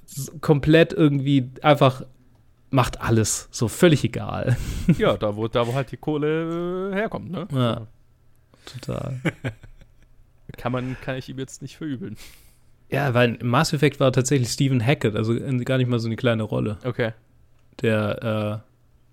so 0.06 0.32
komplett 0.40 0.94
irgendwie 0.94 1.50
einfach 1.60 2.02
macht 2.70 3.02
alles. 3.02 3.48
So 3.50 3.68
völlig 3.68 4.04
egal. 4.04 4.56
Ja, 4.96 5.18
da 5.18 5.36
wo, 5.36 5.46
da 5.48 5.66
wo 5.66 5.74
halt 5.74 5.92
die 5.92 5.98
Kohle 5.98 6.92
äh, 6.92 6.94
herkommt, 6.94 7.30
ne? 7.30 7.46
Ja. 7.52 7.86
Total. 8.64 9.20
kann 10.56 10.72
man, 10.72 10.96
kann 11.02 11.16
ich 11.16 11.28
ihm 11.28 11.38
jetzt 11.38 11.60
nicht 11.60 11.76
verübeln. 11.76 12.16
Ja, 12.88 13.12
weil 13.12 13.34
im 13.34 13.48
Mass 13.48 13.74
Effect 13.74 14.00
war 14.00 14.12
tatsächlich 14.12 14.48
Stephen 14.48 14.82
Hackett, 14.82 15.14
also 15.14 15.34
gar 15.66 15.76
nicht 15.76 15.90
mal 15.90 15.98
so 15.98 16.08
eine 16.08 16.16
kleine 16.16 16.44
Rolle. 16.44 16.78
Okay 16.84 17.12
der, 17.80 18.62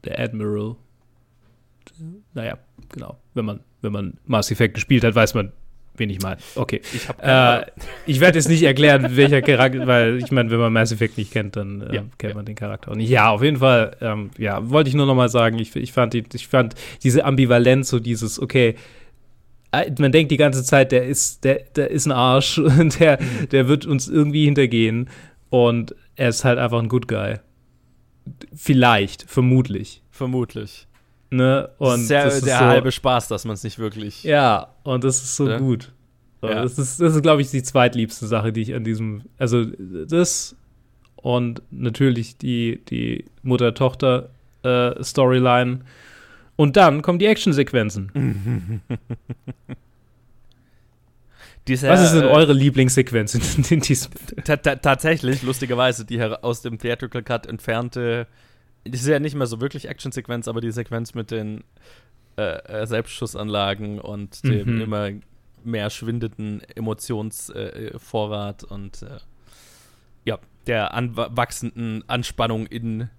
äh, 0.03 0.07
der 0.07 0.19
Admiral. 0.19 0.75
Naja, 2.33 2.57
genau. 2.89 3.17
Wenn 3.33 3.45
man, 3.45 3.59
wenn 3.81 3.91
man 3.91 4.13
Mass 4.25 4.51
Effect 4.51 4.75
gespielt 4.75 5.03
hat, 5.03 5.15
weiß 5.15 5.33
man, 5.33 5.51
wen 5.99 6.09
ich 6.09 6.21
meine. 6.21 6.37
Okay. 6.55 6.81
Ich, 6.93 7.07
äh, 7.21 7.65
ich 8.05 8.19
werde 8.19 8.37
jetzt 8.37 8.49
nicht 8.49 8.63
erklären, 8.63 9.15
welcher 9.15 9.41
Charakter, 9.41 9.85
weil 9.85 10.17
ich 10.17 10.31
meine, 10.31 10.49
wenn 10.49 10.59
man 10.59 10.73
Mass 10.73 10.91
Effect 10.91 11.17
nicht 11.17 11.31
kennt, 11.31 11.55
dann 11.55 11.81
äh, 11.81 11.95
ja, 11.95 12.03
kennt 12.17 12.31
ja. 12.31 12.35
man 12.35 12.45
den 12.45 12.55
Charakter 12.55 12.91
auch 12.91 12.95
nicht. 12.95 13.09
Ja, 13.09 13.29
auf 13.29 13.43
jeden 13.43 13.57
Fall, 13.57 13.95
ähm, 14.01 14.31
ja, 14.37 14.69
wollte 14.69 14.89
ich 14.89 14.95
nur 14.95 15.05
noch 15.05 15.15
mal 15.15 15.29
sagen, 15.29 15.59
ich, 15.59 15.75
ich, 15.75 15.91
fand 15.91 16.13
die, 16.13 16.23
ich 16.33 16.47
fand 16.47 16.75
diese 17.03 17.25
Ambivalenz, 17.25 17.89
so 17.89 17.99
dieses, 17.99 18.41
okay, 18.41 18.75
äh, 19.71 19.91
man 19.99 20.11
denkt 20.11 20.31
die 20.31 20.37
ganze 20.37 20.63
Zeit, 20.63 20.91
der 20.91 21.05
ist, 21.05 21.43
der, 21.43 21.61
der 21.75 21.91
ist 21.91 22.05
ein 22.05 22.11
Arsch 22.11 22.57
und 22.57 22.99
der, 22.99 23.19
der 23.51 23.67
wird 23.67 23.85
uns 23.85 24.07
irgendwie 24.07 24.45
hintergehen 24.45 25.09
und 25.49 25.95
er 26.15 26.29
ist 26.29 26.45
halt 26.45 26.59
einfach 26.59 26.79
ein 26.79 26.89
Good 26.89 27.07
Guy. 27.07 27.35
Vielleicht, 28.53 29.23
vermutlich. 29.23 30.03
Vermutlich. 30.11 30.87
Ne? 31.31 31.69
Und 31.77 32.09
das 32.09 32.37
ist 32.37 32.45
der 32.45 32.59
so, 32.59 32.65
halbe 32.65 32.91
Spaß, 32.91 33.27
dass 33.27 33.45
man 33.45 33.53
es 33.53 33.63
nicht 33.63 33.79
wirklich. 33.79 34.23
Ja, 34.23 34.73
und 34.83 35.03
das 35.03 35.17
ist 35.17 35.35
so 35.35 35.47
ja? 35.47 35.57
gut. 35.57 35.93
So, 36.41 36.49
ja. 36.49 36.63
Das 36.63 36.79
ist, 36.79 36.99
das 36.99 37.15
ist 37.15 37.21
glaube 37.21 37.41
ich, 37.41 37.51
die 37.51 37.61
zweitliebste 37.61 38.25
Sache, 38.27 38.51
die 38.51 38.61
ich 38.61 38.73
an 38.73 38.83
diesem. 38.83 39.21
Also, 39.37 39.65
das 39.65 40.55
und 41.21 41.61
natürlich 41.69 42.37
die, 42.37 42.81
die 42.89 43.25
Mutter-Tochter-Storyline. 43.43 45.73
Äh, 45.73 45.79
und 46.55 46.77
dann 46.77 47.01
kommen 47.01 47.19
die 47.19 47.25
Actionsequenzen. 47.25 48.81
Dieser, 51.69 51.89
Was 51.89 52.01
ist 52.01 52.13
denn 52.13 52.23
äh, 52.23 52.31
eure 52.31 52.53
Lieblingssequenz 52.53 53.35
in, 53.35 53.63
in 53.69 53.79
diesem? 53.81 54.11
Tatsächlich, 54.43 55.43
lustigerweise, 55.43 56.03
die 56.03 56.19
aus 56.19 56.63
dem 56.63 56.79
Theatrical 56.79 57.21
Cut 57.21 57.45
entfernte, 57.45 58.25
das 58.85 59.01
ist 59.01 59.07
ja 59.07 59.19
nicht 59.19 59.35
mehr 59.35 59.45
so 59.45 59.61
wirklich 59.61 59.87
Actionsequenz, 59.87 60.47
aber 60.47 60.61
die 60.61 60.71
Sequenz 60.71 61.13
mit 61.13 61.29
den 61.29 61.63
äh, 62.37 62.57
äh 62.57 62.87
Selbstschussanlagen 62.87 63.99
und 63.99 64.43
dem 64.43 64.77
mhm. 64.77 64.81
immer 64.81 65.11
mehr 65.63 65.91
schwindenden 65.91 66.61
Emotionsvorrat 66.75 68.63
äh, 68.63 68.65
und 68.73 69.03
äh, 69.03 69.19
ja, 70.25 70.39
der 70.65 70.95
anwachsenden 70.95 72.03
Anspannung 72.09 72.65
in 72.65 73.09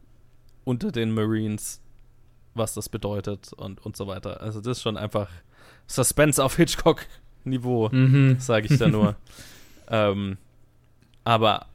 unter 0.64 0.90
den 0.90 1.12
Marines, 1.12 1.80
was 2.54 2.74
das 2.74 2.88
bedeutet 2.88 3.52
und, 3.52 3.84
und 3.86 3.96
so 3.96 4.08
weiter. 4.08 4.40
Also 4.40 4.60
das 4.60 4.78
ist 4.78 4.82
schon 4.82 4.96
einfach 4.96 5.28
Suspense 5.86 6.42
auf 6.42 6.56
Hitchcock 6.56 7.06
Niveau, 7.44 7.88
mhm. 7.90 8.36
sage 8.38 8.68
ich 8.70 8.78
da 8.78 8.88
nur. 8.88 9.16
ähm, 9.88 10.36
aber 11.24 11.66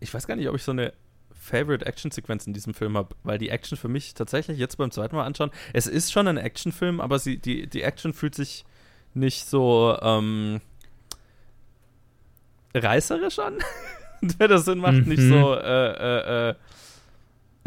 ich 0.00 0.12
weiß 0.12 0.26
gar 0.26 0.36
nicht, 0.36 0.48
ob 0.48 0.56
ich 0.56 0.62
so 0.62 0.72
eine 0.72 0.92
Favorite 1.32 1.86
Action-Sequenz 1.86 2.46
in 2.46 2.52
diesem 2.52 2.74
Film 2.74 2.96
habe, 2.96 3.14
weil 3.22 3.38
die 3.38 3.50
Action 3.50 3.78
für 3.78 3.88
mich 3.88 4.14
tatsächlich 4.14 4.58
jetzt 4.58 4.76
beim 4.76 4.90
zweiten 4.90 5.14
Mal 5.14 5.24
anschauen, 5.24 5.50
es 5.72 5.86
ist 5.86 6.12
schon 6.12 6.26
ein 6.26 6.38
Actionfilm, 6.38 7.00
aber 7.00 7.18
sie, 7.18 7.38
die, 7.38 7.68
die 7.68 7.82
Action 7.82 8.12
fühlt 8.12 8.34
sich 8.34 8.64
nicht 9.14 9.46
so 9.46 9.96
ähm, 10.02 10.60
reißerisch 12.74 13.38
an, 13.38 13.58
wenn 14.38 14.50
das 14.50 14.64
Sinn 14.64 14.78
macht, 14.78 14.94
mhm. 14.94 15.08
nicht 15.08 15.22
so 15.22 15.54
äh, 15.54 15.90
äh, 15.90 16.50
äh, 16.50 16.54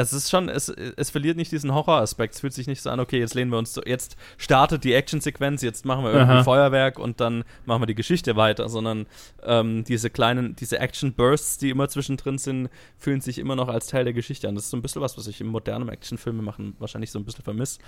es 0.01 0.13
ist 0.13 0.29
schon, 0.29 0.47
es, 0.47 0.69
es 0.69 1.09
verliert 1.09 1.35
nicht 1.35 1.51
diesen 1.51 1.73
Horroraspekt. 1.73 2.33
Es 2.33 2.39
fühlt 2.39 2.53
sich 2.53 2.67
nicht 2.67 2.81
so 2.81 2.89
an, 2.89 3.01
okay, 3.01 3.19
jetzt 3.19 3.33
lehnen 3.33 3.51
wir 3.51 3.57
uns 3.57 3.73
so, 3.73 3.81
jetzt 3.83 4.15
startet 4.37 4.85
die 4.85 4.93
Actionsequenz, 4.93 5.61
jetzt 5.61 5.85
machen 5.85 6.05
wir 6.05 6.13
irgendwie 6.13 6.35
Aha. 6.35 6.43
Feuerwerk 6.43 6.97
und 6.97 7.19
dann 7.19 7.43
machen 7.65 7.81
wir 7.81 7.85
die 7.85 7.95
Geschichte 7.95 8.37
weiter, 8.37 8.69
sondern 8.69 9.07
ähm, 9.43 9.83
diese 9.83 10.09
kleinen, 10.09 10.55
diese 10.55 10.79
Action-Bursts, 10.79 11.57
die 11.57 11.69
immer 11.69 11.89
zwischendrin 11.89 12.37
sind, 12.37 12.69
fühlen 12.97 13.19
sich 13.19 13.39
immer 13.39 13.57
noch 13.57 13.67
als 13.67 13.87
Teil 13.87 14.05
der 14.05 14.13
Geschichte 14.13 14.47
an. 14.47 14.55
Das 14.55 14.65
ist 14.65 14.69
so 14.69 14.77
ein 14.77 14.81
bisschen 14.81 15.01
was, 15.01 15.17
was 15.17 15.27
ich 15.27 15.41
im 15.41 15.47
modernen 15.47 15.89
Actionfilme 15.89 16.41
machen 16.41 16.77
wahrscheinlich 16.79 17.11
so 17.11 17.19
ein 17.19 17.25
bisschen 17.25 17.43
vermisse. 17.43 17.79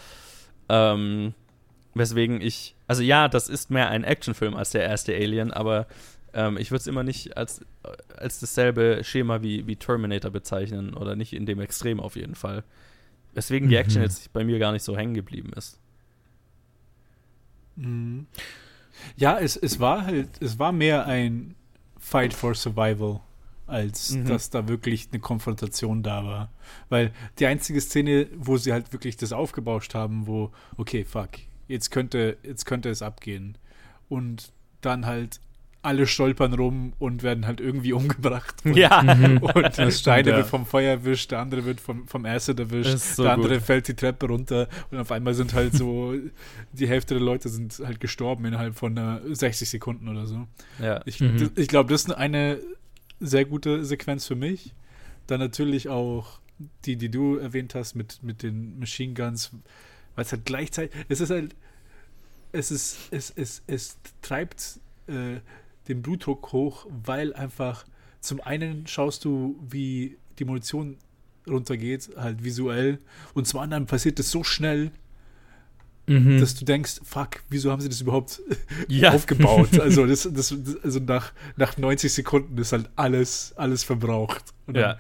Ähm, 0.68 1.34
weswegen 1.94 2.42
ich, 2.42 2.76
also 2.88 3.04
ja, 3.04 3.30
das 3.30 3.48
ist 3.48 3.72
mehr 3.72 3.90
ein 3.90 4.04
Actionfilm 4.04 4.56
als 4.56 4.72
der 4.72 4.84
erste 4.84 5.16
Alien, 5.16 5.52
aber 5.52 5.88
ähm, 6.34 6.58
ich 6.58 6.72
würde 6.72 6.82
es 6.82 6.88
immer 6.88 7.04
nicht 7.04 7.38
als, 7.38 7.62
als 8.16 8.40
dasselbe 8.40 9.04
Schema 9.04 9.42
wie, 9.42 9.68
wie 9.68 9.76
Terminator 9.76 10.32
bezeichnen 10.32 10.94
oder 10.94 11.16
nicht 11.16 11.34
in 11.34 11.46
dem 11.46 11.60
Extrem 11.60 12.00
auf 12.00 12.16
jeden 12.16 12.36
Fall. 12.36 12.64
Weswegen 13.34 13.70
die 13.70 13.76
Action 13.76 14.02
mhm. 14.02 14.08
jetzt 14.08 14.34
bei 14.34 14.44
mir 14.44 14.60
gar 14.60 14.72
nicht 14.72 14.84
so 14.84 14.96
hängen 14.98 15.14
geblieben 15.14 15.52
ist. 15.56 15.80
Mhm. 17.76 18.28
Ja, 19.16 19.40
es, 19.40 19.56
es 19.56 19.80
war 19.80 20.06
halt, 20.06 20.30
es 20.42 20.60
war 20.60 20.72
mehr 20.72 21.06
ein 21.06 21.56
Fight 21.98 22.34
for 22.34 22.54
Survival, 22.56 23.22
als 23.68 24.12
mhm. 24.12 24.26
dass 24.26 24.50
da 24.50 24.68
wirklich 24.68 25.10
eine 25.12 25.22
Konfrontation 25.22 26.04
da 26.04 26.26
war. 26.26 26.52
Weil 26.90 27.12
die 27.40 27.46
einzige 27.46 27.80
Szene, 27.80 28.28
wo 28.36 28.58
sie 28.58 28.74
halt 28.74 28.92
wirklich 28.92 29.18
das 29.18 29.32
aufgebauscht 29.32 29.96
haben, 29.96 30.28
wo, 30.28 30.52
okay, 30.78 31.06
fuck, 31.06 31.30
jetzt 31.68 31.90
könnte, 31.90 32.38
jetzt 32.44 32.66
könnte 32.66 32.90
es 32.90 33.02
abgehen. 33.02 33.58
Und 34.10 34.52
dann 34.82 35.06
halt 35.06 35.40
alle 35.84 36.06
stolpern 36.06 36.54
rum 36.54 36.94
und 37.00 37.24
werden 37.24 37.48
halt 37.48 37.60
irgendwie 37.60 37.94
umgebracht. 37.94 38.56
Und, 38.64 38.76
ja. 38.76 39.00
und 39.02 39.78
das 39.78 40.08
eine 40.08 40.30
ja. 40.30 40.38
wird 40.38 40.48
vom 40.48 40.66
Feuer 40.66 40.92
erwischt, 40.92 41.32
der 41.32 41.40
andere 41.40 41.66
wird 41.66 41.82
vom, 41.82 42.08
vom 42.08 42.26
Acid 42.26 42.60
erwischt, 42.60 42.98
so 42.98 43.24
der 43.24 43.34
andere 43.34 43.56
gut. 43.56 43.64
fällt 43.64 43.88
die 43.88 43.96
Treppe 43.96 44.28
runter 44.28 44.68
und 44.92 45.00
auf 45.00 45.12
einmal 45.12 45.34
sind 45.34 45.54
halt 45.54 45.74
so, 45.74 46.14
die 46.74 46.88
Hälfte 46.88 47.16
der 47.16 47.24
Leute 47.24 47.50
sind 47.50 47.82
halt 47.84 48.00
gestorben 48.00 48.46
innerhalb 48.46 48.76
von 48.76 48.98
uh, 48.98 49.34
60 49.34 49.70
Sekunden 49.70 50.08
oder 50.08 50.28
so. 50.28 50.48
Ja. 50.80 51.02
Ich, 51.06 51.20
mhm. 51.20 51.52
ich 51.56 51.68
glaube, 51.68 51.92
das 51.92 52.04
ist 52.04 52.12
eine 52.12 52.60
sehr 53.20 53.46
gute 53.46 53.86
Sequenz 53.86 54.28
für 54.28 54.36
mich. 54.36 54.74
Dann 55.28 55.40
natürlich 55.40 55.90
auch 55.90 56.40
die, 56.86 56.96
die 56.96 57.10
du 57.10 57.38
erwähnt 57.38 57.76
hast 57.76 57.96
mit, 57.96 58.22
mit 58.22 58.44
den 58.44 58.78
Machine 58.80 59.14
Guns, 59.14 59.52
weil 60.16 60.26
es 60.26 60.32
halt 60.32 60.46
gleichzeitig, 60.46 60.96
es 61.10 61.22
ist 61.22 61.30
halt, 61.30 61.56
es 62.52 62.70
ist, 62.72 62.98
es, 63.12 63.32
es, 63.36 63.64
es 63.68 63.98
treibt 64.22 64.80
äh, 65.08 65.40
den 65.88 66.02
Blutdruck 66.02 66.52
hoch, 66.52 66.86
weil 67.06 67.34
einfach 67.34 67.86
zum 68.20 68.40
einen 68.42 68.88
schaust 68.88 69.26
du, 69.26 69.60
wie 69.68 70.18
die 70.40 70.46
Munition 70.46 70.98
runtergeht, 71.48 72.12
halt 72.16 72.44
visuell, 72.44 73.00
und 73.34 73.48
zum 73.48 73.60
anderen 73.60 73.88
passiert 73.88 74.20
es 74.20 74.30
so 74.30 74.44
schnell, 74.44 74.92
mhm. 76.08 76.40
dass 76.40 76.56
du 76.56 76.66
denkst, 76.66 77.02
fuck, 77.04 77.42
wieso 77.50 77.72
haben 77.72 77.82
sie 77.82 77.90
das 77.90 78.02
überhaupt 78.02 78.42
ja. 78.88 79.12
aufgebaut? 79.12 79.70
Also, 79.80 80.06
das, 80.06 80.30
das, 80.32 80.56
also 80.84 81.00
nach, 81.00 81.34
nach 81.58 81.78
90 81.78 82.14
Sekunden 82.14 82.58
ist 82.58 82.72
halt 82.72 82.90
alles, 82.96 83.54
alles 83.56 83.84
verbraucht. 83.84 84.54
Und 84.68 84.78
ja. 84.78 84.98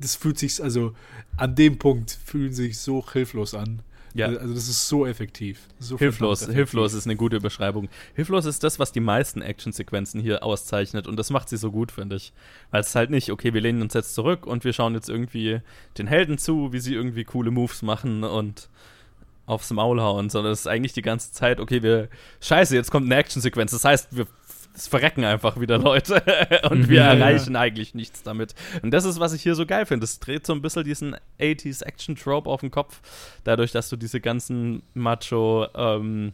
das 0.00 0.14
fühlt 0.14 0.38
sich, 0.38 0.62
also 0.62 0.94
an 1.36 1.54
dem 1.54 1.78
Punkt 1.78 2.18
fühlen 2.24 2.52
sich 2.52 2.78
so 2.78 3.04
hilflos 3.12 3.54
an. 3.54 3.82
Ja. 4.14 4.26
Also 4.26 4.54
das 4.54 4.68
ist 4.68 4.88
so 4.88 5.06
effektiv. 5.06 5.68
So 5.78 5.98
hilflos, 5.98 6.42
effektiv. 6.42 6.56
hilflos 6.56 6.94
ist 6.94 7.06
eine 7.06 7.16
gute 7.16 7.40
Beschreibung. 7.40 7.88
Hilflos 8.14 8.44
ist 8.44 8.64
das, 8.64 8.78
was 8.78 8.92
die 8.92 9.00
meisten 9.00 9.42
Actionsequenzen 9.42 10.20
hier 10.20 10.42
auszeichnet 10.42 11.06
und 11.06 11.16
das 11.16 11.30
macht 11.30 11.48
sie 11.48 11.56
so 11.56 11.70
gut, 11.70 11.92
finde 11.92 12.16
ich. 12.16 12.32
Weil 12.70 12.80
es 12.80 12.94
halt 12.94 13.10
nicht, 13.10 13.30
okay, 13.30 13.54
wir 13.54 13.60
lehnen 13.60 13.82
uns 13.82 13.94
jetzt 13.94 14.14
zurück 14.14 14.46
und 14.46 14.64
wir 14.64 14.72
schauen 14.72 14.94
jetzt 14.94 15.08
irgendwie 15.08 15.60
den 15.98 16.06
Helden 16.06 16.38
zu, 16.38 16.72
wie 16.72 16.80
sie 16.80 16.94
irgendwie 16.94 17.24
coole 17.24 17.50
Moves 17.50 17.82
machen 17.82 18.24
und 18.24 18.68
aufs 19.46 19.70
Maul 19.70 20.00
hauen, 20.00 20.30
sondern 20.30 20.52
es 20.52 20.60
ist 20.60 20.66
eigentlich 20.68 20.92
die 20.92 21.02
ganze 21.02 21.32
Zeit, 21.32 21.58
okay, 21.58 21.82
wir, 21.82 22.08
scheiße, 22.40 22.74
jetzt 22.74 22.90
kommt 22.90 23.06
eine 23.06 23.16
Actionsequenz. 23.16 23.72
Das 23.72 23.84
heißt, 23.84 24.16
wir 24.16 24.26
es 24.74 24.88
verrecken 24.88 25.24
einfach 25.24 25.60
wieder 25.60 25.78
Leute 25.78 26.22
und 26.70 26.88
wir 26.88 27.00
ja, 27.00 27.12
erreichen 27.12 27.54
ja. 27.54 27.60
eigentlich 27.60 27.94
nichts 27.94 28.22
damit. 28.22 28.54
Und 28.82 28.92
das 28.92 29.04
ist, 29.04 29.20
was 29.20 29.32
ich 29.32 29.42
hier 29.42 29.54
so 29.54 29.66
geil 29.66 29.86
finde. 29.86 30.04
Es 30.04 30.20
dreht 30.20 30.46
so 30.46 30.52
ein 30.52 30.62
bisschen 30.62 30.84
diesen 30.84 31.16
80s 31.38 31.84
Action-Trope 31.84 32.48
auf 32.48 32.60
den 32.60 32.70
Kopf, 32.70 33.00
dadurch, 33.44 33.72
dass 33.72 33.88
du 33.88 33.96
diese 33.96 34.20
ganzen 34.20 34.82
Macho 34.94 35.66
ähm, 35.74 36.32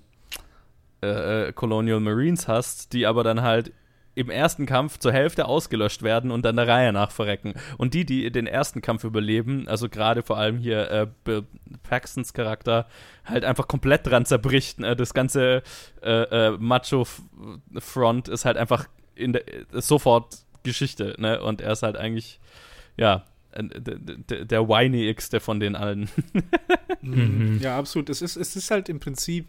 äh, 1.02 1.48
äh 1.48 1.52
Colonial 1.52 2.00
Marines 2.00 2.48
hast, 2.48 2.92
die 2.92 3.06
aber 3.06 3.24
dann 3.24 3.42
halt 3.42 3.72
im 4.16 4.30
ersten 4.30 4.64
Kampf 4.64 4.98
zur 4.98 5.12
Hälfte 5.12 5.44
ausgelöscht 5.44 6.02
werden 6.02 6.30
und 6.30 6.42
dann 6.44 6.56
der 6.56 6.66
Reihe 6.66 6.92
nach 6.92 7.10
verrecken. 7.10 7.52
Und 7.76 7.92
die, 7.92 8.06
die 8.06 8.32
den 8.32 8.46
ersten 8.46 8.80
Kampf 8.80 9.04
überleben, 9.04 9.68
also 9.68 9.90
gerade 9.90 10.22
vor 10.22 10.38
allem 10.38 10.56
hier 10.56 10.90
äh, 10.90 11.42
Paxtons 11.82 12.32
Charakter, 12.32 12.88
halt 13.26 13.44
einfach 13.44 13.68
komplett 13.68 14.06
dran 14.06 14.24
zerbricht. 14.24 14.80
Ne? 14.80 14.96
Das 14.96 15.12
ganze 15.12 15.62
äh, 16.02 16.22
äh, 16.22 16.56
Macho-Front 16.58 18.28
ist 18.28 18.46
halt 18.46 18.56
einfach 18.56 18.88
in 19.14 19.34
der, 19.34 19.44
sofort 19.72 20.38
Geschichte. 20.62 21.14
Ne? 21.18 21.42
Und 21.42 21.60
er 21.60 21.72
ist 21.72 21.82
halt 21.82 21.98
eigentlich, 21.98 22.40
ja, 22.96 23.24
der, 23.54 24.46
der 24.46 24.66
whiny-Xte 24.66 25.40
von 25.40 25.60
den 25.60 25.76
allen. 25.76 26.08
mhm. 27.02 27.58
Ja, 27.60 27.78
absolut. 27.78 28.08
Es 28.08 28.22
ist, 28.22 28.36
es 28.36 28.56
ist 28.56 28.70
halt 28.70 28.88
im 28.88 28.98
Prinzip 28.98 29.46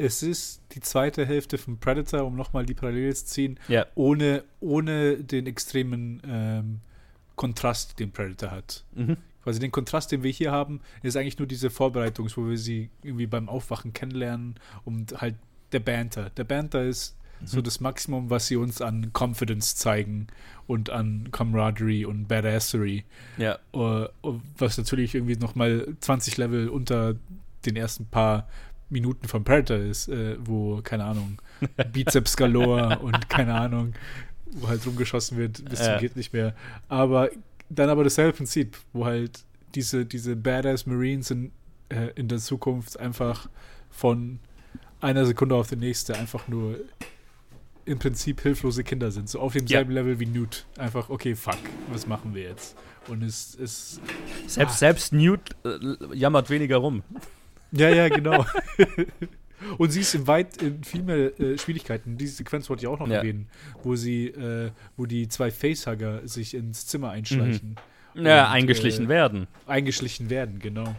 es 0.00 0.22
ist 0.22 0.62
die 0.72 0.80
zweite 0.80 1.26
Hälfte 1.26 1.58
von 1.58 1.78
Predator, 1.78 2.24
um 2.24 2.34
nochmal 2.34 2.64
die 2.64 2.74
Parallele 2.74 3.14
zu 3.14 3.26
ziehen, 3.26 3.60
ja. 3.68 3.86
ohne, 3.94 4.44
ohne 4.60 5.16
den 5.18 5.46
extremen 5.46 6.22
ähm, 6.26 6.80
Kontrast, 7.36 7.98
den 7.98 8.10
Predator 8.10 8.50
hat. 8.50 8.84
Mhm. 8.94 9.16
Quasi 9.42 9.60
den 9.60 9.70
Kontrast, 9.70 10.12
den 10.12 10.22
wir 10.22 10.30
hier 10.30 10.52
haben, 10.52 10.80
ist 11.02 11.16
eigentlich 11.16 11.38
nur 11.38 11.48
diese 11.48 11.70
Vorbereitung, 11.70 12.28
wo 12.34 12.48
wir 12.48 12.58
sie 12.58 12.90
irgendwie 13.02 13.26
beim 13.26 13.48
Aufwachen 13.48 13.92
kennenlernen 13.92 14.56
und 14.84 15.20
halt 15.20 15.36
der 15.72 15.80
Banter. 15.80 16.30
Der 16.30 16.44
Banter 16.44 16.82
ist 16.82 17.16
mhm. 17.40 17.46
so 17.46 17.60
das 17.62 17.80
Maximum, 17.80 18.30
was 18.30 18.46
sie 18.46 18.56
uns 18.56 18.82
an 18.82 19.12
Confidence 19.16 19.76
zeigen 19.76 20.28
und 20.66 20.90
an 20.90 21.28
Camaraderie 21.30 22.04
und 22.04 22.26
Badassery. 22.26 23.04
Ja. 23.38 23.58
Uh, 23.74 24.06
was 24.58 24.76
natürlich 24.78 25.14
irgendwie 25.14 25.36
nochmal 25.36 25.94
20 26.00 26.36
Level 26.36 26.68
unter 26.68 27.16
den 27.66 27.76
ersten 27.76 28.06
paar 28.06 28.48
Minuten 28.90 29.28
von 29.28 29.44
Predator 29.44 29.78
ist, 29.78 30.08
äh, 30.08 30.36
wo, 30.40 30.80
keine 30.82 31.04
Ahnung, 31.04 31.38
Bizeps 31.92 32.36
galore 32.36 32.98
und 32.98 33.28
keine 33.28 33.54
Ahnung, 33.54 33.94
wo 34.52 34.68
halt 34.68 34.84
rumgeschossen 34.86 35.38
wird, 35.38 35.64
bis 35.68 35.82
zum 35.82 35.98
geht 35.98 36.16
nicht 36.16 36.32
mehr. 36.32 36.54
Aber 36.88 37.30
dann 37.68 37.88
aber 37.88 38.04
dasselbe 38.04 38.36
Prinzip, 38.36 38.76
wo 38.92 39.06
halt 39.06 39.44
diese, 39.74 40.04
diese 40.04 40.36
Badass 40.36 40.86
Marines 40.86 41.30
in, 41.30 41.52
äh, 41.88 42.08
in 42.16 42.28
der 42.28 42.38
Zukunft 42.38 42.98
einfach 42.98 43.48
von 43.90 44.40
einer 45.00 45.24
Sekunde 45.24 45.54
auf 45.54 45.68
die 45.68 45.76
nächste 45.76 46.16
einfach 46.16 46.48
nur 46.48 46.76
im 47.84 47.98
Prinzip 47.98 48.40
hilflose 48.42 48.84
Kinder 48.84 49.10
sind. 49.10 49.28
So 49.28 49.40
auf 49.40 49.52
demselben 49.52 49.92
ja. 49.92 50.00
Level 50.00 50.20
wie 50.20 50.26
Newt. 50.26 50.66
Einfach, 50.78 51.08
okay, 51.08 51.34
fuck, 51.34 51.58
was 51.90 52.06
machen 52.06 52.34
wir 52.34 52.42
jetzt? 52.42 52.76
Und 53.08 53.22
es 53.22 53.54
ist. 53.54 54.00
Selbst, 54.46 54.74
ah. 54.74 54.78
selbst 54.78 55.12
Newt 55.12 55.40
äh, 55.64 56.14
jammert 56.14 56.50
weniger 56.50 56.76
rum. 56.76 57.02
Ja, 57.72 57.88
ja, 57.88 58.08
genau. 58.08 58.44
Und 59.78 59.90
sie 59.90 60.00
ist 60.00 60.14
in 60.14 60.26
weit 60.26 60.62
in 60.62 60.82
viel 60.84 61.02
mehr 61.02 61.38
äh, 61.38 61.58
Schwierigkeiten. 61.58 62.16
Diese 62.16 62.36
Sequenz 62.36 62.68
wollte 62.70 62.82
ich 62.82 62.88
auch 62.88 62.98
noch 62.98 63.08
ja. 63.08 63.16
erwähnen, 63.16 63.48
wo 63.82 63.94
sie, 63.94 64.28
äh, 64.28 64.70
wo 64.96 65.06
die 65.06 65.28
zwei 65.28 65.50
Facehugger 65.50 66.26
sich 66.26 66.54
ins 66.54 66.86
Zimmer 66.86 67.10
einschleichen. 67.10 67.76
Mhm. 68.14 68.26
Ja, 68.26 68.46
und, 68.46 68.52
eingeschlichen 68.52 69.06
äh, 69.06 69.08
werden. 69.08 69.46
Eingeschlichen 69.66 70.30
werden, 70.30 70.58
genau. 70.58 70.96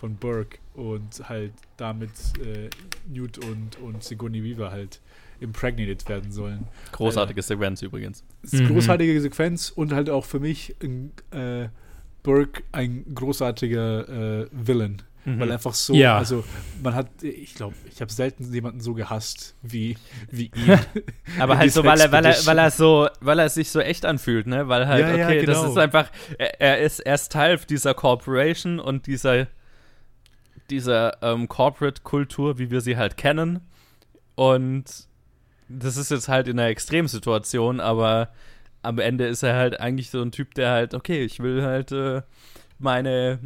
Von 0.00 0.16
Burke 0.16 0.58
und 0.74 1.28
halt 1.28 1.52
damit 1.76 2.10
äh, 2.40 2.68
Newt 3.08 3.38
und, 3.38 3.78
und 3.80 4.02
Sigourney 4.02 4.42
Weaver 4.42 4.70
halt 4.72 5.00
impregnated 5.40 6.08
werden 6.08 6.32
sollen. 6.32 6.66
Großartige 6.92 7.40
äh, 7.40 7.42
Sequenz 7.42 7.82
übrigens. 7.82 8.24
Mhm. 8.50 8.68
Großartige 8.68 9.20
Sequenz 9.20 9.70
und 9.70 9.92
halt 9.92 10.10
auch 10.10 10.24
für 10.24 10.40
mich 10.40 10.74
äh, 11.30 11.68
Burke 12.22 12.62
ein 12.72 13.04
großartiger 13.14 14.48
Villain 14.52 15.02
Mhm. 15.24 15.38
Weil 15.38 15.52
einfach 15.52 15.74
so, 15.74 15.94
ja. 15.94 16.18
also 16.18 16.44
man 16.82 16.94
hat, 16.94 17.22
ich 17.22 17.54
glaube, 17.54 17.76
ich 17.88 18.00
habe 18.00 18.10
selten 18.10 18.52
jemanden 18.52 18.80
so 18.80 18.92
gehasst 18.94 19.54
wie, 19.62 19.96
wie 20.30 20.50
ihn. 20.54 20.78
Aber 21.38 21.58
halt 21.58 21.72
so, 21.72 21.84
weil 21.84 22.00
er, 22.00 22.10
weil 22.10 22.24
er, 22.24 22.34
weil 22.44 22.58
er 22.58 22.70
so, 22.70 23.08
weil 23.20 23.38
er 23.38 23.48
sich 23.48 23.70
so 23.70 23.80
echt 23.80 24.04
anfühlt, 24.04 24.46
ne? 24.48 24.68
Weil 24.68 24.88
halt, 24.88 25.00
ja, 25.00 25.12
okay, 25.12 25.36
ja, 25.36 25.40
genau. 25.44 25.62
das 25.62 25.70
ist 25.70 25.78
einfach, 25.78 26.10
er, 26.38 26.60
er, 26.60 26.78
ist, 26.80 27.00
er 27.00 27.14
ist 27.14 27.30
Teil 27.30 27.56
dieser 27.68 27.94
Corporation 27.94 28.80
und 28.80 29.06
dieser, 29.06 29.46
dieser 30.70 31.22
ähm, 31.22 31.48
Corporate-Kultur, 31.48 32.58
wie 32.58 32.70
wir 32.70 32.80
sie 32.80 32.96
halt 32.96 33.16
kennen. 33.16 33.60
Und 34.34 35.06
das 35.68 35.96
ist 35.96 36.10
jetzt 36.10 36.28
halt 36.28 36.48
in 36.48 36.58
einer 36.58 36.68
Extremsituation, 36.68 37.78
aber 37.78 38.30
am 38.82 38.98
Ende 38.98 39.26
ist 39.26 39.44
er 39.44 39.54
halt 39.54 39.78
eigentlich 39.78 40.10
so 40.10 40.20
ein 40.20 40.32
Typ, 40.32 40.54
der 40.54 40.70
halt, 40.70 40.94
okay, 40.94 41.24
ich 41.24 41.38
will 41.40 41.62
halt 41.62 41.92
äh, 41.92 42.22
meine 42.82 43.38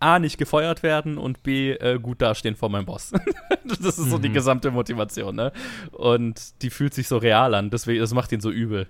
A 0.00 0.18
nicht 0.18 0.38
gefeuert 0.38 0.82
werden 0.82 1.18
und 1.18 1.42
B 1.42 1.72
äh, 1.72 1.98
gut 1.98 2.22
dastehen 2.22 2.56
vor 2.56 2.68
meinem 2.68 2.86
Boss. 2.86 3.12
das 3.64 3.80
ist 3.80 3.96
so 3.96 4.18
mhm. 4.18 4.22
die 4.22 4.32
gesamte 4.32 4.70
Motivation, 4.70 5.34
ne? 5.34 5.52
Und 5.92 6.62
die 6.62 6.70
fühlt 6.70 6.94
sich 6.94 7.08
so 7.08 7.16
real 7.18 7.54
an, 7.54 7.70
deswegen 7.70 8.00
das 8.00 8.14
macht 8.14 8.32
ihn 8.32 8.40
so 8.40 8.50
übel. 8.50 8.86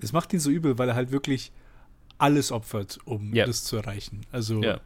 Es 0.00 0.12
macht 0.12 0.32
ihn 0.32 0.40
so 0.40 0.50
übel, 0.50 0.78
weil 0.78 0.88
er 0.88 0.94
halt 0.94 1.10
wirklich 1.10 1.52
alles 2.18 2.52
opfert, 2.52 2.98
um 3.04 3.32
yep. 3.32 3.46
das 3.46 3.64
zu 3.64 3.76
erreichen. 3.76 4.22
Also 4.32 4.62
ja. 4.62 4.80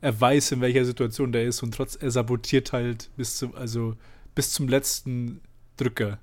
er 0.00 0.20
weiß, 0.20 0.52
in 0.52 0.60
welcher 0.60 0.84
Situation 0.84 1.32
der 1.32 1.44
ist 1.44 1.62
und 1.62 1.74
trotz 1.74 1.96
er 1.96 2.10
sabotiert 2.10 2.72
halt 2.72 3.10
bis 3.16 3.36
zum 3.36 3.54
also 3.54 3.96
bis 4.34 4.52
zum 4.52 4.68
letzten 4.68 5.40
Drücker 5.76 6.18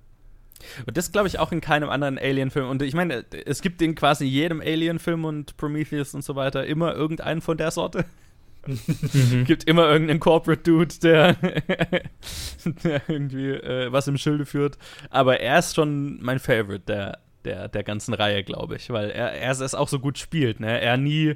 und 0.86 0.97
das 0.97 1.11
glaube 1.11 1.28
ich 1.28 1.39
auch 1.39 1.51
in 1.51 1.61
keinem 1.61 1.89
anderen 1.89 2.18
Alien-Film. 2.18 2.70
Und 2.70 2.82
ich 2.82 2.93
meine, 2.93 3.26
es 3.45 3.61
gibt 3.61 3.82
in 3.82 3.95
quasi 3.95 4.26
jedem 4.26 4.61
Alien-Film 4.61 5.26
und 5.26 5.57
Prometheus 5.57 6.13
und 6.13 6.24
so 6.24 6.36
weiter 6.36 6.66
immer 6.66 6.93
irgendeinen 6.93 7.41
von 7.41 7.57
der 7.57 7.72
Sorte. 7.72 8.05
mhm. 8.68 9.45
gibt 9.45 9.66
immer 9.66 9.88
irgendeinen 9.89 10.20
Corporate 10.20 10.63
Dude, 10.63 10.95
der, 11.01 11.34
der 12.84 13.01
irgendwie 13.07 13.51
äh, 13.51 13.91
was 13.91 14.07
im 14.07 14.18
Schilde 14.18 14.45
führt. 14.45 14.78
Aber 15.09 15.39
er 15.39 15.59
ist 15.59 15.76
schon 15.76 16.22
mein 16.22 16.39
Favorite 16.39 16.86
der, 16.88 17.20
der, 17.43 17.68
der 17.68 17.84
ganzen 17.84 18.13
Reihe, 18.13 18.43
glaube 18.43 18.76
ich, 18.76 18.89
weil 18.89 19.11
er, 19.11 19.34
er 19.34 19.51
es 19.51 19.76
auch 19.76 19.88
so 19.88 19.99
gut 19.99 20.18
spielt. 20.18 20.59
Ne? 20.59 20.82
Er 20.82 20.97
nie 20.97 21.36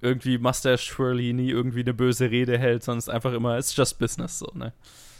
irgendwie 0.00 0.38
Mustache 0.38 0.78
Shirley 0.78 1.32
nie 1.32 1.50
irgendwie 1.50 1.80
eine 1.80 1.94
böse 1.94 2.30
Rede 2.30 2.58
hält, 2.58 2.84
sondern 2.84 3.14
einfach 3.14 3.32
immer, 3.32 3.58
it's 3.58 3.74
just 3.74 3.98
business 3.98 4.38
so, 4.38 4.50
ne? 4.54 4.72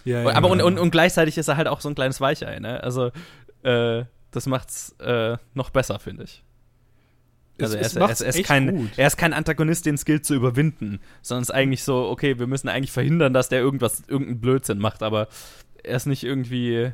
Ja, 0.04 0.22
ja, 0.22 0.34
aber 0.34 0.48
und, 0.48 0.62
und, 0.62 0.78
und, 0.78 0.90
gleichzeitig 0.90 1.36
ist 1.38 1.48
er 1.48 1.56
halt 1.56 1.68
auch 1.68 1.80
so 1.80 1.88
ein 1.88 1.94
kleines 1.94 2.20
Weichei, 2.20 2.58
ne? 2.60 2.82
Also, 2.82 3.10
äh, 3.62 4.04
das 4.30 4.46
macht's 4.46 4.94
äh, 5.00 5.36
noch 5.54 5.70
besser, 5.70 5.98
finde 5.98 6.24
ich. 6.24 6.44
Also 7.60 7.76
es, 7.76 7.96
er, 7.96 8.08
ist, 8.08 8.20
er, 8.20 8.28
ist 8.28 8.44
kein, 8.44 8.90
er 8.96 9.06
ist 9.06 9.16
kein 9.16 9.32
Antagonist, 9.32 9.84
den 9.84 9.96
es 9.96 10.04
gilt 10.04 10.24
zu 10.24 10.34
überwinden, 10.34 11.00
sondern 11.22 11.42
es 11.42 11.48
ist 11.48 11.54
eigentlich 11.54 11.82
so, 11.82 12.08
okay, 12.08 12.38
wir 12.38 12.46
müssen 12.46 12.68
eigentlich 12.68 12.92
verhindern, 12.92 13.32
dass 13.32 13.48
der 13.48 13.58
irgendwas, 13.58 14.04
irgendeinen 14.06 14.40
Blödsinn 14.40 14.78
macht, 14.78 15.02
aber 15.02 15.26
er 15.82 15.96
ist 15.96 16.06
nicht 16.06 16.22
irgendwie 16.22 16.92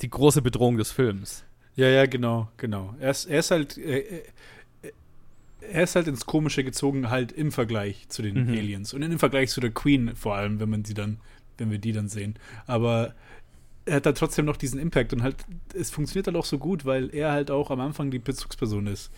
die 0.00 0.08
große 0.08 0.40
Bedrohung 0.40 0.78
des 0.78 0.92
Films. 0.92 1.44
Ja, 1.74 1.88
ja, 1.88 2.06
genau, 2.06 2.48
genau. 2.56 2.94
Er 2.98 3.10
ist, 3.10 3.26
er 3.26 3.40
ist 3.40 3.50
halt, 3.50 3.76
äh, 3.76 4.22
er 5.70 5.84
ist 5.84 5.96
halt 5.96 6.08
ins 6.08 6.26
Komische 6.26 6.64
gezogen, 6.64 7.10
halt 7.10 7.32
im 7.32 7.52
Vergleich 7.52 8.08
zu 8.08 8.22
den 8.22 8.46
mhm. 8.46 8.52
Aliens 8.52 8.94
und 8.94 9.02
im 9.02 9.18
Vergleich 9.18 9.50
zu 9.50 9.60
der 9.60 9.70
Queen 9.70 10.14
vor 10.16 10.34
allem, 10.34 10.60
wenn 10.60 10.70
man 10.70 10.84
sie 10.84 10.94
dann 10.94 11.18
wenn 11.58 11.70
wir 11.70 11.78
die 11.78 11.92
dann 11.92 12.08
sehen. 12.08 12.38
Aber 12.66 13.14
er 13.84 13.96
hat 13.96 14.06
da 14.06 14.12
trotzdem 14.12 14.44
noch 14.44 14.56
diesen 14.56 14.80
Impact 14.80 15.12
und 15.12 15.22
halt, 15.22 15.36
es 15.74 15.90
funktioniert 15.90 16.26
halt 16.26 16.36
auch 16.36 16.44
so 16.44 16.58
gut, 16.58 16.84
weil 16.84 17.14
er 17.14 17.32
halt 17.32 17.50
auch 17.50 17.70
am 17.70 17.80
Anfang 17.80 18.10
die 18.10 18.18
Bezugsperson 18.18 18.86
ist 18.86 19.10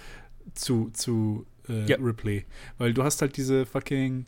zu, 0.54 0.90
zu 0.92 1.46
äh, 1.68 1.86
Ja. 1.86 1.96
Ripley. 1.96 2.44
Weil 2.76 2.92
du 2.94 3.02
hast 3.02 3.22
halt 3.22 3.36
diese 3.36 3.66
fucking 3.66 4.26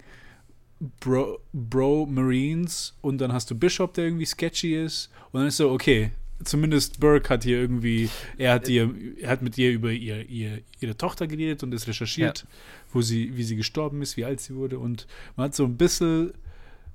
Bro, 1.00 1.40
Bro 1.52 2.06
Marines 2.06 2.96
und 3.02 3.18
dann 3.18 3.32
hast 3.32 3.50
du 3.50 3.54
Bishop, 3.54 3.94
der 3.94 4.04
irgendwie 4.04 4.24
sketchy 4.24 4.82
ist. 4.82 5.10
Und 5.30 5.40
dann 5.40 5.48
ist 5.48 5.58
so, 5.58 5.70
okay, 5.70 6.10
zumindest 6.44 7.00
Burke 7.00 7.28
hat 7.28 7.44
hier 7.44 7.58
irgendwie, 7.58 8.08
er 8.38 8.54
hat 8.54 8.68
ihr, 8.68 8.94
er 9.20 9.30
hat 9.30 9.42
mit 9.42 9.56
ihr 9.58 9.70
über 9.72 9.90
ihr, 9.92 10.28
ihr, 10.28 10.60
ihre 10.80 10.96
Tochter 10.96 11.26
geredet 11.26 11.62
und 11.62 11.72
ist 11.74 11.86
recherchiert, 11.88 12.46
wo 12.92 13.02
sie, 13.02 13.36
wie 13.36 13.42
sie 13.42 13.56
gestorben 13.56 14.02
ist, 14.02 14.16
wie 14.16 14.24
alt 14.24 14.40
sie 14.40 14.54
wurde. 14.54 14.78
Und 14.78 15.06
man 15.36 15.46
hat 15.46 15.54
so 15.54 15.64
ein 15.64 15.76
bisschen 15.76 16.32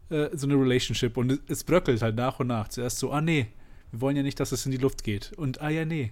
äh, 0.09 0.29
so 0.33 0.47
eine 0.47 0.55
Relationship 0.55 1.17
und 1.17 1.31
es, 1.31 1.39
es 1.47 1.63
bröckelt 1.63 2.01
halt 2.01 2.15
nach 2.15 2.39
und 2.39 2.47
nach. 2.47 2.67
Zuerst 2.67 2.99
so, 2.99 3.11
ah 3.11 3.21
nee, 3.21 3.47
wir 3.91 4.01
wollen 4.01 4.15
ja 4.17 4.23
nicht, 4.23 4.39
dass 4.39 4.51
es 4.51 4.65
in 4.65 4.71
die 4.71 4.77
Luft 4.77 5.03
geht. 5.03 5.31
Und 5.33 5.61
ah 5.61 5.69
ja, 5.69 5.85
nee. 5.85 6.11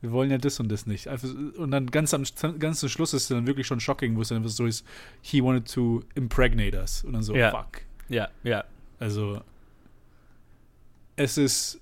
Wir 0.00 0.10
wollen 0.10 0.32
ja 0.32 0.38
das 0.38 0.58
und 0.58 0.68
das 0.68 0.84
nicht. 0.86 1.06
Und 1.06 1.70
dann 1.70 1.86
ganz 1.86 2.12
am 2.12 2.24
ganz 2.58 2.80
zum 2.80 2.88
Schluss 2.88 3.14
ist 3.14 3.22
es 3.22 3.28
dann 3.28 3.46
wirklich 3.46 3.68
schon 3.68 3.78
shocking, 3.78 4.16
wo 4.16 4.22
es 4.22 4.28
dann 4.28 4.46
so 4.48 4.66
ist, 4.66 4.84
he 5.20 5.40
wanted 5.40 5.72
to 5.72 6.02
impregnate 6.16 6.76
us. 6.76 7.04
Und 7.04 7.12
dann 7.12 7.22
so, 7.22 7.36
Ja. 7.36 7.52
fuck. 7.52 7.82
Ja, 8.08 8.28
ja. 8.42 8.64
Also, 8.98 9.40
es 11.14 11.38
ist, 11.38 11.80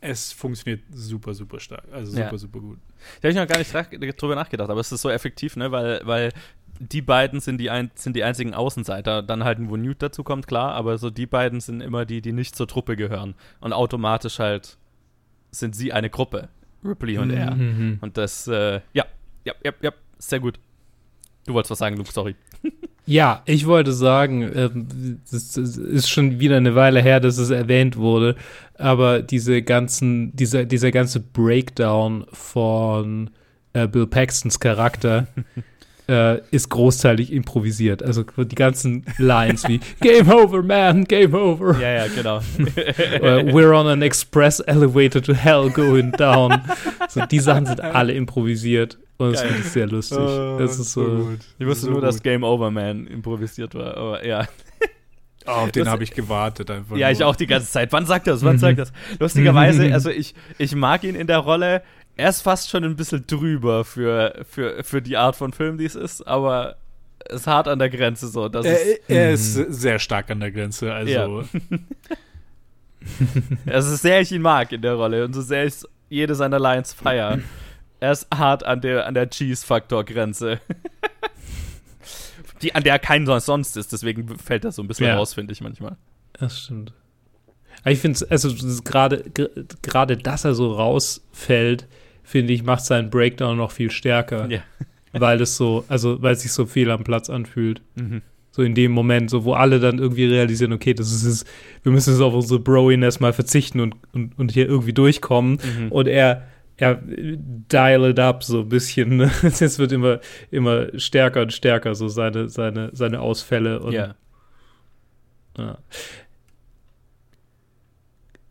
es 0.00 0.32
funktioniert 0.32 0.82
super, 0.92 1.34
super 1.34 1.60
stark. 1.60 1.84
Also 1.92 2.12
super, 2.12 2.30
Ja. 2.32 2.38
super 2.38 2.60
gut. 2.60 2.78
Da 3.20 3.28
habe 3.28 3.30
ich 3.30 3.36
noch 3.36 3.46
gar 3.46 3.58
nicht 3.58 4.22
drüber 4.22 4.34
nachgedacht, 4.34 4.70
aber 4.70 4.80
es 4.80 4.92
ist 4.92 5.02
so 5.02 5.10
effektiv, 5.10 5.56
ne, 5.56 5.70
weil, 5.72 6.00
weil 6.04 6.32
die 6.78 7.02
beiden 7.02 7.40
sind 7.40 7.58
die, 7.58 7.68
ein, 7.68 7.90
sind 7.94 8.16
die 8.16 8.24
einzigen 8.24 8.54
Außenseiter. 8.54 9.22
Dann 9.22 9.44
halt, 9.44 9.58
wo 9.60 9.76
Newt 9.76 10.00
dazu 10.00 10.24
kommt, 10.24 10.46
klar, 10.46 10.72
aber 10.72 10.96
so 10.96 11.10
die 11.10 11.26
beiden 11.26 11.60
sind 11.60 11.82
immer 11.82 12.06
die, 12.06 12.22
die 12.22 12.32
nicht 12.32 12.56
zur 12.56 12.66
Truppe 12.66 12.96
gehören. 12.96 13.34
Und 13.60 13.72
automatisch 13.74 14.38
halt 14.38 14.78
sind 15.50 15.76
sie 15.76 15.92
eine 15.92 16.08
Gruppe. 16.08 16.48
Ripley 16.82 17.18
und 17.18 17.30
er. 17.30 17.54
Mhm. 17.54 17.98
Und 18.00 18.16
das, 18.16 18.46
äh, 18.48 18.80
ja, 18.94 19.04
ja, 19.44 19.52
ja, 19.62 19.72
ja, 19.82 19.92
sehr 20.18 20.40
gut. 20.40 20.58
Du 21.46 21.52
wolltest 21.52 21.70
was 21.72 21.78
sagen, 21.78 21.96
Luke, 21.96 22.10
sorry. 22.10 22.34
Ja, 23.10 23.42
ich 23.44 23.66
wollte 23.66 23.92
sagen, 23.92 24.48
ähm, 24.54 25.18
das, 25.32 25.52
das 25.54 25.76
ist 25.76 26.08
schon 26.08 26.38
wieder 26.38 26.56
eine 26.56 26.76
Weile 26.76 27.02
her, 27.02 27.18
dass 27.18 27.38
es 27.38 27.50
erwähnt 27.50 27.96
wurde, 27.96 28.36
aber 28.78 29.20
diese 29.20 29.62
ganzen, 29.62 30.34
dieser, 30.36 30.64
dieser 30.64 30.92
ganze 30.92 31.18
Breakdown 31.18 32.24
von 32.32 33.30
äh, 33.72 33.88
Bill 33.88 34.06
Paxtons 34.06 34.60
Charakter 34.60 35.26
äh, 36.08 36.38
ist 36.52 36.68
großteilig 36.68 37.32
improvisiert. 37.32 38.00
Also 38.04 38.22
die 38.22 38.54
ganzen 38.54 39.04
Lines 39.18 39.66
wie 39.66 39.80
Game 40.00 40.30
over, 40.30 40.62
man, 40.62 41.02
game 41.02 41.34
over. 41.34 41.80
Ja, 41.80 42.04
ja, 42.04 42.06
genau. 42.14 42.38
We're 43.52 43.74
on 43.76 43.88
an 43.88 44.02
express 44.02 44.60
elevator 44.60 45.20
to 45.20 45.34
hell 45.34 45.68
going 45.68 46.12
down. 46.12 46.60
So, 47.08 47.26
die 47.26 47.40
Sachen 47.40 47.66
sind 47.66 47.80
alle 47.80 48.12
improvisiert 48.12 48.98
und 49.20 49.32
das 49.32 49.40
Geil. 49.42 49.50
finde 49.52 49.66
ich 49.66 49.72
sehr 49.72 49.86
lustig. 49.86 50.18
das 50.58 50.78
ist 50.78 50.92
so. 50.92 51.30
Ich 51.58 51.66
wusste 51.66 51.86
So 51.86 51.92
nur, 51.92 52.00
dass 52.00 52.16
gut. 52.16 52.24
Game 52.24 52.42
Over 52.44 52.70
Man 52.70 53.06
improvisiert 53.06 53.74
war, 53.74 53.96
aber 53.96 54.26
ja. 54.26 54.46
Oh, 55.46 55.52
auf 55.52 55.72
den 55.72 55.84
Das- 55.84 55.92
habe 55.92 56.04
ich 56.04 56.10
gewartet 56.10 56.70
einfach. 56.70 56.96
Ja, 56.98 57.06
nur. 57.08 57.12
ich 57.12 57.24
auch 57.24 57.34
die 57.34 57.46
ganze 57.46 57.66
Zeit. 57.70 57.90
Wann 57.92 58.04
sagt 58.04 58.26
er 58.26 58.34
das? 58.34 58.44
Wann 58.44 58.58
sagt 58.58 58.78
er 58.78 58.84
das? 58.84 58.92
Lustigerweise, 59.18 59.90
also 59.92 60.10
ich, 60.10 60.34
ich 60.58 60.74
mag 60.76 61.02
ihn 61.02 61.14
in 61.14 61.26
der 61.26 61.38
Rolle. 61.38 61.82
Er 62.16 62.28
ist 62.28 62.42
fast 62.42 62.68
schon 62.68 62.84
ein 62.84 62.94
bisschen 62.94 63.26
drüber 63.26 63.84
für, 63.86 64.44
für, 64.48 64.84
für 64.84 65.00
die 65.00 65.16
Art 65.16 65.36
von 65.36 65.52
Film, 65.54 65.78
die 65.78 65.86
es 65.86 65.94
ist, 65.94 66.26
aber 66.28 66.76
es 67.24 67.40
ist 67.40 67.46
hart 67.46 67.68
an 67.68 67.78
der 67.78 67.88
Grenze 67.88 68.28
so. 68.28 68.50
Dass 68.50 68.66
es, 68.66 68.98
Er, 69.08 69.16
er 69.16 69.32
ist 69.32 69.54
sehr 69.54 69.98
stark 69.98 70.30
an 70.30 70.40
der 70.40 70.52
Grenze. 70.52 70.92
Also, 70.92 71.10
Ja. 71.10 71.26
also 73.66 73.90
so 73.90 73.96
sehr 73.96 74.20
ich 74.20 74.32
ihn 74.32 74.42
mag 74.42 74.70
in 74.72 74.82
der 74.82 74.94
Rolle 74.94 75.24
und 75.24 75.32
so 75.32 75.40
sehr 75.40 75.64
ich 75.64 75.74
jede 76.10 76.34
seiner 76.34 76.58
Lines 76.58 76.92
feier. 76.92 77.38
Er 78.00 78.12
ist 78.12 78.26
hart 78.34 78.64
an 78.64 78.80
der, 78.80 79.06
an 79.06 79.14
der 79.14 79.28
Cheese-Faktor-Grenze. 79.28 80.60
die, 82.62 82.74
an 82.74 82.82
der 82.82 82.98
kein 82.98 83.26
sonst 83.40 83.76
ist, 83.76 83.92
deswegen 83.92 84.38
fällt 84.38 84.64
das 84.64 84.76
so 84.76 84.82
ein 84.82 84.88
bisschen 84.88 85.06
Ja. 85.06 85.16
raus, 85.16 85.34
finde 85.34 85.52
ich 85.52 85.60
manchmal. 85.60 85.96
Das 86.32 86.58
stimmt. 86.60 86.92
Aber 87.82 87.92
ich 87.92 87.98
finde 87.98 88.16
es, 88.16 88.24
also 88.24 88.50
gerade, 88.84 90.16
dass 90.16 90.44
er 90.44 90.54
so 90.54 90.72
rausfällt, 90.72 91.86
finde 92.22 92.52
ich, 92.52 92.62
macht 92.62 92.84
seinen 92.84 93.10
Breakdown 93.10 93.56
noch 93.56 93.70
viel 93.70 93.90
stärker. 93.90 94.48
Ja. 94.50 94.60
Weil 95.12 95.40
es 95.40 95.56
so, 95.56 95.84
also 95.88 96.22
weil 96.22 96.34
es 96.34 96.42
sich 96.42 96.52
so 96.52 96.66
viel 96.66 96.90
am 96.90 97.04
Platz 97.04 97.30
anfühlt. 97.30 97.82
Mhm. 97.96 98.22
So 98.52 98.62
in 98.62 98.74
dem 98.74 98.92
Moment, 98.92 99.30
so 99.30 99.44
wo 99.44 99.54
alle 99.54 99.80
dann 99.80 99.98
irgendwie 99.98 100.24
realisieren, 100.24 100.72
okay, 100.72 100.92
das 100.92 101.12
ist 101.12 101.24
es, 101.24 101.44
wir 101.82 101.92
müssen 101.92 102.12
jetzt 102.12 102.20
auf 102.20 102.34
unsere 102.34 102.60
Broiness 102.60 103.20
mal 103.20 103.32
verzichten 103.32 103.80
und, 103.80 103.94
und, 104.12 104.38
und 104.38 104.52
hier 104.52 104.66
irgendwie 104.66 104.92
durchkommen. 104.92 105.58
Mhm. 105.78 105.92
Und 105.92 106.06
er, 106.06 106.46
er 106.80 106.98
dial 107.04 108.10
it 108.10 108.18
up 108.18 108.42
so 108.42 108.60
ein 108.60 108.68
bisschen. 108.68 109.16
Ne? 109.18 109.30
Es 109.42 109.78
wird 109.78 109.92
immer, 109.92 110.20
immer 110.50 110.98
stärker 110.98 111.42
und 111.42 111.52
stärker, 111.52 111.94
so 111.94 112.08
seine, 112.08 112.48
seine, 112.48 112.90
seine 112.92 113.20
Ausfälle. 113.20 113.80
Und, 113.80 113.92
ja. 113.92 114.14
ja. 115.58 115.78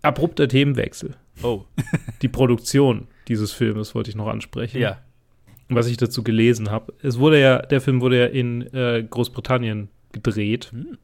Abrupter 0.02 0.48
Themenwechsel. 0.48 1.16
Oh, 1.42 1.64
Die 2.22 2.28
Produktion 2.28 3.08
dieses 3.28 3.52
Filmes 3.52 3.96
wollte 3.96 4.10
ich 4.10 4.16
noch 4.16 4.28
ansprechen. 4.28 4.80
ja. 4.80 5.02
Was 5.72 5.86
ich 5.86 5.98
dazu 5.98 6.24
gelesen 6.24 6.72
habe. 6.72 6.94
Es 7.04 7.20
wurde 7.20 7.40
ja, 7.40 7.62
der 7.62 7.80
Film 7.80 8.02
wurde 8.02 8.18
ja 8.18 8.26
in 8.26 8.62
äh, 8.74 9.06
Großbritannien 9.08 9.90
gedreht. 10.14 10.72
Hm. 10.72 10.98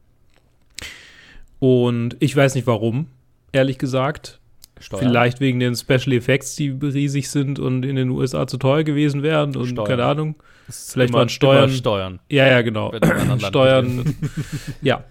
Und 1.60 2.16
ich 2.18 2.34
weiß 2.34 2.56
nicht 2.56 2.66
warum, 2.66 3.06
ehrlich 3.52 3.78
gesagt. 3.78 4.40
Steuern. 4.78 5.02
Vielleicht 5.08 5.40
wegen 5.40 5.58
den 5.60 5.74
Special 5.74 6.12
Effects, 6.12 6.54
die 6.56 6.68
riesig 6.70 7.30
sind 7.30 7.58
und 7.58 7.84
in 7.84 7.96
den 7.96 8.10
USA 8.10 8.46
zu 8.46 8.58
teuer 8.58 8.84
gewesen 8.84 9.22
wären 9.22 9.56
und 9.56 9.66
Steuern. 9.68 9.86
keine 9.88 10.04
Ahnung. 10.04 10.34
Vielleicht 10.68 11.10
immer- 11.10 11.18
waren 11.20 11.28
Steuern- 11.28 11.70
Steuern. 11.70 12.20
Ja, 12.28 12.46
ja, 12.46 12.62
genau. 12.62 12.92
Steuern. 13.38 14.16
ja, 14.82 15.04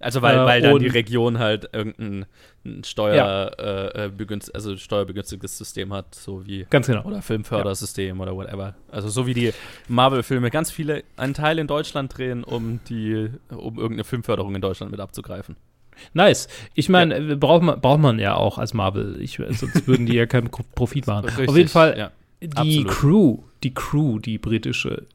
Also 0.00 0.22
weil, 0.22 0.36
Äh, 0.38 0.44
weil 0.44 0.62
dann 0.62 0.72
und- 0.74 0.80
die 0.82 0.88
Region 0.88 1.38
halt 1.38 1.70
irgendein 1.72 2.26
ein 2.64 2.84
Steuer, 2.84 3.50
äh, 3.58 4.06
äh, 4.06 4.08
begünst, 4.10 4.54
also 4.54 4.76
steuerbegünstigtes 4.76 5.56
System 5.56 5.92
hat, 5.92 6.14
so 6.14 6.44
wie 6.46 6.66
ganz 6.70 6.86
genau. 6.86 7.02
oder 7.04 7.22
Filmfördersystem 7.22 8.20
oder 8.20 8.34
whatever. 8.36 8.74
Also 8.90 9.08
so 9.08 9.26
wie 9.26 9.34
die 9.34 9.52
Marvel-Filme 9.88 10.50
ganz 10.50 10.70
viele 10.70 11.02
einen 11.16 11.34
Teil 11.34 11.58
in 11.58 11.66
Deutschland 11.66 12.16
drehen, 12.16 12.44
um 12.44 12.80
die, 12.88 13.30
um 13.48 13.76
irgendeine 13.78 14.04
Filmförderung 14.04 14.54
in 14.54 14.60
Deutschland 14.60 14.90
mit 14.92 15.00
abzugreifen. 15.00 15.56
Nice. 16.14 16.48
Ich 16.74 16.88
meine, 16.88 17.16
äh, 17.16 17.36
braucht, 17.36 17.62
man, 17.62 17.80
braucht 17.80 18.00
man 18.00 18.18
ja 18.18 18.34
auch 18.34 18.58
als 18.58 18.74
Marvel. 18.74 19.20
Ich, 19.20 19.36
sonst 19.50 19.86
würden 19.86 20.06
die 20.06 20.14
ja 20.14 20.26
keinen 20.26 20.50
Profit 20.50 21.06
machen. 21.06 21.26
Richtig, 21.26 21.48
Auf 21.48 21.56
jeden 21.56 21.68
Fall, 21.68 21.98
Ja. 21.98 22.10
die 22.40 22.56
absolut. 22.56 22.88
Crew, 22.88 23.38
die 23.62 23.74
Crew, 23.74 24.18
die 24.18 24.38
britische, 24.38 25.06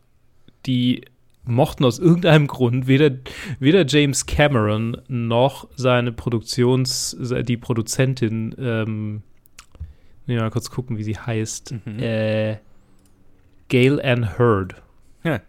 die 0.66 1.06
mochten 1.46 1.84
aus 1.84 2.00
irgendeinem 2.00 2.48
Grund 2.48 2.88
weder, 2.88 3.12
weder 3.60 3.86
James 3.86 4.26
Cameron 4.26 4.98
noch 5.10 5.68
seine 5.76 6.12
Produktions, 6.14 7.18
die 7.20 7.58
Produzentin, 7.58 8.56
ähm, 8.58 9.24
nee, 10.26 10.38
mal 10.38 10.50
kurz 10.52 10.70
gucken, 10.70 10.98
wie 10.98 11.04
sie 11.04 11.18
heißt, 11.18 11.76
Mhm. 11.86 12.00
äh, 12.00 12.58
Gail 13.68 14.00
Ann 14.02 14.38
Hurd. 14.38 14.76
Ja. 15.24 15.42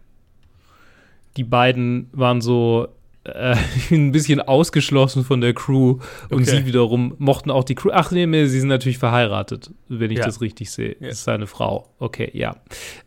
Die 1.37 1.45
beiden 1.45 2.09
waren 2.13 2.41
so 2.41 2.89
äh, 3.25 3.57
ein 3.91 4.13
bisschen 4.13 4.41
ausgeschlossen 4.41 5.25
von 5.25 5.41
der 5.41 5.55
Crew 5.55 5.99
und 6.31 6.43
Okay. 6.43 6.45
sie 6.45 6.67
wiederum 6.67 7.15
mochten 7.19 7.51
auch 7.51 7.65
die 7.65 7.75
Crew. 7.75 7.91
Ach 7.93 8.11
nee, 8.11 8.27
nee, 8.27 8.47
sie 8.47 8.61
sind 8.61 8.69
natürlich 8.69 8.99
verheiratet, 8.99 9.71
wenn 9.89 10.11
ich 10.11 10.19
Ja. 10.19 10.27
das 10.27 10.41
richtig 10.41 10.71
sehe. 10.71 10.97
Ja. 11.01 11.09
Das 11.09 11.15
ist 11.19 11.25
seine 11.25 11.47
Frau. 11.47 11.89
Okay, 11.99 12.31
ja. 12.35 12.57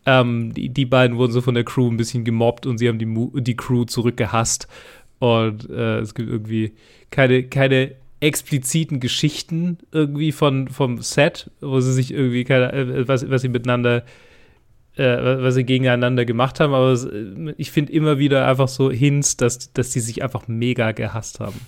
Ähm, 0.06 0.54
die, 0.54 0.70
die 0.70 0.86
beiden 0.86 1.18
wurden 1.18 1.32
so 1.32 1.42
von 1.42 1.56
der 1.56 1.64
Crew 1.64 1.90
ein 1.90 1.98
bisschen 1.98 2.24
gemobbt 2.24 2.66
und 2.66 2.78
sie 2.78 2.88
haben 2.90 3.00
die, 3.00 3.42
die 3.42 3.56
Crew 3.56 3.86
zurückgehasst. 3.86 4.68
Und 5.20 5.70
äh, 5.70 6.00
es 6.00 6.14
gibt 6.14 6.30
irgendwie 6.30 6.74
keine, 7.10 7.44
keine 7.44 7.94
expliziten 8.20 9.00
Geschichten 9.00 9.78
irgendwie 9.92 10.32
von, 10.32 10.68
vom 10.70 11.02
Set, 11.02 11.52
wo 11.62 11.80
sie 11.80 11.94
sich 11.94 12.12
irgendwie, 12.14 12.44
keine, 12.44 12.74
äh, 12.74 13.08
was, 13.08 13.30
was 13.30 13.42
sie 13.44 13.50
miteinander 13.50 14.04
äh, 14.98 15.42
was 15.44 15.56
sie 15.56 15.64
gegeneinander 15.64 16.26
gemacht 16.26 16.60
haben, 16.60 16.74
aber 16.74 16.94
äh, 16.94 17.54
ich 17.58 17.72
finde 17.72 17.92
immer 17.94 18.18
wieder 18.20 18.48
einfach 18.48 18.68
so 18.68 18.92
Hints, 18.92 19.38
dass, 19.38 19.72
dass 19.74 19.92
die 19.92 20.00
sich 20.00 20.24
einfach 20.24 20.48
mega 20.48 20.92
gehasst 20.92 21.40
haben. 21.40 21.60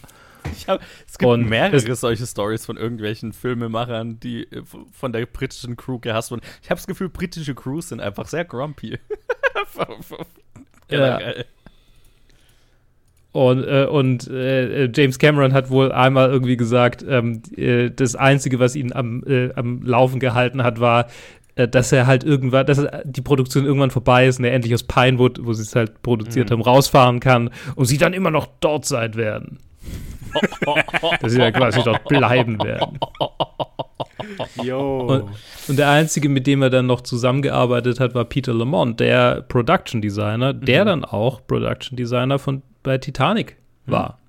Ich 0.56 0.68
hab, 0.70 0.82
es 1.08 1.18
gibt 1.18 1.30
Und 1.30 1.50
mehrere 1.50 1.76
es- 1.76 2.00
solche 2.00 2.26
Stories 2.26 2.66
von 2.66 2.78
irgendwelchen 2.78 3.34
Filmemachern, 3.34 4.20
die 4.20 4.44
äh, 4.44 4.64
von 4.92 5.12
der 5.12 5.26
britischen 5.26 5.76
Crew 5.78 6.00
gehasst 6.00 6.32
wurden. 6.32 6.42
Ich 6.64 6.70
habe 6.70 6.78
das 6.80 6.88
Gefühl, 6.88 7.10
britische 7.10 7.56
Crews 7.56 7.90
sind 7.90 8.00
einfach 8.02 8.28
sehr 8.28 8.46
grumpy. 8.46 8.98
Generell. 10.88 11.46
Und, 13.32 13.64
äh, 13.64 13.86
und 13.86 14.28
äh, 14.28 14.90
James 14.92 15.20
Cameron 15.20 15.54
hat 15.54 15.70
wohl 15.70 15.92
einmal 15.92 16.30
irgendwie 16.32 16.58
gesagt, 16.58 17.06
ähm, 17.08 17.44
äh, 17.56 17.92
das 17.92 18.16
Einzige, 18.16 18.60
was 18.60 18.76
ihn 18.76 18.92
am, 18.92 19.24
äh, 19.28 19.54
am 19.54 19.84
Laufen 19.84 20.20
gehalten 20.20 20.64
hat, 20.64 20.80
war, 20.80 21.08
dass 21.68 21.92
er 21.92 22.08
halt 22.08 22.24
irgendwann, 22.24 22.66
dass 22.66 22.78
er, 22.80 23.04
die 23.06 23.22
Produktion 23.22 23.66
irgendwann 23.66 23.92
vorbei 23.92 24.28
ist 24.28 24.40
und 24.40 24.46
er 24.46 24.54
endlich 24.54 24.74
aus 24.74 24.84
Pinewood, 24.84 25.40
wo 25.44 25.54
sie 25.54 25.64
es 25.64 25.76
halt 25.76 26.02
produziert 26.02 26.50
Mhm. 26.50 26.54
haben, 26.54 26.62
rausfahren 26.62 27.20
kann 27.20 27.50
und 27.76 27.86
sie 27.86 27.98
dann 27.98 28.14
immer 28.14 28.32
noch 28.32 28.48
dort 28.62 28.86
sein 28.86 29.16
werden. 29.16 29.60
dass 31.22 31.32
sie 31.32 31.40
dann 31.40 31.54
quasi 31.54 31.82
dort 31.84 32.04
bleiben 32.08 32.62
werden. 32.64 33.00
Und, 34.58 35.30
und 35.68 35.80
der 35.80 35.90
einzige, 35.90 36.30
mit 36.30 36.46
dem 36.48 36.62
er 36.62 36.70
dann 36.70 36.86
noch 36.86 37.02
zusammengearbeitet 37.02 38.00
hat, 38.00 38.14
war 38.16 38.26
Peter 38.26 38.54
Lamont, 38.54 39.00
der 39.00 39.42
Production 39.42 40.02
Designer, 40.02 40.54
der 40.54 40.84
Mhm. 40.84 40.88
dann 40.88 41.06
auch 41.06 41.46
Production 41.48 41.96
Designer 41.98 42.38
von 42.40 42.62
bei 42.84 42.98
Titanic 42.98 43.58
war. 43.86 44.20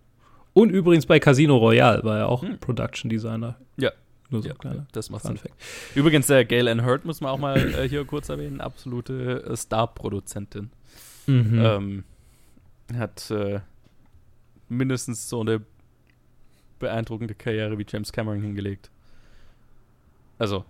Und 0.53 0.70
übrigens 0.70 1.07
bei 1.07 1.20
Casino 1.20 1.57
Royale 1.57 2.03
war 2.03 2.18
er 2.18 2.28
auch 2.28 2.43
Mhm. 2.43 2.59
Production 2.61 3.09
Designer. 3.11 3.57
Ja. 3.76 3.91
Nur 4.31 4.43
so 4.43 4.49
Ja, 4.49 4.55
ein 4.55 4.59
kleiner 4.59 4.87
das 4.93 5.11
macht 5.11 5.22
Fun. 5.22 5.37
Fact. 5.37 5.55
Übrigens, 5.95 6.26
der 6.28 6.45
Gail 6.45 6.68
Ann 6.68 6.85
Hurd 6.85 7.05
muss 7.05 7.20
man 7.20 7.31
auch 7.33 7.39
mal 7.39 7.57
äh, 7.74 7.89
hier 7.89 8.05
kurz 8.05 8.28
erwähnen, 8.28 8.61
absolute 8.61 9.45
äh, 9.45 9.57
Star-Produzentin. 9.57 10.70
Mhm. 11.26 11.61
Ähm, 11.62 12.05
hat 12.97 13.31
äh, 13.31 13.61
mindestens 14.68 15.28
so 15.28 15.41
eine 15.41 15.62
beeindruckende 16.78 17.35
Karriere 17.35 17.76
wie 17.78 17.87
James 17.89 18.12
Cameron 18.12 18.41
hingelegt. 18.41 18.91
Also 20.39 20.64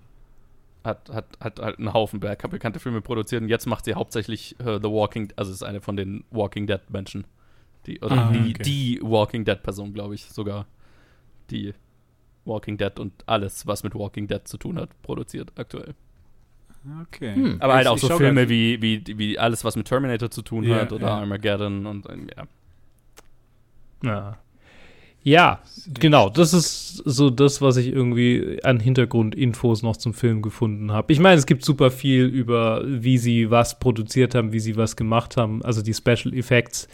hat, 0.83 1.11
hat, 1.11 1.27
hat 1.41 1.61
halt 1.61 1.79
einen 1.79 1.93
Haufen 1.93 2.21
be- 2.21 2.37
bekannte 2.51 2.81
Filme 2.81 3.01
produziert 3.03 3.43
und 3.43 3.49
jetzt 3.49 3.67
macht 3.67 3.85
sie 3.85 3.95
hauptsächlich 3.95 4.59
äh, 4.61 4.79
The 4.83 4.89
Walking, 4.91 5.33
also 5.37 5.53
ist 5.53 5.63
eine 5.63 5.81
von 5.81 5.97
den 5.97 6.25
Walking 6.31 6.67
Dead 6.67 6.81
Menschen. 6.89 7.27
Die, 7.87 8.01
oder 8.01 8.17
Ah, 8.17 8.33
die, 8.33 8.51
okay. 8.51 8.63
die 8.63 9.01
Walking 9.03 9.45
Dead 9.45 9.63
Person, 9.63 9.93
glaube 9.95 10.15
ich, 10.15 10.25
sogar. 10.27 10.67
Die 11.51 11.75
Walking 12.45 12.76
Dead 12.78 12.99
und 12.99 13.12
alles, 13.26 13.66
was 13.66 13.82
mit 13.82 13.95
Walking 13.95 14.26
Dead 14.28 14.41
zu 14.47 14.57
tun 14.59 14.78
hat, 14.78 14.91
produziert 15.03 15.53
aktuell. 15.57 15.95
Okay. 17.03 17.34
Hm. 17.34 17.57
Aber 17.61 17.74
halt 17.74 17.84
Ich- 17.84 17.91
auch 17.91 17.99
so 17.99 18.09
Filme 18.16 18.49
wie, 18.49 18.80
wie, 18.80 19.03
wie 19.18 19.38
alles, 19.38 19.64
was 19.64 19.76
mit 19.76 19.86
Terminator 19.86 20.30
zu 20.30 20.41
tun 20.43 20.64
Ja, 20.64 20.76
hat 20.76 20.93
oder 20.93 21.09
ja. 21.09 21.18
Armageddon 21.18 21.84
und 21.86 22.09
ähm, 22.09 22.28
ja. 22.36 22.47
Ja. 24.03 24.38
Ja, 25.22 25.61
genau. 25.99 26.30
Das 26.30 26.55
ist 26.55 26.97
so 27.05 27.28
das, 27.28 27.61
was 27.61 27.76
ich 27.76 27.88
irgendwie 27.88 28.59
an 28.64 28.80
Hintergrundinfos 28.80 29.82
noch 29.82 29.99
zum 29.99 30.14
Film 30.14 30.41
gefunden 30.41 30.93
habe. 30.93 31.12
Ich 31.12 31.18
meine, 31.20 31.36
es 31.36 31.45
gibt 31.45 31.62
super 31.62 31.91
viel 31.91 32.24
über, 32.24 32.82
wie 32.86 33.18
sie 33.18 33.51
was 33.51 33.78
produziert 33.78 34.34
haben, 34.34 34.55
wie 34.55 34.61
sie 34.61 34.76
was 34.78 34.97
gemacht 34.97 35.36
haben. 35.36 35.62
Also 35.62 35.82
die 35.82 35.93
Special 35.93 36.32
Effects 36.32 36.88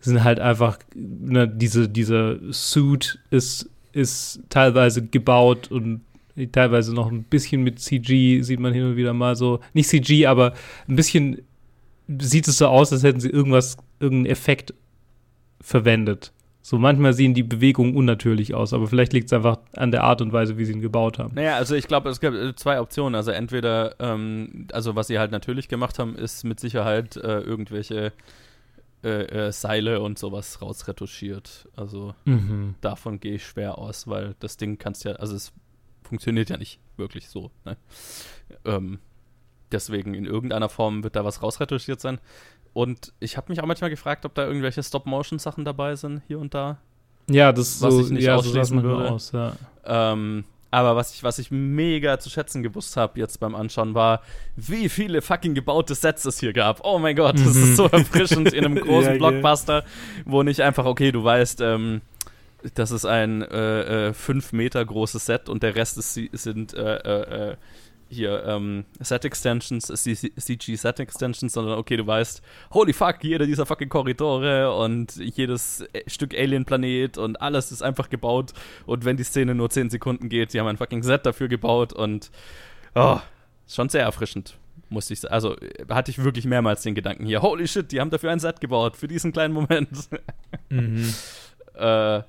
sind 0.00 0.22
halt 0.22 0.40
einfach, 0.40 0.78
ne, 0.94 1.48
diese, 1.48 1.88
dieser 1.88 2.36
Suit 2.52 3.18
ist, 3.30 3.70
ist 3.92 4.40
teilweise 4.48 5.06
gebaut 5.06 5.70
und 5.70 6.02
teilweise 6.52 6.94
noch 6.94 7.10
ein 7.10 7.24
bisschen 7.24 7.62
mit 7.62 7.80
CG 7.80 8.42
sieht 8.42 8.60
man 8.60 8.72
hin 8.72 8.84
und 8.84 8.96
wieder 8.96 9.12
mal 9.12 9.36
so. 9.36 9.60
Nicht 9.72 9.88
CG, 9.88 10.26
aber 10.26 10.54
ein 10.88 10.96
bisschen 10.96 11.42
sieht 12.18 12.48
es 12.48 12.58
so 12.58 12.66
aus, 12.66 12.92
als 12.92 13.02
hätten 13.02 13.20
sie 13.20 13.30
irgendwas, 13.30 13.76
irgendeinen 13.98 14.32
Effekt 14.32 14.74
verwendet. 15.60 16.32
So 16.62 16.78
manchmal 16.78 17.14
sehen 17.14 17.34
die 17.34 17.42
Bewegungen 17.42 17.96
unnatürlich 17.96 18.54
aus, 18.54 18.74
aber 18.74 18.86
vielleicht 18.86 19.12
liegt 19.12 19.26
es 19.26 19.32
einfach 19.32 19.58
an 19.76 19.90
der 19.90 20.04
Art 20.04 20.20
und 20.20 20.32
Weise, 20.32 20.58
wie 20.58 20.64
sie 20.64 20.72
ihn 20.72 20.82
gebaut 20.82 21.18
haben. 21.18 21.34
Naja, 21.34 21.56
also 21.56 21.74
ich 21.74 21.88
glaube, 21.88 22.10
es 22.10 22.20
gibt 22.20 22.36
äh, 22.36 22.54
zwei 22.54 22.80
Optionen. 22.80 23.14
Also 23.14 23.30
entweder, 23.30 23.94
ähm, 23.98 24.66
also 24.72 24.94
was 24.94 25.06
sie 25.06 25.18
halt 25.18 25.32
natürlich 25.32 25.68
gemacht 25.68 25.98
haben, 25.98 26.14
ist 26.16 26.44
mit 26.44 26.60
Sicherheit 26.60 27.16
äh, 27.16 27.40
irgendwelche 27.40 28.12
äh, 29.02 29.48
äh, 29.48 29.52
Seile 29.52 30.00
und 30.00 30.18
sowas 30.18 30.60
rausretuschiert. 30.62 31.68
Also 31.76 32.14
Mhm. 32.24 32.74
davon 32.80 33.20
gehe 33.20 33.34
ich 33.34 33.44
schwer 33.46 33.78
aus, 33.78 34.06
weil 34.06 34.34
das 34.40 34.56
Ding 34.56 34.78
kannst 34.78 35.04
ja, 35.04 35.12
also 35.12 35.34
es 35.34 35.52
funktioniert 36.02 36.50
ja 36.50 36.56
nicht 36.56 36.80
wirklich 36.96 37.28
so. 37.28 37.50
Ne? 37.64 37.76
Ähm, 38.64 38.98
deswegen 39.72 40.14
in 40.14 40.26
irgendeiner 40.26 40.68
Form 40.68 41.02
wird 41.04 41.16
da 41.16 41.24
was 41.24 41.42
rausretuschiert 41.42 42.00
sein. 42.00 42.18
Und 42.72 43.12
ich 43.20 43.36
habe 43.36 43.50
mich 43.50 43.60
auch 43.60 43.66
manchmal 43.66 43.90
gefragt, 43.90 44.24
ob 44.24 44.34
da 44.34 44.46
irgendwelche 44.46 44.82
Stop-Motion-Sachen 44.82 45.64
dabei 45.64 45.96
sind, 45.96 46.22
hier 46.28 46.38
und 46.38 46.54
da. 46.54 46.78
Ja, 47.28 47.52
das 47.52 47.80
Was 47.82 47.94
so, 47.94 48.00
ich 48.02 48.10
nicht 48.10 48.24
ja, 48.24 48.34
so 48.34 48.40
ausschließen 48.48 48.76
manchmal 48.76 48.96
würde. 48.98 49.10
aus, 49.10 49.32
ja. 49.32 49.52
Ähm, 49.84 50.44
aber 50.70 50.96
was 50.96 51.14
ich, 51.14 51.22
was 51.24 51.38
ich 51.38 51.50
mega 51.50 52.18
zu 52.18 52.30
schätzen 52.30 52.62
gewusst 52.62 52.96
habe 52.96 53.18
jetzt 53.18 53.40
beim 53.40 53.54
Anschauen 53.54 53.94
war, 53.94 54.22
wie 54.56 54.88
viele 54.88 55.22
fucking 55.22 55.54
gebaute 55.54 55.94
Sets 55.94 56.24
es 56.24 56.38
hier 56.40 56.52
gab. 56.52 56.84
Oh 56.84 56.98
mein 56.98 57.16
Gott, 57.16 57.34
das 57.36 57.54
Mhm. 57.54 57.62
ist 57.64 57.76
so 57.76 57.86
erfrischend 57.86 58.52
in 58.52 58.64
einem 58.64 58.74
großen 58.80 59.12
Ja. 59.12 59.18
Blockbuster, 59.18 59.84
wo 60.24 60.42
nicht 60.42 60.60
einfach, 60.60 60.84
okay, 60.84 61.10
du 61.12 61.24
weißt, 61.24 61.60
ähm, 61.60 62.00
das 62.74 62.90
ist 62.90 63.06
ein 63.06 63.42
äh, 63.42 64.08
äh, 64.08 64.12
fünf 64.12 64.52
Meter 64.52 64.84
großes 64.84 65.24
Set 65.26 65.48
und 65.48 65.62
der 65.62 65.74
Rest 65.76 65.96
ist, 65.98 66.14
sind 66.14 66.74
äh, 66.74 66.96
äh, 66.96 67.50
äh, 67.52 67.56
hier 68.10 68.44
ähm, 68.44 68.84
Set 68.98 69.24
Extensions, 69.24 69.86
CG 69.86 70.76
Set 70.76 71.00
Extensions, 71.00 71.52
sondern 71.52 71.78
okay, 71.78 71.96
du 71.96 72.06
weißt, 72.06 72.42
holy 72.72 72.92
fuck, 72.92 73.22
jeder 73.22 73.46
dieser 73.46 73.66
fucking 73.66 73.88
Korridore 73.88 74.74
und 74.74 75.16
jedes 75.16 75.82
äh, 75.92 76.02
Stück 76.08 76.34
Alien-Planet 76.34 77.18
und 77.18 77.40
alles 77.40 77.72
ist 77.72 77.82
einfach 77.82 78.10
gebaut. 78.10 78.52
Und 78.86 79.04
wenn 79.04 79.16
die 79.16 79.22
Szene 79.22 79.54
nur 79.54 79.70
10 79.70 79.90
Sekunden 79.90 80.28
geht, 80.28 80.52
die 80.52 80.60
haben 80.60 80.66
ein 80.66 80.76
fucking 80.76 81.02
Set 81.02 81.24
dafür 81.24 81.48
gebaut 81.48 81.92
und 81.92 82.30
oh, 82.94 83.20
schon 83.68 83.88
sehr 83.88 84.02
erfrischend, 84.02 84.56
musste 84.88 85.12
ich 85.14 85.20
sagen. 85.20 85.32
Also 85.32 85.56
äh, 85.56 85.86
hatte 85.88 86.10
ich 86.10 86.22
wirklich 86.22 86.44
mehrmals 86.44 86.82
den 86.82 86.94
Gedanken 86.94 87.26
hier, 87.26 87.42
holy 87.42 87.68
shit, 87.68 87.92
die 87.92 88.00
haben 88.00 88.10
dafür 88.10 88.30
ein 88.30 88.40
Set 88.40 88.60
gebaut, 88.60 88.96
für 88.96 89.08
diesen 89.08 89.32
kleinen 89.32 89.54
Moment. 89.54 89.88
Mhm. 90.72 91.12
äh, 91.74 92.22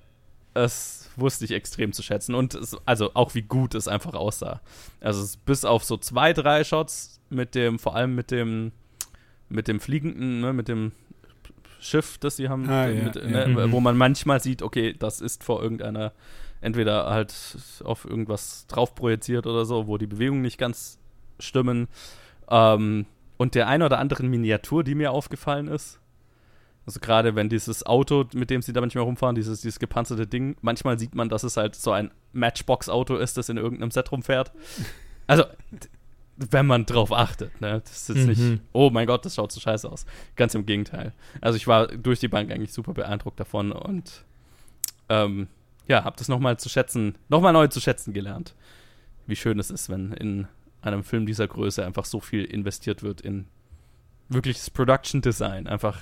das 0.53 1.09
wusste 1.15 1.45
ich 1.45 1.51
extrem 1.51 1.93
zu 1.93 2.03
schätzen. 2.03 2.35
Und 2.35 2.53
es, 2.55 2.75
also 2.85 3.11
auch 3.13 3.35
wie 3.35 3.41
gut 3.41 3.75
es 3.75 3.87
einfach 3.87 4.13
aussah. 4.13 4.61
Also 4.99 5.21
es, 5.21 5.37
bis 5.37 5.65
auf 5.65 5.83
so 5.83 5.97
zwei, 5.97 6.33
drei 6.33 6.63
Shots 6.63 7.19
mit 7.29 7.55
dem, 7.55 7.79
vor 7.79 7.95
allem 7.95 8.15
mit 8.15 8.31
dem, 8.31 8.71
mit 9.49 9.67
dem 9.67 9.79
fliegenden, 9.79 10.41
ne, 10.41 10.53
mit 10.53 10.67
dem 10.67 10.91
Schiff, 11.79 12.17
das 12.19 12.37
sie 12.37 12.47
haben, 12.49 12.69
Ah, 12.69 12.87
ja, 12.87 13.03
mit, 13.03 13.15
ja. 13.15 13.47
Ne, 13.47 13.47
Mhm. 13.47 13.71
wo 13.71 13.79
man 13.79 13.97
manchmal 13.97 14.41
sieht, 14.41 14.61
okay, 14.61 14.93
das 14.97 15.19
ist 15.21 15.43
vor 15.43 15.63
irgendeiner, 15.63 16.13
entweder 16.61 17.09
halt 17.09 17.33
auf 17.83 18.05
irgendwas 18.05 18.67
drauf 18.67 18.93
projiziert 18.93 19.47
oder 19.47 19.65
so, 19.65 19.87
wo 19.87 19.97
die 19.97 20.07
Bewegungen 20.07 20.41
nicht 20.43 20.57
ganz 20.57 20.99
stimmen. 21.39 21.87
Ähm, 22.49 23.05
und 23.37 23.55
der 23.55 23.67
ein 23.67 23.81
oder 23.81 23.97
anderen 23.97 24.27
Miniatur, 24.29 24.83
die 24.83 24.93
mir 24.93 25.11
aufgefallen 25.11 25.67
ist, 25.67 25.99
also 26.85 26.99
gerade 26.99 27.35
wenn 27.35 27.47
dieses 27.49 27.85
Auto, 27.85 28.25
mit 28.33 28.49
dem 28.49 28.61
sie 28.61 28.73
da 28.73 28.81
manchmal 28.81 29.03
rumfahren, 29.03 29.35
dieses, 29.35 29.61
dieses 29.61 29.79
gepanzerte 29.79 30.25
Ding, 30.27 30.55
manchmal 30.61 30.97
sieht 30.99 31.13
man, 31.15 31.29
dass 31.29 31.43
es 31.43 31.57
halt 31.57 31.75
so 31.75 31.91
ein 31.91 32.11
Matchbox-Auto 32.33 33.15
ist, 33.17 33.37
das 33.37 33.49
in 33.49 33.57
irgendeinem 33.57 33.91
Set 33.91 34.11
rumfährt. 34.11 34.51
Also, 35.27 35.45
wenn 36.35 36.65
man 36.65 36.85
drauf 36.85 37.13
achtet, 37.13 37.61
ne? 37.61 37.81
Das 37.85 38.09
ist 38.09 38.09
jetzt 38.09 38.37
Mhm. 38.39 38.49
nicht, 38.49 38.61
oh 38.73 38.89
mein 38.89 39.07
Gott, 39.07 39.23
das 39.23 39.35
schaut 39.35 39.51
so 39.51 39.61
scheiße 39.61 39.89
aus. 39.89 40.05
Ganz 40.35 40.55
im 40.55 40.65
Gegenteil. 40.65 41.13
Also 41.39 41.55
ich 41.55 41.67
war 41.67 41.87
durch 41.87 42.19
die 42.19 42.27
Bank 42.27 42.51
eigentlich 42.51 42.73
super 42.73 42.93
beeindruckt 42.93 43.39
davon 43.39 43.71
und 43.71 44.25
ähm, 45.07 45.47
ja, 45.87 46.03
hab 46.03 46.17
das 46.17 46.27
nochmal 46.27 46.57
zu 46.57 46.67
schätzen, 46.67 47.15
nochmal 47.29 47.53
neu 47.53 47.67
zu 47.67 47.79
schätzen 47.79 48.11
gelernt. 48.13 48.55
Wie 49.27 49.35
schön 49.37 49.57
es 49.59 49.69
ist, 49.71 49.89
wenn 49.89 50.11
in 50.13 50.47
einem 50.81 51.03
Film 51.03 51.25
dieser 51.25 51.47
Größe 51.47 51.85
einfach 51.85 52.05
so 52.05 52.19
viel 52.19 52.43
investiert 52.43 53.03
wird 53.03 53.21
in 53.21 53.45
wirkliches 54.27 54.69
Production 54.69 55.21
Design. 55.21 55.67
Einfach 55.67 55.99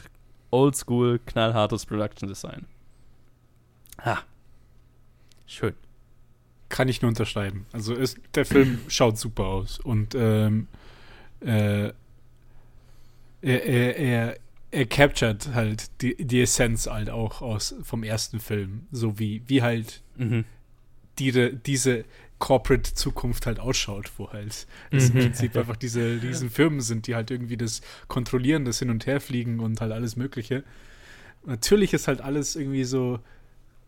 oldschool, 0.51 1.19
knallhartes 1.25 1.85
Production 1.85 2.27
Design. 2.27 2.65
Ah. 3.97 4.19
Schön. 5.45 5.73
Kann 6.69 6.87
ich 6.87 7.01
nur 7.01 7.09
unterschreiben. 7.09 7.65
Also 7.73 7.93
ist, 7.93 8.17
der 8.35 8.45
Film 8.45 8.79
schaut 8.87 9.17
super 9.17 9.45
aus 9.45 9.79
und 9.79 10.15
ähm, 10.15 10.67
äh, 11.41 11.91
er, 13.41 13.65
er, 13.65 13.97
er, 13.97 14.37
er 14.71 14.85
captured 14.85 15.53
halt 15.53 15.89
die, 16.01 16.15
die 16.15 16.41
Essenz 16.41 16.87
halt 16.87 17.09
auch 17.09 17.41
aus 17.41 17.75
vom 17.83 18.03
ersten 18.03 18.39
Film, 18.39 18.87
so 18.91 19.17
wie, 19.19 19.41
wie 19.47 19.61
halt 19.61 20.01
Mhm. 20.17 20.43
die, 21.17 21.55
diese 21.65 22.03
Corporate 22.39 22.93
Zukunft 22.93 23.45
halt 23.45 23.59
ausschaut, 23.59 24.11
wo 24.17 24.31
halt 24.31 24.67
es 24.91 25.09
im 25.09 25.15
Mhm. 25.15 25.19
Prinzip 25.19 25.55
einfach 25.57 25.75
diese 25.75 26.21
riesen 26.21 26.49
Firmen 26.49 26.81
sind, 26.81 27.07
die 27.07 27.15
halt 27.15 27.31
irgendwie 27.31 27.57
das 27.57 27.81
kontrollieren, 28.07 28.65
das 28.65 28.79
hin 28.79 28.89
und 28.89 29.05
her 29.05 29.21
fliegen 29.21 29.59
und 29.59 29.81
halt 29.81 29.91
alles 29.91 30.15
Mögliche. 30.15 30.63
Natürlich 31.45 31.93
ist 31.93 32.07
halt 32.07 32.21
alles 32.21 32.55
irgendwie 32.55 32.83
so 32.83 33.19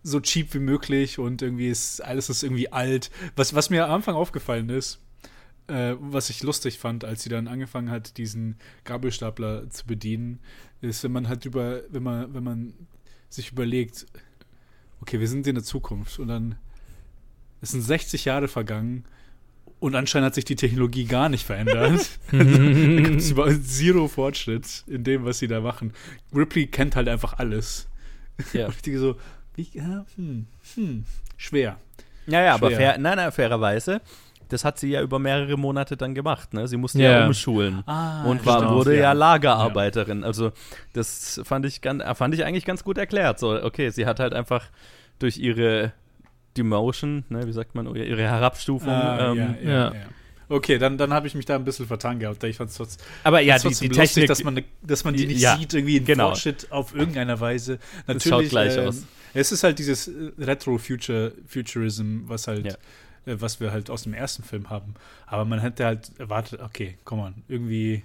so 0.04 0.20
cheap 0.20 0.54
wie 0.56 0.60
möglich 0.60 1.20
und 1.20 1.41
irgendwie 1.43 1.70
ist 1.70 2.02
alles 2.02 2.30
ist 2.30 2.43
irgendwie 2.43 2.72
alt. 2.72 3.12
Was, 3.36 3.54
was 3.54 3.70
mir 3.70 3.86
am 3.86 3.91
Anfang 3.91 4.16
aufgefallen 4.16 4.70
ist, 4.70 4.99
äh, 5.68 5.95
was 5.99 6.30
ich 6.32 6.41
lustig 6.41 6.80
fand, 6.80 7.06
als 7.06 7.22
sie 7.24 7.30
dann 7.30 7.47
angefangen 7.47 7.91
hat, 7.91 8.18
diesen 8.18 8.56
Gabelstapler 8.84 9.70
zu 9.70 9.86
bedienen, 9.86 10.39
ist, 10.82 11.04
wenn 11.04 11.12
man 11.12 11.28
halt 11.28 11.45
über, 11.45 11.82
wenn 11.89 12.02
man, 12.04 12.34
wenn 12.34 12.43
man 12.43 12.74
sich 13.30 13.52
überlegt, 13.52 14.08
okay, 15.02 15.20
wir 15.20 15.28
sind 15.28 15.45
in 15.45 15.56
der 15.56 15.64
Zukunft 15.64 16.18
und 16.20 16.28
dann 16.30 16.56
es 17.62 17.72
sind 17.72 17.82
60 17.82 18.26
Jahre 18.26 18.47
vergangen 18.47 19.05
und 19.80 19.95
anscheinend 19.95 20.28
hat 20.28 20.36
sich 20.36 20.45
die 20.45 20.55
Technologie 20.55 21.05
gar 21.05 21.30
nicht 21.30 21.45
verändert. 21.45 22.20
da 22.32 22.38
gibt 22.43 23.22
es 23.22 23.32
überhaupt 23.32 23.66
zero 23.66 24.07
Fortschritt 24.07 24.84
in 24.88 25.03
dem, 25.03 25.26
was 25.26 25.39
sie 25.39 25.47
da 25.47 25.59
machen. 25.59 25.93
Ripley 26.34 26.68
kennt 26.68 26.95
halt 26.95 27.07
einfach 27.07 27.34
alles. 27.39 27.88
Ja. 28.53 28.66
Und 28.68 28.76
ich 28.76 28.82
denke 28.84 28.99
so, 28.99 29.16
wie, 29.55 29.68
ja, 29.74 30.05
hm, 30.16 30.45
hm, 30.76 31.03
schwer. 31.38 31.78
Ja, 32.28 32.41
ja, 32.41 32.53
aber 32.53 32.72
fair, 32.72 32.97
nein, 32.99 33.18
nein, 33.18 33.32
fairerweise, 33.32 34.01
das 34.49 34.64
hat 34.64 34.78
sie 34.78 34.89
ja 34.89 35.01
über 35.01 35.18
mehrere 35.18 35.57
Monate 35.57 35.97
dann 35.97 36.14
gemacht, 36.14 36.53
ne? 36.53 36.68
Sie 36.68 36.78
musste 36.78 36.99
Ja. 37.01 37.22
ja 37.22 37.26
umschulen. 37.26 37.84
Ah, 37.88 38.24
und 38.26 38.45
war, 38.45 38.59
stimmt, 38.59 38.72
wurde 38.74 38.95
ja, 38.95 39.01
ja. 39.01 39.12
Lagerarbeiterin. 39.14 40.24
Also 40.24 40.51
das 40.93 41.41
fand 41.43 41.66
ich 41.66 41.82
ganz, 41.82 42.03
fand 42.18 42.36
ich 42.36 42.45
eigentlich 42.45 42.66
ganz 42.66 42.84
gut 42.84 42.97
erklärt. 42.97 43.39
So, 43.39 43.51
okay, 43.64 43.89
sie 43.89 44.05
hat 44.05 44.20
halt 44.20 44.34
einfach 44.34 44.70
durch 45.20 45.38
ihre 45.38 45.93
Demotion, 46.58 47.24
ne, 47.30 47.47
wie 47.47 47.54
sagt 47.54 47.76
man, 47.76 47.93
ihre 47.95 48.22
Herabstufung. 48.22 48.89
Ah, 48.89 49.32
ähm, 49.32 49.38
ja, 49.38 49.56
ja, 49.64 49.93
ja. 49.93 50.06
Okay, 50.52 50.78
dann, 50.78 50.97
dann 50.97 51.14
habe 51.14 51.28
ich 51.28 51.34
mich 51.34 51.45
da 51.45 51.56
ein 51.56 51.64
bisschen 51.64 51.88
vertan 51.88 52.20
gehabt. 52.20 52.43
Ich 52.43 52.58
fand 52.58 52.70
es 52.70 52.76
trotzdem, 52.76 53.06
Aber 53.24 53.39
ja, 53.39 53.58
die, 53.58 53.70
die 53.70 53.88
lustig, 53.88 53.91
Technik, 53.91 54.28
dass 54.28 54.43
man, 54.43 54.62
dass 54.82 55.06
man 55.06 55.14
die 55.14 55.26
nicht 55.26 55.47
sieht, 55.47 55.74
irgendwie 55.74 55.97
in 55.97 56.06
genau. 56.06 56.28
Fortschritt 56.28 56.70
auf 56.72 56.93
irgendeiner 56.93 57.39
Weise. 57.39 57.80
Natürlich, 58.06 58.24
schaut 58.26 58.49
gleich 58.49 58.76
ähm, 58.76 58.89
aus. 58.89 59.06
Es 59.34 59.54
ist 59.54 59.64
halt 59.64 59.80
dieses 59.80 60.10
äh, 60.10 60.32
Retro-Futurism, 60.38 62.24
was 62.26 62.47
halt, 62.47 62.66
äh, 62.66 62.76
was 63.26 63.62
wir 63.62 63.72
halt 63.72 63.89
aus 63.89 64.04
dem 64.04 64.14
ersten 64.14 64.43
Film 64.43 64.70
haben. 64.70 64.95
Aber 65.26 65.45
man 65.45 65.60
hätte 65.60 65.86
halt 65.86 66.12
erwartet, 66.20 66.60
okay, 66.62 66.97
komm 67.06 67.20
on, 67.20 67.36
irgendwie 67.47 68.04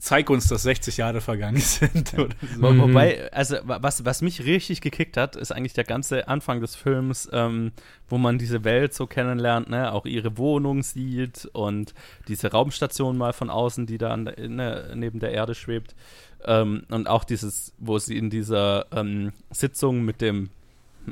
zeig 0.00 0.28
uns, 0.30 0.48
dass 0.48 0.62
60 0.64 0.96
Jahre 0.96 1.20
vergangen 1.20 1.56
sind. 1.60 2.14
Oder 2.18 2.34
so. 2.58 2.70
Mhm. 2.72 2.80
Wobei, 2.80 3.30
also 3.32 3.56
wa- 3.64 3.78
was, 3.82 4.04
was 4.04 4.22
mich 4.22 4.44
richtig 4.44 4.80
gekickt 4.80 5.16
hat, 5.16 5.36
ist 5.36 5.52
eigentlich 5.52 5.74
der 5.74 5.84
ganze 5.84 6.26
Anfang 6.26 6.60
des 6.60 6.74
Films, 6.74 7.28
ähm, 7.32 7.70
wo 8.08 8.18
man 8.18 8.38
diese 8.38 8.64
Welt 8.64 8.94
so 8.94 9.06
kennenlernt, 9.06 9.70
ne, 9.70 9.92
auch 9.92 10.06
ihre 10.06 10.36
Wohnung 10.38 10.82
sieht 10.82 11.48
und 11.52 11.94
diese 12.28 12.50
Raumstation 12.50 13.16
mal 13.16 13.32
von 13.32 13.50
außen, 13.50 13.86
die 13.86 13.98
da 13.98 14.10
an, 14.10 14.24
der- 14.24 14.48
ne, 14.48 14.92
neben 14.96 15.20
der 15.20 15.30
Erde 15.32 15.54
schwebt. 15.54 15.94
Ähm, 16.44 16.84
und 16.90 17.06
auch 17.06 17.24
dieses, 17.24 17.74
wo 17.78 17.98
sie 17.98 18.16
in 18.16 18.30
dieser 18.30 18.86
ähm, 18.92 19.32
Sitzung 19.50 20.02
mit 20.04 20.20
dem, 20.22 20.48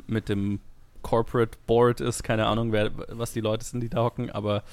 mit 0.07 0.27
dem 0.27 0.59
Corporate 1.03 1.57
Board 1.67 2.01
ist, 2.01 2.23
keine 2.23 2.47
Ahnung, 2.47 2.71
wer, 2.71 2.91
was 3.09 3.31
die 3.33 3.39
Leute 3.41 3.63
sind, 3.63 3.81
die 3.81 3.89
da 3.89 4.03
hocken, 4.03 4.29
aber 4.31 4.63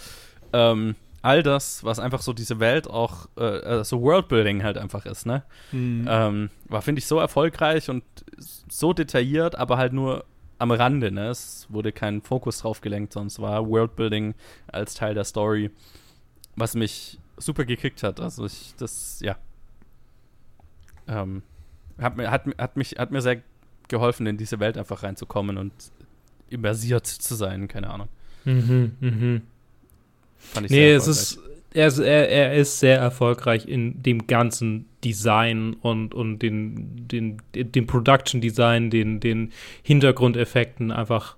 ähm, 0.53 0.95
all 1.27 1.43
das, 1.43 1.83
was 1.83 1.99
einfach 1.99 2.23
so 2.23 2.33
diese 2.33 2.61
Welt 2.61 2.89
auch, 2.89 3.29
äh, 3.37 3.81
äh, 3.81 3.85
so 3.85 4.01
Worldbuilding 4.01 4.63
halt 4.63 4.79
einfach 4.79 5.07
ist, 5.07 5.27
ne? 5.27 5.43
Mhm. 5.73 6.07
Ähm, 6.09 6.51
war, 6.67 6.83
finde 6.83 7.01
ich, 7.01 7.07
so 7.07 7.19
erfolgreich 7.19 7.91
und 7.91 8.05
so 8.39 8.93
detailliert, 8.93 9.57
aber 9.57 9.77
halt 9.77 9.93
nur 9.93 10.25
am 10.59 10.71
Rande. 10.71 11.11
Ne? 11.11 11.29
Es 11.29 11.67
wurde 11.69 11.91
kein 11.91 12.23
Fokus 12.23 12.59
drauf 12.59 12.81
gelenkt, 12.81 13.13
sonst 13.13 13.41
war 13.41 13.69
Worldbuilding 13.69 14.35
als 14.69 14.95
Teil 14.95 15.15
der 15.15 15.25
Story, 15.25 15.73
was 16.55 16.75
mich 16.77 17.19
super 17.37 17.65
gekickt 17.65 18.05
hat. 18.05 18.21
Also 18.21 18.47
ich, 18.47 18.75
das, 18.79 19.19
ja. 19.21 19.37
Ähm, 21.09 21.43
hat, 21.99 22.17
mir, 22.17 22.31
hat, 22.31 22.45
hat, 22.57 22.77
mich, 22.77 22.93
hat 22.99 23.11
mir 23.11 23.21
sehr 23.21 23.43
geholfen, 23.89 24.29
in 24.29 24.37
diese 24.37 24.61
Welt 24.61 24.79
einfach 24.79 25.03
reinzukommen 25.03 25.59
und 25.59 25.73
immersiert 26.49 27.07
zu 27.07 27.35
sein, 27.35 27.67
keine 27.67 27.91
Ahnung. 27.91 28.09
Mhm, 28.45 28.97
mhm. 29.01 29.43
Fand 30.53 30.67
ich 30.67 30.73
Nee, 30.73 30.89
sehr 30.89 30.97
es 30.97 31.07
ist, 31.07 31.39
er 31.75 31.89
ist, 31.89 31.99
er, 31.99 32.29
er 32.29 32.55
ist 32.55 32.81
sehr 32.81 32.99
erfolgreich 32.99 33.67
in 33.67 34.03
dem 34.03 34.27
ganzen 34.27 34.87
Design 35.05 35.75
und, 35.75 36.15
und 36.15 36.39
den, 36.41 37.07
den, 37.07 37.43
den 37.55 37.87
Production 37.87 38.41
Design, 38.41 38.91
den, 38.91 39.21
den 39.21 39.53
Hintergrundeffekten 39.83 40.91
einfach, 40.91 41.37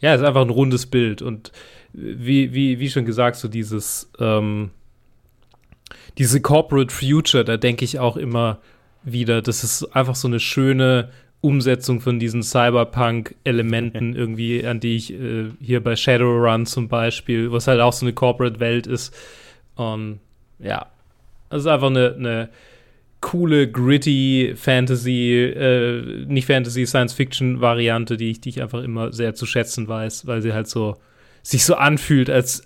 ja, 0.00 0.14
es 0.14 0.20
ist 0.20 0.26
einfach 0.26 0.42
ein 0.42 0.50
rundes 0.50 0.86
Bild 0.86 1.20
und 1.20 1.52
wie, 1.92 2.54
wie, 2.54 2.78
wie 2.78 2.90
schon 2.90 3.04
gesagt, 3.04 3.36
so 3.36 3.48
dieses, 3.48 4.10
ähm, 4.18 4.70
diese 6.18 6.40
Corporate 6.40 6.94
Future, 6.94 7.44
da 7.44 7.56
denke 7.56 7.84
ich 7.84 7.98
auch 7.98 8.16
immer 8.16 8.60
wieder, 9.02 9.42
das 9.42 9.64
ist 9.64 9.84
einfach 9.96 10.14
so 10.14 10.28
eine 10.28 10.40
schöne 10.40 11.10
Umsetzung 11.42 12.00
von 12.00 12.18
diesen 12.18 12.42
Cyberpunk-Elementen 12.42 14.16
irgendwie, 14.16 14.66
an 14.66 14.80
die 14.80 14.96
ich 14.96 15.12
äh, 15.12 15.50
hier 15.60 15.82
bei 15.82 15.96
Shadowrun 15.96 16.64
zum 16.64 16.88
Beispiel, 16.88 17.52
was 17.52 17.66
halt 17.66 17.80
auch 17.80 17.92
so 17.92 18.06
eine 18.06 18.14
Corporate-Welt 18.14 18.86
ist. 18.86 19.14
Und 19.74 20.20
ja, 20.58 20.86
es 21.50 21.58
ist 21.58 21.66
einfach 21.66 21.90
eine, 21.90 22.14
eine 22.14 22.48
coole, 23.20 23.70
gritty 23.70 24.54
Fantasy, 24.56 25.32
äh, 25.32 26.24
nicht 26.26 26.46
Fantasy, 26.46 26.86
Science-Fiction-Variante, 26.86 28.16
die 28.16 28.30
ich, 28.30 28.40
die 28.40 28.50
ich 28.50 28.62
einfach 28.62 28.82
immer 28.82 29.12
sehr 29.12 29.34
zu 29.34 29.44
schätzen 29.44 29.88
weiß, 29.88 30.26
weil 30.26 30.42
sie 30.42 30.52
halt 30.52 30.68
so 30.68 30.96
sich 31.42 31.64
so 31.64 31.74
anfühlt, 31.74 32.30
als 32.30 32.64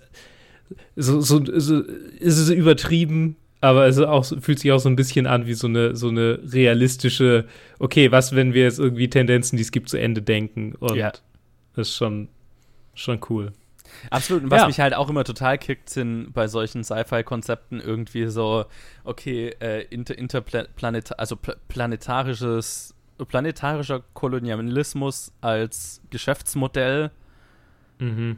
so, 0.95 1.19
so, 1.21 1.43
so 1.45 1.81
ist 1.81 2.37
es 2.37 2.49
übertrieben, 2.49 3.37
aber 3.61 3.87
es 3.87 3.97
ist 3.97 4.03
auch, 4.05 4.25
fühlt 4.41 4.59
sich 4.59 4.71
auch 4.71 4.79
so 4.79 4.89
ein 4.89 4.95
bisschen 4.95 5.27
an 5.27 5.45
wie 5.47 5.53
so 5.53 5.67
eine, 5.67 5.95
so 5.95 6.09
eine 6.09 6.39
realistische, 6.51 7.47
okay, 7.79 8.11
was, 8.11 8.35
wenn 8.35 8.53
wir 8.53 8.63
jetzt 8.63 8.79
irgendwie 8.79 9.09
Tendenzen, 9.09 9.57
die 9.57 9.63
es 9.63 9.71
gibt, 9.71 9.89
zu 9.89 9.97
Ende 9.97 10.21
denken? 10.21 10.75
Und 10.75 10.95
Ja. 10.95 11.11
das 11.73 11.89
ist 11.89 11.95
schon, 11.95 12.29
schon 12.93 13.19
cool. 13.29 13.51
Absolut. 14.11 14.43
Und 14.43 14.51
was 14.51 14.61
Ja. 14.61 14.67
mich 14.67 14.79
halt 14.79 14.93
auch 14.93 15.09
immer 15.09 15.23
total 15.23 15.57
kickt, 15.57 15.89
sind 15.89 16.33
bei 16.33 16.47
solchen 16.47 16.83
Sci-Fi-Konzepten 16.83 17.79
irgendwie 17.79 18.27
so, 18.27 18.65
okay, 19.03 19.55
äh, 19.59 19.85
inter, 19.89 20.17
interplanet, 20.17 21.17
also 21.17 21.35
pla 21.35 21.55
planetarisches, 21.67 22.93
planetarischer 23.27 24.03
Kolonialismus 24.13 25.31
als 25.41 26.01
Geschäftsmodell. 26.09 27.11
Mhm. 27.99 28.37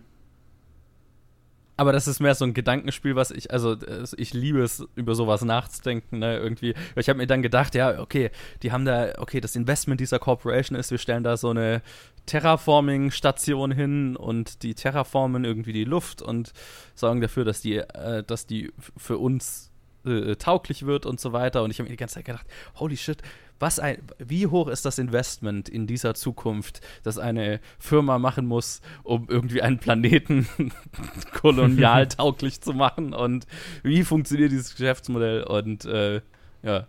Aber 1.80 1.94
das 1.94 2.10
ist 2.10 2.20
mehr 2.20 2.36
so 2.36 2.44
ein 2.44 2.54
Gedankenspiel, 2.54 3.16
was 3.16 3.32
ich, 3.32 3.52
also 3.52 3.78
ich 4.18 4.34
liebe 4.34 4.62
es, 4.62 4.86
über 4.96 5.16
sowas 5.16 5.46
nachzudenken, 5.46 6.20
ne, 6.20 6.38
irgendwie. 6.38 6.76
Ich 6.98 7.08
habe 7.08 7.16
mir 7.16 7.26
dann 7.26 7.42
gedacht, 7.42 7.74
ja, 7.74 8.02
okay, 8.02 8.32
die 8.64 8.74
haben 8.74 8.84
da, 8.84 9.14
okay, 9.18 9.40
das 9.40 9.56
Investment 9.56 10.02
dieser 10.02 10.20
Corporation 10.20 10.78
ist, 10.78 10.92
wir 10.92 10.98
stellen 10.98 11.24
da 11.24 11.38
so 11.38 11.52
eine 11.52 11.82
Terraforming-Station 12.26 13.72
hin 13.72 14.18
und 14.18 14.64
die 14.64 14.76
terraformen 14.76 15.46
irgendwie 15.46 15.72
die 15.72 15.86
Luft 15.86 16.22
und 16.22 16.52
sorgen 16.96 17.22
dafür, 17.22 17.46
dass 17.46 17.62
die, 17.62 17.78
äh, 17.78 18.26
dass 18.28 18.46
die 18.46 18.74
für 18.98 19.18
uns 19.18 19.72
äh, 20.04 20.36
tauglich 20.36 20.86
wird 20.86 21.06
und 21.06 21.22
so 21.22 21.32
weiter. 21.32 21.64
Und 21.64 21.72
ich 21.72 21.80
habe 21.80 21.86
mir 21.86 21.94
die 21.94 21.98
ganze 21.98 22.16
Zeit 22.16 22.26
gedacht, 22.26 22.48
holy 22.76 22.98
shit, 22.98 23.22
was 23.60 23.80
ein, 23.80 23.98
wie 24.18 24.48
hoch 24.48 24.68
ist 24.68 24.86
das 24.86 24.98
Investment 24.98 25.70
in 25.70 25.86
dieser 25.86 26.14
Zukunft, 26.14 26.82
das 27.04 27.18
eine 27.18 27.60
Firma 27.78 28.18
machen 28.18 28.46
muss, 28.46 28.82
um 29.04 29.28
irgendwie 29.30 29.62
einen 29.62 29.80
Planeten 29.80 30.48
kolonial 31.34 32.08
tauglich 32.08 32.62
zu 32.62 32.74
machen 32.74 33.14
und 33.14 33.46
wie 33.84 34.04
funktioniert 34.04 34.52
dieses 34.52 34.76
Geschäftsmodell 34.76 35.44
und 35.44 35.86
äh, 35.86 36.22
ja. 36.64 36.88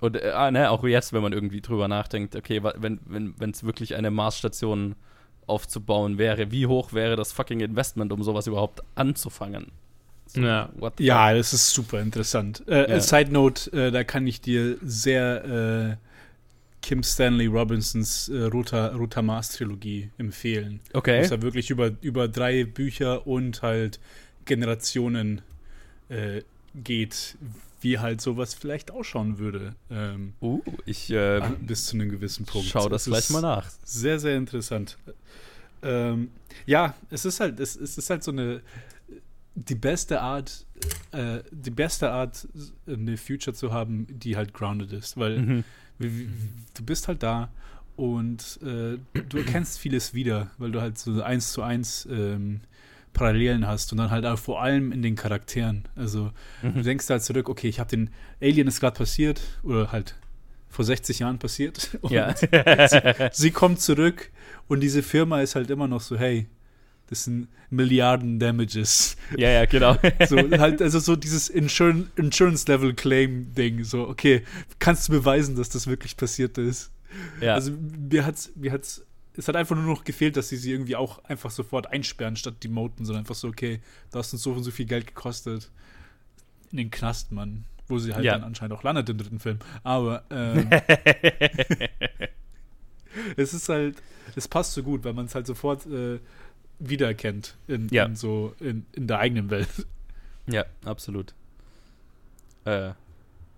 Und 0.00 0.16
äh, 0.16 0.30
ah, 0.30 0.50
ne, 0.50 0.70
auch 0.70 0.82
jetzt, 0.84 1.12
wenn 1.12 1.22
man 1.22 1.32
irgendwie 1.32 1.60
drüber 1.60 1.86
nachdenkt, 1.86 2.34
okay, 2.34 2.62
wenn 2.62 3.00
wenn 3.04 3.34
wenn, 3.38 3.50
es 3.50 3.64
wirklich 3.64 3.94
eine 3.94 4.10
Marsstation 4.10 4.96
aufzubauen 5.46 6.18
wäre, 6.18 6.50
wie 6.50 6.66
hoch 6.66 6.92
wäre 6.92 7.14
das 7.14 7.32
fucking 7.32 7.60
Investment, 7.60 8.12
um 8.12 8.22
sowas 8.22 8.46
überhaupt 8.46 8.82
anzufangen? 8.96 9.70
So, 10.34 10.40
Ja. 10.40 10.70
Ja, 10.98 11.34
das 11.34 11.52
ist 11.52 11.70
super 11.70 12.00
interessant. 12.00 12.62
Äh, 12.66 12.90
Ja. 12.90 13.00
Side 13.00 13.32
Note, 13.32 13.70
äh, 13.72 13.90
da 13.90 14.04
kann 14.04 14.26
ich 14.26 14.40
dir 14.40 14.76
sehr 14.82 15.98
äh, 16.00 16.06
Kim 16.80 17.02
Stanley 17.02 17.46
Robinsons 17.46 18.28
äh, 18.28 18.42
Roter, 18.44 18.94
Roter 18.94 19.22
Mars 19.22 19.50
Trilogie 19.50 20.10
empfehlen. 20.18 20.80
Okay. 20.92 21.20
Das 21.20 21.30
da 21.30 21.42
wirklich 21.42 21.70
über, 21.70 21.92
über 22.00 22.28
drei 22.28 22.64
Bücher 22.64 23.26
und 23.26 23.62
halt 23.62 24.00
Generationen 24.46 25.42
äh, 26.08 26.42
geht, 26.74 27.36
wie 27.80 27.98
halt 27.98 28.20
sowas 28.20 28.54
vielleicht 28.54 28.90
ausschauen 28.90 29.38
würde. 29.38 29.74
Ähm, 29.90 30.32
Uh, 30.40 30.60
ich 30.86 31.10
äh, 31.10 31.38
an- 31.40 31.58
bis 31.66 31.86
zu 31.86 31.96
einem 31.96 32.10
gewissen 32.10 32.46
Punkt. 32.46 32.68
schau 32.68 32.88
das 32.88 33.02
Es 33.02 33.06
gleich 33.10 33.20
ist 33.24 33.30
mal 33.30 33.42
nach. 33.42 33.70
Sehr, 33.84 34.18
sehr 34.18 34.36
interessant. 34.36 34.98
Ähm, 35.82 36.30
ja, 36.66 36.94
es 37.10 37.24
ist 37.24 37.40
halt, 37.40 37.58
es, 37.60 37.76
es 37.76 37.98
ist 37.98 38.08
halt 38.10 38.22
so 38.24 38.30
eine 38.30 38.60
die 39.54 39.74
beste 39.74 40.20
Art, 40.22 40.66
äh, 41.12 41.40
die 41.50 41.70
beste 41.70 42.10
Art, 42.10 42.46
eine 42.86 43.16
Future 43.16 43.54
zu 43.54 43.72
haben, 43.72 44.06
die 44.10 44.36
halt 44.36 44.54
grounded 44.54 44.92
ist, 44.92 45.16
weil 45.16 45.38
Mhm. 45.40 45.64
du 46.74 46.82
bist 46.84 47.08
halt 47.08 47.22
da 47.22 47.50
und 47.96 48.58
äh, 48.62 48.98
du 49.28 49.36
erkennst 49.38 49.78
vieles 49.78 50.14
wieder, 50.14 50.50
weil 50.58 50.72
du 50.72 50.80
halt 50.80 50.98
so 50.98 51.22
eins 51.22 51.52
zu 51.52 51.62
eins 51.62 52.08
ähm, 52.10 52.60
Parallelen 53.12 53.66
hast 53.66 53.92
und 53.92 53.98
dann 53.98 54.10
halt 54.10 54.24
auch 54.24 54.38
vor 54.38 54.62
allem 54.62 54.90
in 54.90 55.02
den 55.02 55.16
Charakteren. 55.16 55.84
Also 55.94 56.32
du 56.62 56.68
Mhm. 56.78 56.82
denkst 56.82 57.08
halt 57.10 57.22
zurück, 57.22 57.48
okay, 57.50 57.68
ich 57.68 57.78
habe 57.78 57.90
den 57.90 58.10
Alien 58.40 58.66
ist 58.68 58.80
gerade 58.80 58.96
passiert 58.96 59.40
oder 59.62 59.92
halt 59.92 60.14
vor 60.70 60.84
60 60.86 61.18
Jahren 61.18 61.38
passiert. 61.38 61.98
Ja. 62.08 62.34
sie 63.32 63.50
kommt 63.50 63.80
zurück 63.80 64.30
und 64.68 64.80
diese 64.80 65.02
Firma 65.02 65.42
ist 65.42 65.54
halt 65.54 65.70
immer 65.70 65.86
noch 65.88 66.00
so, 66.00 66.16
hey, 66.18 66.46
das 67.12 67.24
sind 67.24 67.48
Milliarden 67.68 68.38
Damages. 68.38 69.16
ja, 69.36 69.50
ja, 69.50 69.66
genau. 69.66 69.96
So, 70.28 70.38
halt, 70.38 70.80
also 70.80 70.98
so 70.98 71.14
dieses 71.14 71.50
Insurance, 71.50 72.10
Insurance 72.16 72.66
Level 72.72 72.94
Claim 72.94 73.52
Ding. 73.54 73.84
So, 73.84 74.08
okay, 74.08 74.44
kannst 74.78 75.08
du 75.08 75.12
beweisen, 75.12 75.54
dass 75.56 75.68
das 75.68 75.86
wirklich 75.86 76.16
passiert 76.16 76.56
ist? 76.56 76.90
ja. 77.42 77.52
Also 77.54 77.72
mir 77.72 78.24
hat's, 78.24 78.50
mir 78.56 78.72
hat's, 78.72 79.04
es 79.36 79.46
hat 79.46 79.56
einfach 79.56 79.76
nur 79.76 79.84
noch 79.84 80.04
gefehlt, 80.04 80.38
dass 80.38 80.48
sie 80.48 80.56
sie 80.56 80.72
irgendwie 80.72 80.96
auch 80.96 81.22
einfach 81.24 81.50
sofort 81.50 81.86
einsperren 81.92 82.36
statt 82.36 82.64
demoten, 82.64 83.04
sondern 83.04 83.24
einfach 83.24 83.34
so, 83.34 83.48
okay, 83.48 83.80
du 84.10 84.18
hast 84.18 84.32
uns 84.32 84.42
so 84.42 84.52
und 84.52 84.64
so 84.64 84.70
viel 84.70 84.86
Geld 84.86 85.06
gekostet. 85.06 85.70
In 86.70 86.78
den 86.78 86.90
Knast, 86.90 87.30
Mann. 87.30 87.66
Wo 87.88 87.98
sie 87.98 88.14
halt 88.14 88.24
Ja. 88.24 88.32
dann 88.32 88.44
anscheinend 88.44 88.74
auch 88.74 88.84
landet 88.84 89.10
im 89.10 89.18
dritten 89.18 89.38
Film. 89.38 89.58
Aber 89.82 90.22
ähm, 90.30 90.70
es 93.36 93.52
ist 93.52 93.68
halt, 93.68 93.96
es 94.36 94.48
passt 94.48 94.72
so 94.72 94.82
gut, 94.82 95.04
weil 95.04 95.12
man 95.12 95.26
es 95.26 95.34
halt 95.34 95.46
sofort 95.46 95.84
äh, 95.86 96.18
wiedererkennt 96.88 97.56
in, 97.68 97.88
Ja. 97.90 98.04
in 98.04 98.16
so 98.16 98.54
in, 98.60 98.86
in 98.92 99.06
der 99.06 99.18
eigenen 99.18 99.50
Welt. 99.50 99.68
Ja, 100.46 100.64
absolut. 100.84 101.34
Äh, 102.64 102.92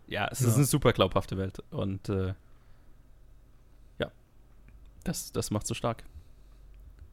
ja, 0.07 0.29
es 0.31 0.41
ist 0.43 0.49
Ja. 0.49 0.55
eine 0.57 0.65
super 0.65 0.93
glaubhafte 0.93 1.37
Welt 1.39 1.63
und 1.71 2.09
äh, 2.09 2.35
ja, 3.99 4.11
das, 5.05 5.33
das 5.33 5.51
macht 5.51 5.67
so 5.67 5.75
stark. 5.75 6.05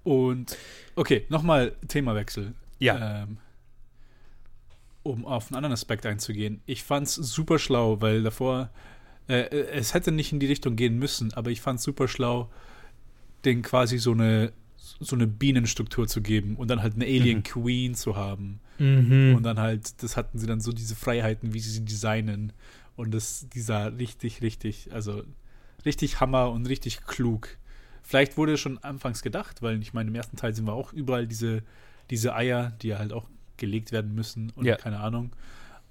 Und 0.04 0.58
okay, 0.96 1.26
nochmal 1.30 1.74
Themawechsel. 1.88 2.54
Ja. 2.80 3.24
Ähm, 3.24 3.38
um 5.04 5.26
auf 5.26 5.48
einen 5.48 5.56
anderen 5.58 5.74
Aspekt 5.74 6.06
einzugehen. 6.06 6.62
Ich 6.66 6.84
fand's 6.84 7.16
super 7.16 7.58
schlau, 7.60 8.02
weil 8.02 8.24
davor, 8.24 8.70
äh, 9.28 9.44
es 9.72 9.94
hätte 9.94 10.12
nicht 10.12 10.32
in 10.32 10.40
die 10.40 10.46
Richtung 10.48 10.76
gehen 10.76 10.98
müssen, 11.00 11.34
aber 11.34 11.50
ich 11.50 11.62
fand's 11.62 11.84
super 11.84 12.08
schlau, 12.08 12.52
den 13.46 13.62
quasi 13.64 13.98
so 13.98 14.12
eine 14.12 14.52
so 15.00 15.16
eine 15.16 15.28
Bienenstruktur 15.28 16.08
zu 16.08 16.22
geben 16.22 16.56
und 16.56 16.68
dann 16.70 16.82
halt 16.82 16.96
eine 16.96 17.06
Alien 17.06 17.40
Mhm. 17.40 17.44
Queen 17.44 17.96
zu 17.96 18.16
haben. 18.16 18.60
Mhm. 18.80 19.36
Und 19.36 19.44
dann 19.44 19.60
halt, 19.60 20.02
das 20.04 20.18
hatten 20.18 20.38
sie 20.38 20.48
dann 20.48 20.60
so 20.62 20.72
diese 20.72 20.96
Freiheiten, 20.96 21.54
wie 21.54 21.60
sie 21.60 21.70
sie 21.72 21.86
designen. 21.86 22.54
Und 22.96 23.12
das, 23.12 23.48
dieser 23.50 23.98
richtig, 23.98 24.42
richtig, 24.42 24.92
also 24.92 25.24
richtig 25.86 26.20
Hammer 26.20 26.52
und 26.52 26.68
richtig 26.68 27.06
klug. 27.06 27.58
Vielleicht 28.04 28.38
wurde 28.38 28.58
schon 28.58 28.78
anfangs 28.80 29.22
gedacht, 29.22 29.62
weil 29.62 29.82
ich 29.82 29.94
meine, 29.94 30.10
im 30.10 30.16
ersten 30.16 30.36
Teil 30.38 30.54
sind 30.54 30.66
wir 30.66 30.74
auch 30.74 30.92
überall 30.94 31.28
diese, 31.28 31.64
diese 32.10 32.36
Eier, 32.36 32.72
die 32.82 32.90
ja 32.90 33.00
halt 33.00 33.14
auch 33.14 33.30
gelegt 33.58 33.92
werden 33.92 34.14
müssen 34.14 34.50
und 34.56 34.66
Ja. 34.66 34.76
keine 34.76 35.00
Ahnung. 35.00 35.32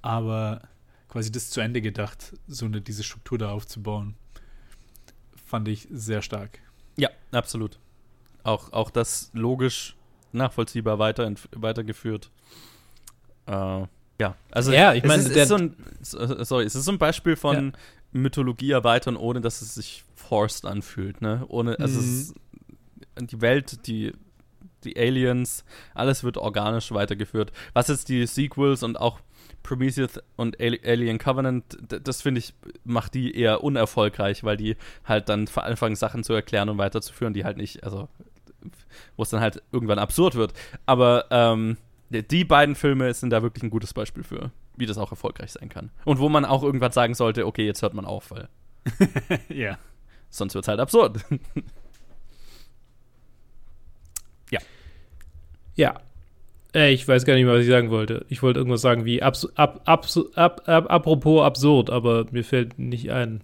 Aber 0.03 0.63
quasi 1.09 1.31
das 1.33 1.51
zu 1.51 1.61
Ende 1.61 1.81
gedacht, 1.81 2.35
so 2.47 2.67
eine, 2.67 2.81
diese 2.81 3.03
Struktur 3.05 3.39
da 3.39 3.51
aufzubauen, 3.51 4.15
fand 5.47 5.69
ich 5.69 5.89
sehr 5.91 6.23
stark. 6.23 6.59
Ja, 6.97 7.11
absolut. 7.33 7.79
Auch, 8.45 8.73
auch 8.73 8.91
das 8.91 9.31
logisch 9.35 9.97
nachvollziehbar 10.33 10.99
weiter, 10.99 11.33
weitergeführt. 11.57 12.31
Äh, 13.47 13.87
ja, 14.21 14.37
also 14.51 14.73
Ja, 14.73 14.93
ich 14.95 15.05
meine, 15.05 15.23
so 15.23 15.59
sorry, 16.45 16.65
es 16.65 16.75
ist 16.75 16.85
so 16.85 16.93
ein 16.93 16.99
Beispiel 16.99 17.37
von 17.37 17.73
Mythologie 18.13 18.71
erweitern, 18.73 19.17
ohne 19.17 19.41
dass 19.41 19.63
es 19.63 19.75
sich 19.75 20.05
forced 20.15 20.67
anfühlt, 20.67 21.21
ne? 21.23 21.45
Ohne, 21.49 21.79
also 21.81 22.01
es 22.01 22.07
Mhm. 22.07 22.35
ist, 23.19 23.31
die 23.33 23.41
Welt, 23.41 23.87
die, 23.87 24.13
die 24.85 24.97
Aliens, 24.99 25.65
alles 25.95 26.23
wird 26.25 26.37
organisch 26.37 26.93
weitergeführt. 26.93 27.53
Was 27.73 27.89
jetzt 27.89 28.09
die 28.09 28.27
Sequels 28.27 28.83
und 28.83 28.99
auch 29.01 29.21
Prometheus 29.63 30.21
und 30.37 30.59
Ali- 30.61 30.81
Alien 30.85 31.19
Covenant, 31.19 31.65
das 32.03 32.23
finde 32.23 32.39
ich, 32.39 32.55
macht 32.85 33.15
die 33.15 33.35
eher 33.35 33.63
unerfolgreich, 33.63 34.43
weil 34.45 34.57
die 34.57 34.77
halt 35.05 35.29
dann 35.29 35.49
anfangen, 35.55 35.97
Sachen 35.97 36.25
zu 36.25 36.33
erklären 36.33 36.69
und 36.69 36.79
weiterzuführen, 36.79 37.35
die 37.35 37.45
halt 37.45 37.57
nicht, 37.57 37.85
also 37.85 38.09
wo 39.17 39.23
es 39.23 39.31
dann 39.31 39.41
halt 39.41 39.63
irgendwann 39.73 39.99
absurd 39.99 40.35
wird. 40.35 40.53
Aber 40.87 41.27
ähm, 41.31 41.77
die 42.11 42.45
beiden 42.45 42.75
Filme 42.75 43.13
sind 43.15 43.31
da 43.31 43.43
wirklich 43.43 43.63
ein 43.63 43.71
gutes 43.71 43.95
Beispiel 43.95 44.23
für, 44.23 44.51
wie 44.77 44.87
das 44.87 44.99
auch 44.99 45.11
erfolgreich 45.11 45.53
sein 45.53 45.69
kann. 45.69 45.91
Und 46.05 46.19
wo 46.19 46.29
man 46.29 46.45
auch 46.45 46.63
irgendwann 46.63 46.93
sagen 46.93 47.15
sollte, 47.15 47.47
okay, 47.47 47.67
jetzt 47.67 47.83
hört 47.83 47.95
man 47.95 48.05
auf, 48.05 48.31
weil 48.31 48.49
ja. 49.49 49.79
sonst 50.29 50.55
wird 50.55 50.65
es 50.65 50.69
halt 50.69 50.81
absurd. 50.81 51.25
Ja. 55.81 56.01
Äh, 56.75 56.93
ich 56.93 57.09
weiß 57.09 57.25
gar 57.25 57.35
nicht 57.35 57.47
mehr, 57.47 57.55
was 57.55 57.63
ich 57.63 57.71
sagen 57.71 57.91
wollte. 57.91 58.27
Ich 58.29 58.43
wollte 58.43 58.61
irgendwas 58.61 58.83
sagen 58.83 59.07
wie 59.07 59.23
abs 59.23 59.47
ab, 59.57 59.81
abs 59.87 60.21
ab, 60.35 60.63
ab, 60.67 60.91
apropos 60.91 61.43
absurd, 61.43 61.89
aber 61.89 62.27
mir 62.33 62.45
fällt 62.45 62.79
nicht 62.79 63.11
ein. 63.11 63.43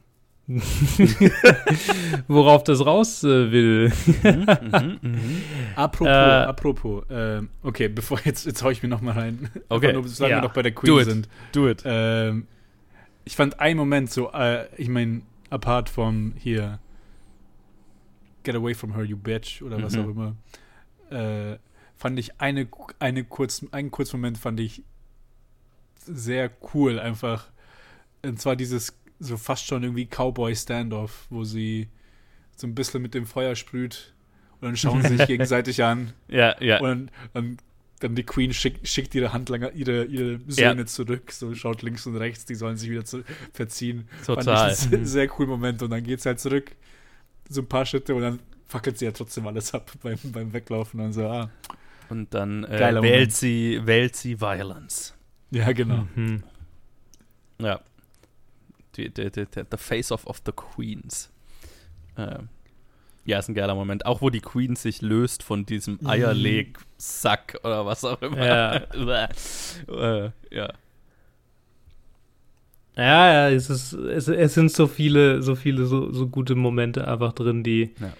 Worauf 2.28 2.62
das 2.64 2.84
raus 2.84 3.24
äh, 3.24 3.50
will. 3.50 3.92
mhm, 4.22 4.98
mhm. 5.02 5.42
Apropos, 5.76 6.08
Äh, 6.08 6.10
apropos, 6.12 7.04
ähm, 7.10 7.48
okay, 7.62 7.88
bevor 7.88 8.20
jetzt, 8.24 8.46
jetzt 8.46 8.62
hau 8.62 8.70
ich 8.70 8.82
mir 8.82 8.88
noch 8.88 9.00
mal 9.00 9.12
rein. 9.12 9.50
Okay, 9.68 9.92
nur, 9.92 10.06
solange 10.08 10.30
ja. 10.36 10.38
wir 10.38 10.48
noch 10.48 10.54
bei 10.54 10.62
der 10.62 10.72
Do 10.72 10.80
Queen 10.80 10.98
it. 10.98 11.04
sind. 11.04 11.28
Do 11.52 11.68
it. 11.68 11.82
Ähm, 11.84 12.46
ich 13.24 13.34
fand 13.34 13.58
einen 13.58 13.76
Moment 13.76 14.10
so, 14.10 14.30
äh, 14.32 14.66
ich 14.76 14.88
meine, 14.88 15.22
apart 15.50 15.88
vom 15.88 16.34
hier 16.38 16.78
Get 18.44 18.54
away 18.54 18.74
from 18.74 18.94
her, 18.94 19.02
you 19.02 19.16
bitch, 19.16 19.60
oder 19.62 19.82
was 19.82 19.96
Mhm. 19.96 20.04
auch 20.04 20.08
immer, 20.08 20.36
äh, 21.10 21.58
fand 21.96 22.16
ich 22.20 22.40
eine, 22.40 22.68
eine 23.00 23.24
kurz, 23.24 23.64
einen 23.72 23.90
kurzen 23.90 24.18
Moment 24.20 24.38
fand 24.38 24.60
ich 24.60 24.84
sehr 26.04 26.52
cool 26.72 27.00
einfach. 27.00 27.48
Und 28.24 28.40
zwar 28.40 28.54
dieses 28.54 28.96
so 29.18 29.36
fast 29.36 29.66
schon 29.66 29.82
irgendwie 29.82 30.06
Cowboy-Standoff, 30.06 31.26
wo 31.30 31.44
sie 31.44 31.88
so 32.56 32.66
ein 32.66 32.74
bisschen 32.74 33.02
mit 33.02 33.14
dem 33.14 33.26
Feuer 33.26 33.54
sprüht 33.54 34.14
und 34.60 34.68
dann 34.68 34.76
schauen 34.76 35.02
sie 35.02 35.16
sich 35.16 35.26
gegenseitig 35.26 35.82
an 35.82 36.12
Ja, 36.28 36.60
ja. 36.62 36.80
und 36.80 37.10
dann, 37.32 37.58
dann 38.00 38.14
die 38.14 38.22
Queen 38.24 38.52
schickt, 38.52 38.88
schickt 38.88 39.14
ihre 39.14 39.32
Handlanger, 39.32 39.72
ihre, 39.72 40.04
ihre 40.04 40.40
Söhne 40.46 40.86
zurück, 40.86 41.32
so 41.32 41.54
schaut 41.54 41.82
links 41.82 42.06
und 42.06 42.16
rechts, 42.16 42.44
die 42.44 42.54
sollen 42.54 42.76
sich 42.76 42.90
wieder 42.90 43.04
zu, 43.04 43.24
verziehen. 43.52 44.08
Total. 44.24 44.74
Fand 44.74 44.92
ich 44.92 44.94
einen 44.94 45.06
sehr, 45.06 45.28
coolen 45.28 45.50
Moment 45.50 45.82
und 45.82 45.90
dann 45.90 46.02
geht's 46.04 46.26
halt 46.26 46.40
zurück, 46.40 46.72
so 47.48 47.60
ein 47.62 47.68
paar 47.68 47.86
Schritte 47.86 48.14
und 48.14 48.22
dann 48.22 48.40
fackelt 48.66 48.98
sie 48.98 49.04
ja 49.04 49.12
trotzdem 49.12 49.46
alles 49.46 49.72
ab 49.74 49.92
beim, 50.02 50.18
beim 50.24 50.52
Weglaufen 50.52 51.00
und 51.00 51.12
so, 51.12 51.26
ah, 51.28 51.50
Und 52.08 52.34
dann 52.34 52.64
äh, 52.64 53.02
wählt 53.02 53.32
sie, 53.32 53.80
wählt 53.84 54.16
sie 54.16 54.40
Violence. 54.40 55.14
ja 55.50 55.72
genau. 55.72 56.06
Mhm. 56.14 56.42
Ja. 57.60 57.80
Die, 58.96 59.10
die, 59.10 59.30
die, 59.30 59.46
die, 59.46 59.62
the 59.70 59.76
face 59.76 60.10
of, 60.12 60.24
the 60.44 60.52
Queens. 60.52 61.30
Ähm, 62.16 62.48
ja, 63.24 63.38
ist 63.38 63.48
ein 63.48 63.54
geiler 63.54 63.74
Moment. 63.74 64.06
Auch 64.06 64.22
wo 64.22 64.30
die 64.30 64.40
Queen 64.40 64.76
sich 64.76 65.02
löst 65.02 65.42
von 65.42 65.66
diesem 65.66 65.98
Mhm. 66.00 66.06
Eierleg-Sack 66.06 67.58
oder 67.64 67.84
was 67.84 68.04
auch 68.04 68.22
immer. 68.22 68.46
Ja. 68.46 68.74
äh, 69.88 70.30
ja. 70.50 70.72
Ja, 72.96 73.32
ja, 73.32 73.50
es, 73.50 73.68
ist, 73.68 73.92
es, 73.92 74.28
es 74.28 74.54
sind 74.54 74.72
so 74.72 74.86
viele, 74.86 75.42
so 75.42 75.54
viele, 75.54 75.84
so, 75.84 76.10
so 76.12 76.28
gute 76.28 76.54
Momente 76.54 77.06
einfach 77.06 77.32
drin, 77.34 77.62
die, 77.62 77.90
Ja. 78.00 78.12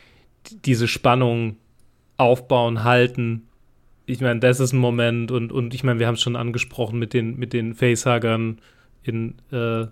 die 0.49 0.59
diese 0.61 0.87
Spannung 0.87 1.57
aufbauen, 2.19 2.85
halten. 2.85 3.49
Ich 4.05 4.21
meine, 4.21 4.41
das 4.41 4.61
ist 4.61 4.73
ein 4.75 4.79
Moment 4.79 5.31
und, 5.31 5.51
und 5.51 5.73
ich 5.73 5.83
meine, 5.83 5.99
wir 5.99 6.07
haben 6.07 6.15
es 6.15 6.21
schon 6.21 6.37
angesprochen 6.37 6.99
mit 6.99 7.15
den, 7.15 7.39
mit 7.39 7.55
den 7.55 7.75
Facehuggern, 7.75 8.61
in, 9.03 9.37
äh, 9.51 9.87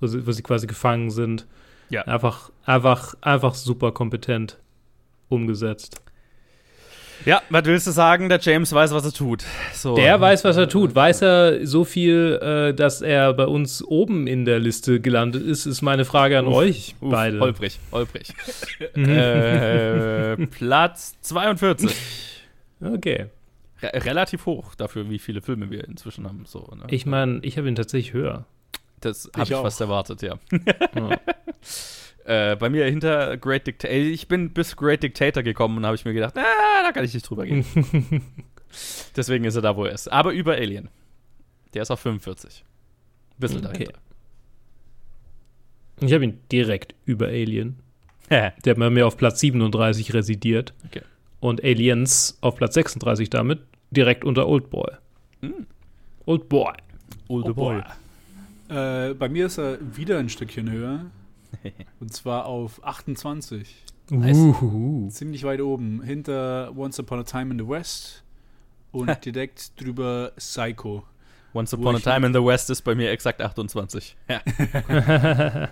wo, 0.00 0.06
sie, 0.06 0.26
wo 0.26 0.32
sie 0.32 0.42
quasi 0.42 0.66
gefangen 0.66 1.10
sind. 1.10 1.46
Ja. 1.90 2.02
Einfach, 2.02 2.50
einfach, 2.64 3.14
einfach 3.20 3.54
super 3.54 3.92
kompetent 3.92 4.58
umgesetzt. 5.28 6.02
Ja, 7.26 7.42
was 7.50 7.64
willst 7.64 7.86
du 7.86 7.90
sagen? 7.90 8.28
Der 8.28 8.40
James 8.40 8.72
weiß, 8.72 8.92
was 8.92 9.04
er 9.04 9.12
tut. 9.12 9.44
So. 9.74 9.94
Der 9.94 10.20
weiß, 10.20 10.44
was 10.44 10.56
er 10.56 10.68
tut. 10.68 10.94
Weiß 10.94 11.22
er 11.22 11.66
so 11.66 11.84
viel, 11.84 12.38
äh, 12.42 12.74
dass 12.74 13.02
er 13.02 13.34
bei 13.34 13.46
uns 13.46 13.84
oben 13.84 14.26
in 14.26 14.44
der 14.44 14.58
Liste 14.58 15.00
gelandet 15.00 15.42
ist, 15.42 15.66
ist 15.66 15.82
meine 15.82 16.04
Frage 16.04 16.38
an 16.38 16.46
Uff, 16.46 16.54
euch 16.54 16.94
Uff, 17.00 17.10
beide. 17.10 17.40
Holprig, 17.40 17.78
holprig. 17.92 18.32
Äh, 18.94 20.36
Platz 20.46 21.16
42. 21.22 21.90
Okay. 22.80 23.26
Re 23.82 23.90
relativ 24.04 24.46
hoch 24.46 24.74
dafür, 24.74 25.08
wie 25.10 25.18
viele 25.18 25.42
Filme 25.42 25.70
wir 25.70 25.86
inzwischen 25.86 26.26
haben. 26.26 26.44
So, 26.46 26.68
ne? 26.74 26.84
Ich 26.88 27.06
meine, 27.06 27.40
ich 27.42 27.58
habe 27.58 27.68
ihn 27.68 27.74
tatsächlich 27.74 28.12
höher. 28.12 28.46
Das 29.00 29.30
habe 29.34 29.44
ich 29.44 29.50
ich, 29.50 29.56
fast 29.56 29.80
erwartet, 29.80 30.22
ja. 30.22 30.38
Ja. 30.94 31.18
Äh, 32.52 32.56
bei 32.56 32.68
mir 32.68 32.84
hinter 32.84 33.36
Great 33.38 33.66
Dictator. 33.66 33.96
Ich 33.96 34.28
bin 34.28 34.50
bis 34.52 34.76
Great 34.76 35.02
Dictator 35.02 35.42
gekommen 35.42 35.78
und 35.78 35.86
habe 35.86 35.96
ich 35.96 36.04
mir 36.04 36.12
gedacht, 36.12 36.36
ah, 36.36 36.82
da 36.82 36.92
kann 36.92 37.04
ich 37.04 37.14
nicht 37.14 37.28
drüber 37.28 37.46
gehen. 37.46 37.64
Deswegen 39.16 39.44
ist 39.44 39.56
er 39.56 39.62
da, 39.62 39.74
wo 39.76 39.84
er 39.86 39.92
ist. 39.92 40.12
Aber 40.12 40.32
über 40.32 40.52
Alien. 40.54 40.90
Der 41.74 41.82
ist 41.82 41.90
auf 41.90 42.00
45. 42.00 42.64
Bisschen 43.38 43.64
Okay. 43.66 43.72
dahinter. 43.72 43.98
Ich 46.02 46.12
habe 46.12 46.24
ihn 46.24 46.40
direkt 46.52 46.94
über 47.04 47.26
Alien. 47.28 47.80
Der 48.30 48.74
bei 48.74 48.90
mir 48.90 49.06
auf 49.06 49.16
Platz 49.16 49.40
37 49.40 50.14
residiert. 50.14 50.72
Okay. 50.86 51.02
Und 51.40 51.64
Aliens 51.64 52.38
auf 52.42 52.56
Platz 52.56 52.74
36 52.74 53.28
damit 53.30 53.60
direkt 53.90 54.24
unter 54.24 54.46
Oldboy. 54.46 54.92
Hm. 55.40 55.66
Oldboy. 56.26 56.74
Older 57.28 57.50
Oh, 57.50 57.54
boy. 57.54 57.82
Äh, 58.70 59.14
bei 59.14 59.28
mir 59.28 59.46
ist 59.46 59.58
er 59.58 59.78
wieder 59.96 60.18
ein 60.18 60.28
Stückchen 60.28 60.70
höher. 60.70 61.06
Und 62.00 62.12
zwar 62.12 62.46
auf 62.46 62.82
28. 62.84 63.74
Nice. 64.10 64.36
Uhuhu. 64.36 65.08
Ziemlich 65.10 65.44
weit 65.44 65.60
oben. 65.60 66.02
Hinter 66.02 66.72
Once 66.76 66.98
Upon 67.00 67.20
a 67.20 67.22
Time 67.24 67.52
in 67.52 67.58
the 67.58 67.68
West. 67.68 68.22
Und 68.92 69.24
direkt 69.24 69.80
drüber 69.80 70.32
Psycho. 70.36 71.04
Once 71.54 71.72
Upon 71.74 71.96
a 71.96 71.98
Time 72.00 72.26
in 72.26 72.32
the 72.32 72.44
West 72.44 72.70
ist 72.70 72.82
bei 72.82 72.94
mir 72.94 73.10
exakt 73.10 73.40
28. 73.42 74.16
Ja. 74.28 74.40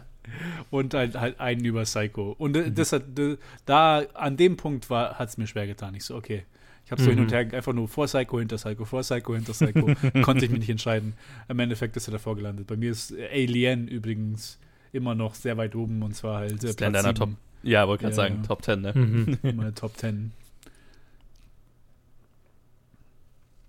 Und 0.71 0.93
halt, 0.95 1.19
halt 1.19 1.41
einen 1.41 1.65
über 1.65 1.83
Psycho. 1.85 2.35
Und 2.39 2.55
Mhm. 2.57 2.63
äh, 2.65 2.71
das 2.71 2.93
hat, 2.93 3.17
d- 3.17 3.39
da, 3.65 4.03
an 4.15 4.37
dem 4.37 4.57
Punkt 4.57 4.91
hat 4.91 5.29
es 5.29 5.39
mir 5.39 5.47
schwer 5.47 5.67
getan. 5.67 5.95
Ich 5.95 6.05
so, 6.05 6.17
okay. 6.17 6.45
Ich 6.89 6.93
habe 6.93 7.03
so 7.03 7.11
hin 7.11 7.19
und 7.19 7.27
Mhm. 7.27 7.31
her 7.35 7.41
einfach 7.53 7.75
nur 7.75 7.87
vor 7.87 8.07
Psycho, 8.07 8.39
hinter 8.39 8.57
Psycho, 8.57 8.87
vor 8.87 9.03
Psycho, 9.03 9.35
hinter 9.35 9.53
Psycho. 9.53 9.95
Konnte 10.23 10.47
ich 10.47 10.51
mich 10.51 10.61
nicht 10.61 10.71
entscheiden. 10.71 11.13
Im 11.47 11.59
Endeffekt 11.59 11.95
ist 11.99 12.09
er 12.09 12.13
davor 12.13 12.35
gelandet. 12.35 12.67
Bei 12.67 12.79
mir 12.79 12.91
ist 12.93 13.13
Alien 13.31 13.89
übrigens 13.89 14.59
immer 14.93 15.15
noch 15.15 15.35
sehr 15.35 15.59
weit 15.59 15.75
oben 15.77 16.03
und 16.03 16.15
zwar 16.15 16.39
halt 16.39 16.65
äh, 16.65 16.71
in 16.71 16.93
deiner 16.95 17.13
Top- 17.13 17.35
Ja, 17.63 17.87
wollte 17.87 18.05
gerade 18.05 18.13
Ja, 18.13 18.17
sagen, 18.17 18.37
ja. 18.41 18.47
Top 18.49 18.65
10, 18.65 18.81
ne? 18.81 18.93
Mhm. 18.95 19.39
Meine 19.55 19.75
Top 19.75 19.99
10. 19.99 20.33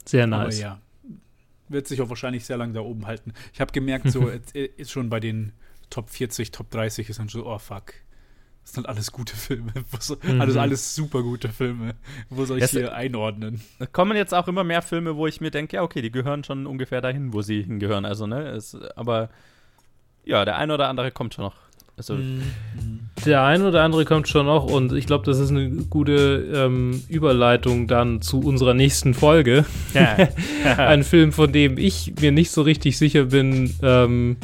Sehr 0.05 0.23
Aber 0.23 0.45
nice. 0.45 0.59
ja, 0.59 0.79
wird 1.67 1.87
sich 1.87 2.01
auch 2.01 2.07
wahrscheinlich 2.09 2.45
sehr 2.45 2.55
lange 2.55 2.71
da 2.73 2.79
oben 2.79 3.05
halten. 3.05 3.33
Ich 3.53 3.59
habe 3.61 3.71
gemerkt, 3.73 4.09
so 4.09 4.29
äh, 4.53 4.65
ist 4.77 4.91
schon 4.91 5.09
bei 5.09 5.19
den 5.19 5.51
Top 5.89 6.09
40, 6.09 6.51
Top 6.51 6.69
30 6.71 7.09
ist 7.09 7.19
dann 7.19 7.27
so, 7.27 7.45
oh 7.45 7.59
fuck. 7.59 7.93
Das 8.63 8.73
sind 8.75 8.87
alles 8.87 9.11
gute 9.11 9.35
Filme. 9.35 9.71
So, 9.99 10.15
Mhm. 10.21 10.41
Also 10.41 10.59
alles 10.59 10.93
super 10.95 11.23
gute 11.23 11.49
Filme. 11.49 11.95
Wo 12.29 12.45
soll 12.45 12.57
ich 12.57 12.61
Das- 12.63 12.71
hier 12.71 12.93
einordnen? 12.93 13.61
Es 13.79 13.91
kommen 13.91 14.15
jetzt 14.15 14.33
auch 14.33 14.47
immer 14.47 14.63
mehr 14.63 14.81
Filme, 14.81 15.15
wo 15.15 15.25
ich 15.27 15.41
mir 15.41 15.49
denke, 15.51 15.77
ja, 15.77 15.83
okay, 15.83 16.01
die 16.01 16.11
gehören 16.11 16.43
schon 16.43 16.67
ungefähr 16.67 17.01
dahin, 17.01 17.33
wo 17.33 17.41
sie 17.41 17.63
hingehören. 17.63 18.05
Also, 18.05 18.27
ne, 18.27 18.49
es, 18.49 18.77
aber 18.95 19.29
ja, 20.23 20.45
der 20.45 20.57
eine 20.57 20.73
oder 20.75 20.87
andere 20.87 21.11
kommt 21.11 21.33
schon 21.33 21.45
noch. 21.45 21.55
Also, 21.97 22.13
Mhm. 22.13 22.43
Der 23.25 23.43
ein 23.43 23.63
oder 23.63 23.83
andere 23.83 24.05
kommt 24.05 24.29
schon 24.29 24.45
noch 24.45 24.63
und 24.65 24.93
ich 24.93 25.05
glaube, 25.05 25.25
das 25.25 25.37
ist 25.39 25.49
eine 25.49 25.69
gute 25.89 26.49
ähm, 26.55 27.03
Überleitung 27.09 27.87
dann 27.87 28.21
zu 28.21 28.39
unserer 28.39 28.73
nächsten 28.73 29.13
Folge. 29.13 29.65
ja. 29.93 30.15
Ein 30.77 31.03
Film, 31.03 31.31
von 31.33 31.51
dem 31.51 31.77
ich 31.77 32.13
mir 32.21 32.31
nicht 32.31 32.51
so 32.51 32.61
richtig 32.61 32.97
sicher 32.97 33.25
bin, 33.25 33.73
ähm, 33.81 34.37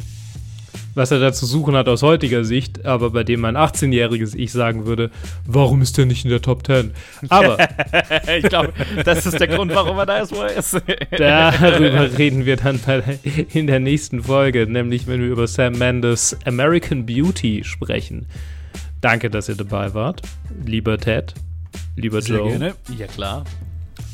was 0.96 1.10
er 1.10 1.20
da 1.20 1.32
zu 1.32 1.44
suchen 1.46 1.76
hat 1.76 1.88
aus 1.88 2.02
heutiger 2.02 2.44
Sicht, 2.44 2.86
aber 2.86 3.10
bei 3.10 3.22
dem 3.22 3.40
mein 3.40 3.56
18-jähriges 3.56 4.34
Ich 4.34 4.50
sagen 4.50 4.86
würde, 4.86 5.10
warum 5.46 5.82
ist 5.82 5.98
der 5.98 6.06
nicht 6.06 6.24
in 6.24 6.30
der 6.30 6.40
Top 6.40 6.66
10? 6.66 6.92
Aber 7.28 7.58
ich 8.38 8.44
glaube, 8.44 8.72
das 9.04 9.26
ist 9.26 9.38
der 9.38 9.48
Grund, 9.48 9.74
warum 9.74 9.98
er 9.98 10.06
da 10.06 10.18
ist, 10.18 10.32
wo 10.34 10.40
er 10.40 10.54
ist. 10.56 10.74
darüber 11.10 12.18
reden 12.18 12.46
wir 12.46 12.56
dann 12.56 12.80
in 13.52 13.66
der 13.66 13.78
nächsten 13.78 14.22
Folge, 14.22 14.66
nämlich 14.66 15.06
wenn 15.06 15.20
wir 15.20 15.28
über 15.28 15.46
Sam 15.46 15.74
Mendes 15.74 16.36
American 16.46 17.04
Beauty 17.04 17.62
sprechen. 17.62 18.26
Danke, 19.02 19.28
dass 19.28 19.48
ihr 19.50 19.56
dabei 19.56 19.92
wart, 19.92 20.22
lieber 20.64 20.98
Ted, 20.98 21.34
lieber 21.96 22.22
Sehr 22.22 22.38
Joe. 22.38 22.48
gerne. 22.48 22.74
ja, 22.98 23.06
klar. 23.06 23.44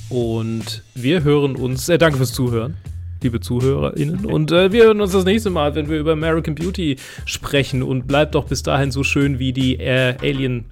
Und 0.08 0.82
wir 0.94 1.22
hören 1.22 1.54
uns, 1.54 1.88
äh, 1.88 1.96
danke 1.96 2.18
fürs 2.18 2.32
Zuhören, 2.32 2.76
liebe 3.22 3.40
ZuhörerInnen. 3.40 4.26
Und 4.26 4.52
äh, 4.52 4.72
wir 4.72 4.84
hören 4.84 5.00
uns 5.00 5.12
das 5.12 5.24
nächste 5.24 5.50
Mal, 5.50 5.74
wenn 5.74 5.88
wir 5.88 5.98
über 5.98 6.12
American 6.12 6.54
Beauty 6.54 6.96
sprechen. 7.24 7.82
Und 7.82 8.06
bleibt 8.06 8.34
doch 8.34 8.44
bis 8.46 8.62
dahin 8.62 8.90
so 8.90 9.04
schön 9.04 9.38
wie 9.38 9.52
die 9.52 9.78
äh, 9.78 10.16
Alien 10.20 10.64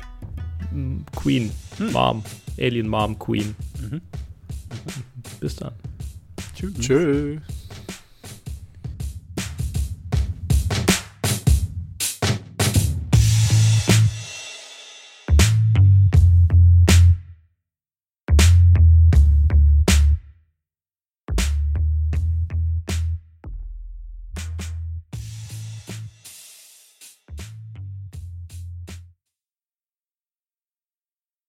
mm, 0.73 0.99
Queen, 1.17 1.51
Mom, 1.93 2.23
Alien 2.59 2.89
Mom 2.89 3.19
Queen. 3.19 3.55
Mhm. 3.81 4.01
Bis 5.41 5.57
dann. 5.57 5.73
Tschö. 6.81 7.39